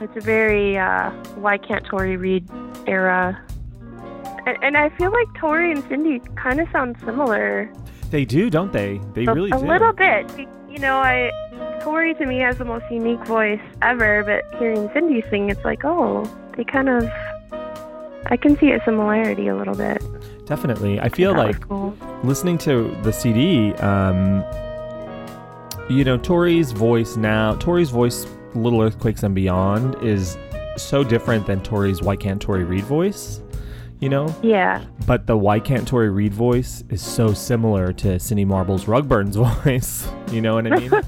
It's 0.00 0.16
a 0.16 0.20
very 0.20 0.76
uh, 0.78 1.10
Y 1.36 1.58
Kant 1.58 1.84
Tori 1.86 2.16
Read 2.16 2.48
era. 2.86 3.40
And, 4.46 4.56
and 4.62 4.76
I 4.76 4.88
feel 4.90 5.10
like 5.12 5.26
Tori 5.38 5.72
and 5.72 5.82
Cindy 5.88 6.20
kind 6.36 6.60
of 6.60 6.68
sound 6.70 6.96
similar. 7.04 7.70
They 8.10 8.24
do, 8.24 8.48
don't 8.48 8.72
they? 8.72 9.00
They 9.14 9.26
a, 9.26 9.34
really 9.34 9.50
a 9.50 9.58
do. 9.58 9.66
little 9.66 9.92
bit. 9.92 10.30
You 10.70 10.78
know, 10.78 10.96
I 10.98 11.30
Tori 11.82 12.14
to 12.14 12.26
me 12.26 12.38
has 12.40 12.58
the 12.58 12.64
most 12.64 12.84
unique 12.90 13.24
voice 13.26 13.60
ever, 13.82 14.22
but 14.24 14.58
hearing 14.58 14.88
Cindy 14.94 15.22
sing, 15.30 15.50
it's 15.50 15.64
like, 15.64 15.84
oh, 15.84 16.24
they 16.56 16.64
kind 16.64 16.88
of. 16.88 17.10
I 18.30 18.36
can 18.36 18.58
see 18.58 18.70
a 18.72 18.82
similarity 18.84 19.48
a 19.48 19.56
little 19.56 19.74
bit. 19.74 20.02
Definitely. 20.46 21.00
I 21.00 21.08
feel 21.08 21.34
That 21.34 21.46
like 21.46 21.60
cool. 21.68 21.94
listening 22.24 22.58
to 22.58 22.94
the 23.02 23.12
CD, 23.12 23.72
um, 23.74 24.42
you 25.88 26.04
know, 26.04 26.16
Tori's 26.18 26.72
voice 26.72 27.16
now, 27.16 27.54
Tori's 27.56 27.90
voice, 27.90 28.26
Little 28.54 28.82
Earthquakes 28.82 29.22
and 29.22 29.34
Beyond, 29.34 30.02
is 30.02 30.36
so 30.76 31.02
different 31.02 31.46
than 31.46 31.62
Tori's 31.62 32.02
Y 32.02 32.16
Kant 32.16 32.40
Tori 32.40 32.64
Read 32.64 32.84
voice, 32.84 33.40
you 34.00 34.08
know? 34.08 34.34
Yeah. 34.42 34.84
But 35.06 35.26
the 35.26 35.36
Y 35.36 35.60
Kant 35.60 35.88
Tori 35.88 36.10
Read 36.10 36.32
voice 36.32 36.84
is 36.90 37.02
so 37.02 37.32
similar 37.32 37.92
to 37.94 38.18
Cindy 38.18 38.44
Marble's 38.44 38.84
Rugburn's 38.86 39.36
voice. 39.64 40.08
You 40.30 40.40
know 40.40 40.54
what 40.54 40.70
I 40.72 40.78
mean? 40.78 40.90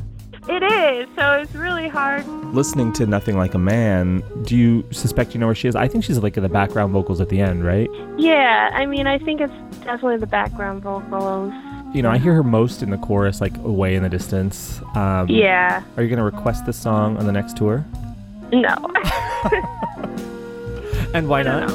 It 0.48 0.64
is. 0.64 1.08
So 1.14 1.32
it's 1.34 1.54
really 1.54 1.86
hard. 1.86 2.26
Listening 2.52 2.92
to 2.94 3.06
Nothing 3.06 3.36
Like 3.36 3.54
a 3.54 3.58
Man, 3.58 4.24
do 4.42 4.56
you 4.56 4.84
suspect 4.90 5.32
you 5.32 5.38
know 5.38 5.46
where 5.46 5.54
she 5.54 5.68
is? 5.68 5.76
I 5.76 5.86
think 5.86 6.02
she's 6.02 6.18
like 6.18 6.36
in 6.36 6.42
the 6.42 6.48
background 6.48 6.92
vocals 6.92 7.20
at 7.20 7.28
the 7.28 7.40
end, 7.40 7.64
right? 7.64 7.88
Yeah, 8.18 8.70
I 8.72 8.84
mean, 8.86 9.06
I 9.06 9.18
think 9.18 9.40
it's 9.42 9.52
definitely 9.84 10.16
the 10.16 10.26
background 10.26 10.82
vocals. 10.82 11.52
You 11.92 12.02
know, 12.02 12.10
I 12.10 12.18
hear 12.18 12.34
her 12.34 12.42
most 12.44 12.82
in 12.82 12.90
the 12.90 12.98
chorus, 12.98 13.40
like 13.40 13.56
away 13.58 13.96
in 13.96 14.02
the 14.02 14.08
distance. 14.08 14.80
Um, 14.94 15.28
Yeah. 15.28 15.82
Are 15.96 16.02
you 16.02 16.08
going 16.08 16.18
to 16.18 16.24
request 16.24 16.64
this 16.64 16.76
song 16.76 17.16
on 17.16 17.26
the 17.26 17.32
next 17.32 17.56
tour? 17.56 17.84
No. 18.52 18.74
And 21.12 21.28
why 21.28 21.42
not? 21.42 21.68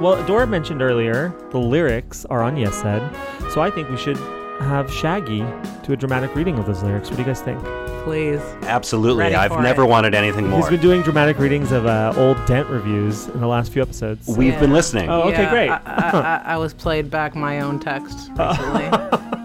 Well, 0.00 0.22
Dora 0.26 0.46
mentioned 0.46 0.82
earlier 0.82 1.32
the 1.50 1.58
lyrics 1.58 2.26
are 2.26 2.42
on 2.42 2.58
Yes 2.58 2.74
Said, 2.82 3.00
so 3.50 3.62
I 3.62 3.70
think 3.70 3.88
we 3.88 3.96
should 3.96 4.18
have 4.64 4.92
Shaggy 4.92 5.44
do 5.84 5.92
a 5.92 5.96
dramatic 5.96 6.34
reading 6.34 6.58
of 6.58 6.66
those 6.66 6.82
lyrics. 6.82 7.08
What 7.10 7.16
do 7.16 7.22
you 7.22 7.26
guys 7.26 7.40
think? 7.40 7.62
Please. 8.04 8.40
Absolutely. 8.62 9.20
Ready 9.22 9.34
I've 9.34 9.52
for 9.52 9.62
never 9.62 9.82
it. 9.82 9.86
wanted 9.86 10.14
anything 10.14 10.48
more. 10.48 10.60
He's 10.60 10.68
been 10.68 10.80
doing 10.80 11.02
dramatic 11.02 11.38
readings 11.38 11.72
of 11.72 11.86
uh, 11.86 12.12
old 12.16 12.36
Dent 12.46 12.68
reviews 12.68 13.28
in 13.28 13.40
the 13.40 13.46
last 13.46 13.72
few 13.72 13.80
episodes. 13.82 14.26
We've 14.26 14.58
been 14.58 14.72
listening. 14.72 15.08
Oh, 15.08 15.22
okay, 15.22 15.42
Yeah, 15.42 15.50
great. 15.50 15.70
I, 15.70 15.80
I, 15.86 16.10
I, 16.20 16.42
I 16.54 16.56
was 16.56 16.74
played 16.74 17.10
back 17.10 17.34
my 17.34 17.60
own 17.60 17.78
text 17.80 18.30
recently. 18.36 18.88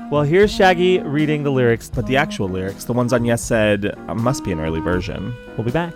Well, 0.09 0.23
here's 0.23 0.51
Shaggy 0.51 0.99
reading 0.99 1.43
the 1.43 1.51
lyrics, 1.51 1.89
but 1.93 2.07
the 2.07 2.17
actual 2.17 2.49
lyrics, 2.49 2.85
the 2.85 2.93
ones 2.93 3.13
on 3.13 3.25
Yes 3.25 3.43
Said, 3.43 3.95
uh, 4.07 4.15
must 4.15 4.43
be 4.43 4.51
an 4.51 4.59
early 4.59 4.79
version. 4.79 5.33
We'll 5.55 5.65
be 5.65 5.71
back. 5.71 5.93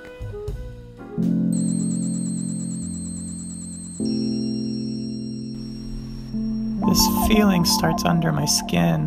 This 6.88 7.07
feeling 7.27 7.65
starts 7.65 8.03
under 8.03 8.31
my 8.31 8.45
skin. 8.45 9.05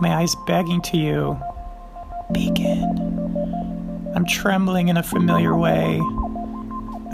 My 0.00 0.16
eyes 0.16 0.34
begging 0.46 0.82
to 0.82 0.96
you. 0.96 1.40
Begin. 2.32 4.12
I'm 4.14 4.26
trembling 4.26 4.88
in 4.88 4.96
a 4.96 5.02
familiar 5.02 5.56
way. 5.56 6.00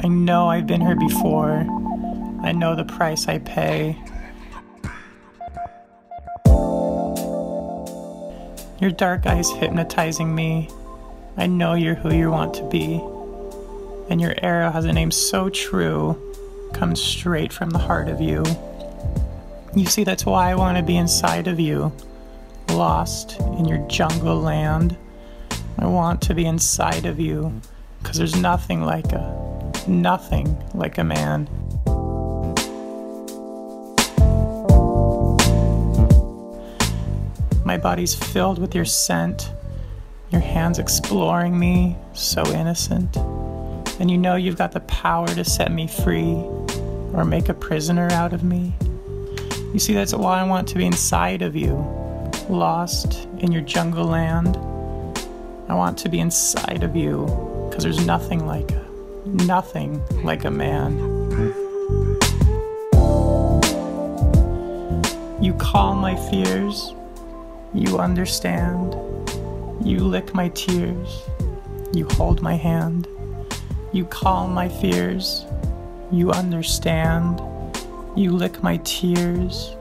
I 0.03 0.09
know 0.09 0.49
I've 0.49 0.67
been 0.67 0.81
here 0.81 0.97
before. 0.97 1.67
I 2.43 2.53
know 2.53 2.75
the 2.75 2.85
price 2.85 3.29
I 3.29 3.39
pay. 3.39 3.97
Your 8.81 8.91
dark 8.91 9.27
eyes 9.27 9.51
hypnotizing 9.51 10.35
me. 10.35 10.69
I 11.37 11.47
know 11.47 11.75
you're 11.75 11.95
who 11.95 12.13
you 12.13 12.31
want 12.31 12.55
to 12.55 12.69
be. 12.69 13.01
And 14.11 14.21
your 14.21 14.35
arrow 14.43 14.71
has 14.71 14.87
a 14.87 14.93
name 14.93 15.11
so 15.11 15.51
true, 15.51 16.19
comes 16.73 17.01
straight 17.01 17.53
from 17.53 17.71
the 17.71 17.79
heart 17.79 18.09
of 18.09 18.21
you. 18.21 18.45
You 19.75 19.87
see, 19.87 20.05
that's 20.05 20.27
why 20.27 20.51
I 20.51 20.55
want 20.55 20.77
to 20.77 20.83
be 20.83 20.99
inside 20.99 21.49
of 21.49 21.59
you, 21.59 21.91
lost 22.69 23.41
in 23.41 23.65
your 23.65 23.79
jungle 23.89 24.39
land. 24.39 24.99
I 25.79 25.87
want 25.87 26.21
to 26.23 26.35
be 26.35 26.45
inside 26.45 27.07
of 27.07 27.19
you, 27.19 27.59
because 28.03 28.19
there's 28.19 28.37
nothing 28.37 28.83
like 28.83 29.13
a, 29.13 29.73
nothing 29.89 30.63
like 30.75 30.99
a 30.99 31.05
man. 31.05 31.49
My 37.65 37.79
body's 37.79 38.15
filled 38.15 38.59
with 38.59 38.75
your 38.75 38.85
scent, 38.85 39.53
your 40.31 40.43
hands 40.43 40.79
exploring 40.79 41.59
me, 41.59 41.97
so 42.13 42.45
innocent. 42.49 43.17
And 43.99 44.11
you 44.11 44.19
know 44.19 44.37
you've 44.37 44.59
got 44.59 44.73
the 44.73 44.81
power 44.81 45.29
to 45.29 45.45
set 45.45 45.73
me 45.73 45.87
free 45.87 46.35
or 47.15 47.25
make 47.25 47.49
a 47.49 47.55
prisoner 47.55 48.09
out 48.13 48.35
of 48.35 48.45
me. 48.45 48.75
You 49.73 49.79
see, 49.79 49.95
that's 49.95 50.13
why 50.13 50.39
I 50.39 50.45
want 50.45 50.69
to 50.69 50.75
be 50.75 50.85
inside 50.85 51.41
of 51.41 51.57
you, 51.57 51.77
lost 52.51 53.27
in 53.39 53.51
your 53.51 53.63
jungle 53.63 54.05
land. 54.05 54.59
I 55.69 55.75
want 55.75 55.97
to 55.99 56.11
be 56.11 56.21
inside 56.21 56.83
of 56.83 56.95
you 56.95 57.25
because 57.71 57.85
there's 57.85 58.05
nothing 58.05 58.47
like 58.47 58.71
nothing 59.25 60.03
like 60.25 60.45
a 60.45 60.51
man. 60.51 60.99
You 65.41 65.55
calm 65.55 65.99
my 65.99 66.17
fears, 66.31 66.95
you 67.73 67.99
understand. 67.99 68.95
You 69.83 70.01
lick 70.01 70.35
my 70.35 70.51
tears, 70.51 71.23
you 71.95 72.07
hold 72.11 72.43
my 72.43 72.55
hand. 72.55 73.09
You 73.93 74.05
calm 74.05 74.53
my 74.53 74.69
fears, 74.69 75.47
you 76.11 76.31
understand. 76.31 77.41
You 78.15 78.33
lick 78.33 78.63
my 78.63 78.77
tears. 78.79 79.75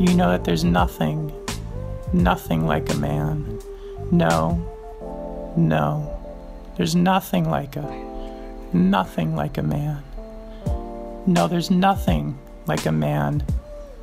You 0.00 0.14
know 0.14 0.30
that 0.30 0.44
there's 0.44 0.64
nothing, 0.64 1.32
nothing 2.12 2.66
like 2.66 2.90
a 2.90 2.96
man. 2.96 3.60
No, 4.10 5.54
no, 5.56 6.18
there's 6.76 6.96
nothing 6.96 7.48
like 7.48 7.76
a, 7.76 7.82
nothing 8.72 9.36
like 9.36 9.58
a 9.58 9.62
man. 9.62 10.02
No, 11.26 11.46
there's 11.46 11.70
nothing 11.70 12.36
like 12.66 12.86
a 12.86 12.92
man, 12.92 13.44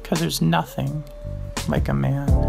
because 0.01 0.21
there's 0.21 0.41
nothing 0.41 1.03
like 1.67 1.89
a 1.89 1.93
man. 1.93 2.48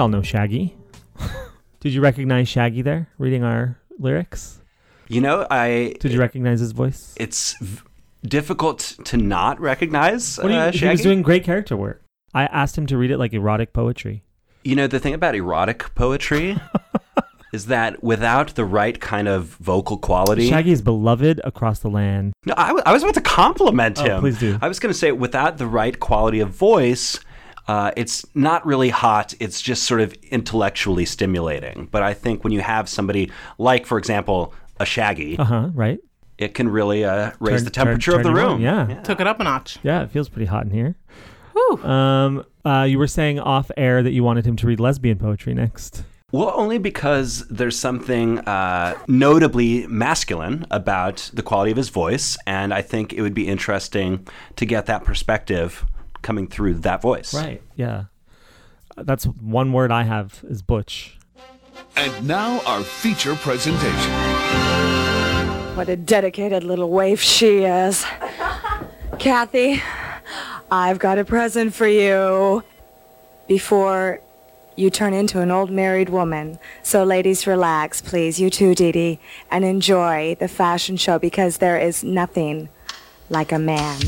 All 0.00 0.08
know 0.08 0.22
Shaggy. 0.22 0.76
Did 1.80 1.92
you 1.92 2.00
recognize 2.00 2.48
Shaggy 2.48 2.82
there 2.82 3.08
reading 3.18 3.44
our 3.44 3.78
lyrics? 3.98 4.60
You 5.08 5.20
know, 5.20 5.46
I. 5.50 5.94
Did 6.00 6.12
you 6.12 6.18
recognize 6.20 6.60
his 6.60 6.72
voice? 6.72 7.14
It's 7.18 7.54
v- 7.60 7.82
difficult 8.22 8.96
to 9.04 9.16
not 9.16 9.60
recognize 9.60 10.36
What 10.38 10.50
you, 10.52 10.58
uh, 10.58 10.72
he 10.72 10.78
Shaggy. 10.78 10.90
was 10.92 11.00
doing 11.02 11.22
great 11.22 11.44
character 11.44 11.76
work. 11.76 12.02
I 12.34 12.44
asked 12.44 12.76
him 12.78 12.86
to 12.86 12.96
read 12.96 13.10
it 13.10 13.18
like 13.18 13.32
erotic 13.32 13.72
poetry. 13.72 14.22
You 14.62 14.76
know, 14.76 14.86
the 14.86 15.00
thing 15.00 15.14
about 15.14 15.34
erotic 15.34 15.94
poetry 15.94 16.56
is 17.52 17.66
that 17.66 18.04
without 18.04 18.54
the 18.54 18.64
right 18.64 19.00
kind 19.00 19.26
of 19.26 19.46
vocal 19.56 19.96
quality. 19.98 20.48
Shaggy 20.48 20.70
is 20.70 20.82
beloved 20.82 21.40
across 21.44 21.80
the 21.80 21.88
land. 21.90 22.32
No, 22.46 22.54
I, 22.56 22.68
w- 22.68 22.82
I 22.86 22.92
was 22.92 23.02
about 23.02 23.14
to 23.14 23.20
compliment 23.22 23.98
Oh, 24.00 24.04
him. 24.04 24.20
please 24.20 24.38
do. 24.38 24.58
I 24.62 24.68
was 24.68 24.78
going 24.78 24.92
to 24.92 24.98
say, 24.98 25.10
without 25.12 25.58
the 25.58 25.66
right 25.66 25.98
quality 25.98 26.38
of 26.40 26.50
voice, 26.50 27.18
uh, 27.70 27.90
it's 28.02 28.24
not 28.34 28.60
really 28.66 28.90
hot. 28.90 29.28
It's 29.44 29.60
just 29.70 29.82
sort 29.84 30.00
of 30.04 30.12
intellectually 30.36 31.04
stimulating. 31.06 31.88
But 31.94 32.02
I 32.02 32.14
think 32.14 32.42
when 32.44 32.52
you 32.52 32.60
have 32.74 32.88
somebody 32.88 33.30
like, 33.58 33.86
for 33.86 33.96
example, 33.98 34.52
a 34.80 34.84
Shaggy, 34.84 35.38
Uh 35.38 35.44
huh. 35.44 35.68
Right. 35.84 35.98
it 36.38 36.54
can 36.54 36.68
really 36.78 37.04
uh, 37.04 37.30
raise 37.38 37.56
Turn- 37.60 37.64
the 37.64 37.70
temperature 37.70 38.10
turn- 38.12 38.20
of 38.20 38.24
the 38.24 38.30
turn 38.30 38.38
you 38.62 38.68
on, 38.68 38.86
room. 38.88 38.90
yeah. 38.96 39.02
Took 39.02 39.20
it 39.20 39.26
up 39.26 39.38
a 39.40 39.44
notch. 39.44 39.78
Yeah, 39.82 40.02
it 40.04 40.10
feels 40.10 40.28
pretty 40.28 40.46
hot 40.46 40.64
in 40.66 40.70
here. 40.80 40.94
Um, 41.84 42.44
uh, 42.64 42.86
you 42.88 42.98
were 42.98 43.06
saying 43.06 43.38
off 43.38 43.70
air 43.76 44.02
that 44.02 44.10
you 44.12 44.24
wanted 44.24 44.44
him 44.46 44.56
to 44.56 44.66
read 44.66 44.80
lesbian 44.80 45.18
poetry 45.18 45.54
next. 45.54 46.02
Well, 46.32 46.52
only 46.54 46.78
because 46.78 47.46
there's 47.48 47.78
something 47.78 48.38
uh, 48.40 48.96
notably 49.08 49.86
masculine 49.86 50.66
about 50.70 51.30
the 51.34 51.42
quality 51.42 51.70
of 51.70 51.76
his 51.76 51.88
voice, 51.88 52.36
and 52.46 52.72
I 52.74 52.82
think 52.82 53.12
it 53.12 53.22
would 53.22 53.34
be 53.34 53.46
interesting 53.48 54.26
to 54.56 54.64
get 54.66 54.86
that 54.86 55.04
perspective 55.04 55.84
coming 56.22 56.46
through 56.46 56.74
that 56.74 57.02
voice. 57.02 57.34
Right. 57.34 57.62
Yeah. 57.76 58.04
That's 58.96 59.24
one 59.24 59.72
word 59.72 59.90
I 59.90 60.02
have 60.02 60.44
is 60.48 60.62
butch. 60.62 61.18
And 61.96 62.26
now 62.26 62.60
our 62.66 62.82
feature 62.82 63.34
presentation. 63.36 64.12
What 65.76 65.88
a 65.88 65.96
dedicated 65.96 66.64
little 66.64 66.90
waif 66.90 67.20
she 67.20 67.64
is. 67.64 68.04
Kathy, 69.18 69.82
I've 70.70 70.98
got 70.98 71.18
a 71.18 71.24
present 71.24 71.74
for 71.74 71.86
you 71.86 72.62
before 73.48 74.20
you 74.76 74.90
turn 74.90 75.12
into 75.12 75.40
an 75.40 75.50
old 75.50 75.70
married 75.70 76.08
woman. 76.08 76.58
So 76.82 77.04
ladies, 77.04 77.46
relax, 77.46 78.00
please. 78.00 78.40
You 78.40 78.50
too, 78.50 78.74
Dee 78.74 78.92
Dee, 78.92 79.20
and 79.50 79.64
enjoy 79.64 80.36
the 80.38 80.48
fashion 80.48 80.96
show 80.96 81.18
because 81.18 81.58
there 81.58 81.78
is 81.78 82.04
nothing 82.04 82.68
like 83.28 83.52
a 83.52 83.58
man. 83.58 84.00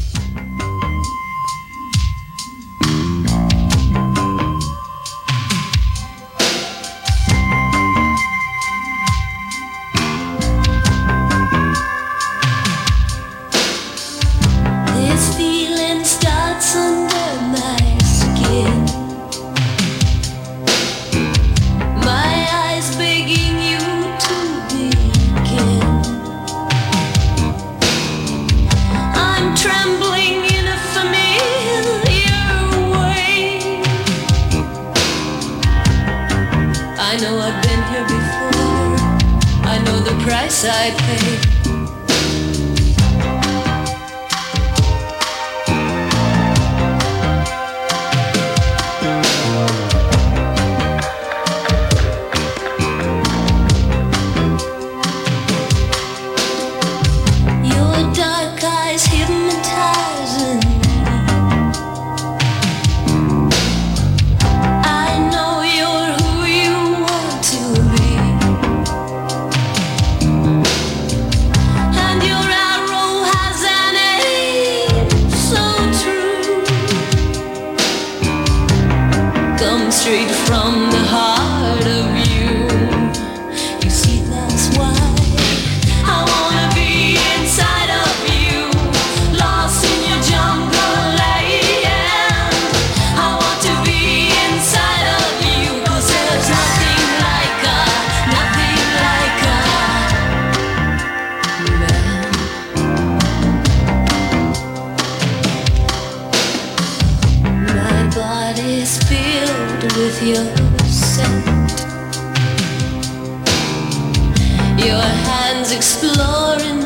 Exploring 115.74 116.81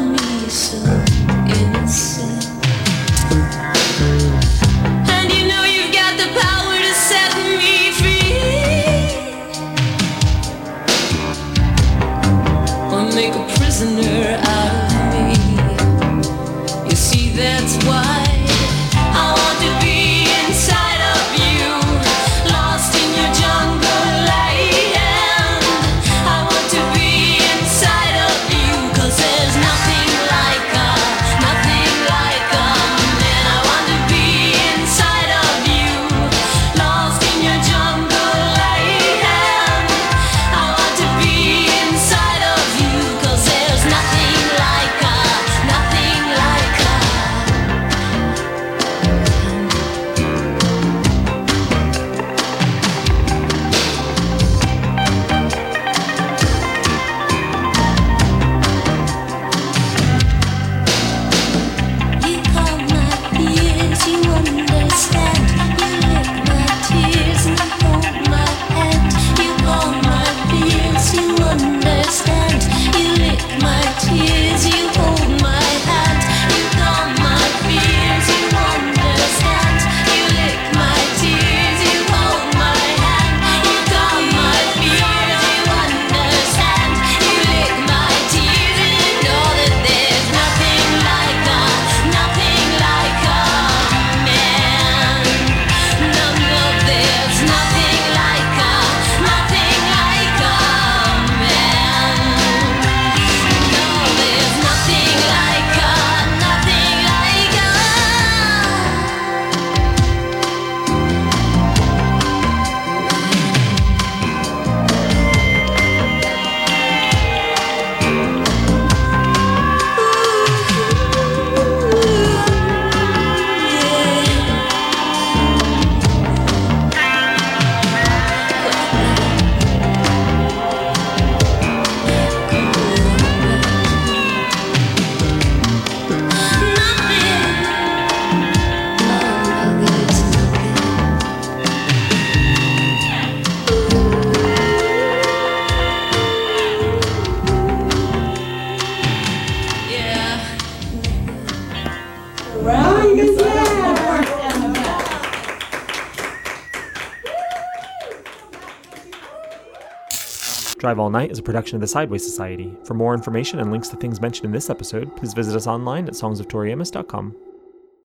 Drive 160.87 161.01
All 161.01 161.11
Night 161.11 161.33
is 161.33 161.41
a 161.41 161.43
production 161.43 161.75
of 161.75 161.81
the 161.81 161.89
Sideways 161.89 162.23
Society. 162.23 162.73
For 162.85 162.95
more 162.95 163.13
information 163.13 163.59
and 163.59 163.73
links 163.73 163.89
to 163.89 163.97
things 163.97 164.21
mentioned 164.21 164.45
in 164.45 164.53
this 164.53 164.71
episode, 164.71 165.17
please 165.17 165.35
visit 165.35 165.57
us 165.57 165.67
online 165.67 166.07
at 166.07 166.13
songsoftoriamos.com. 166.13 167.35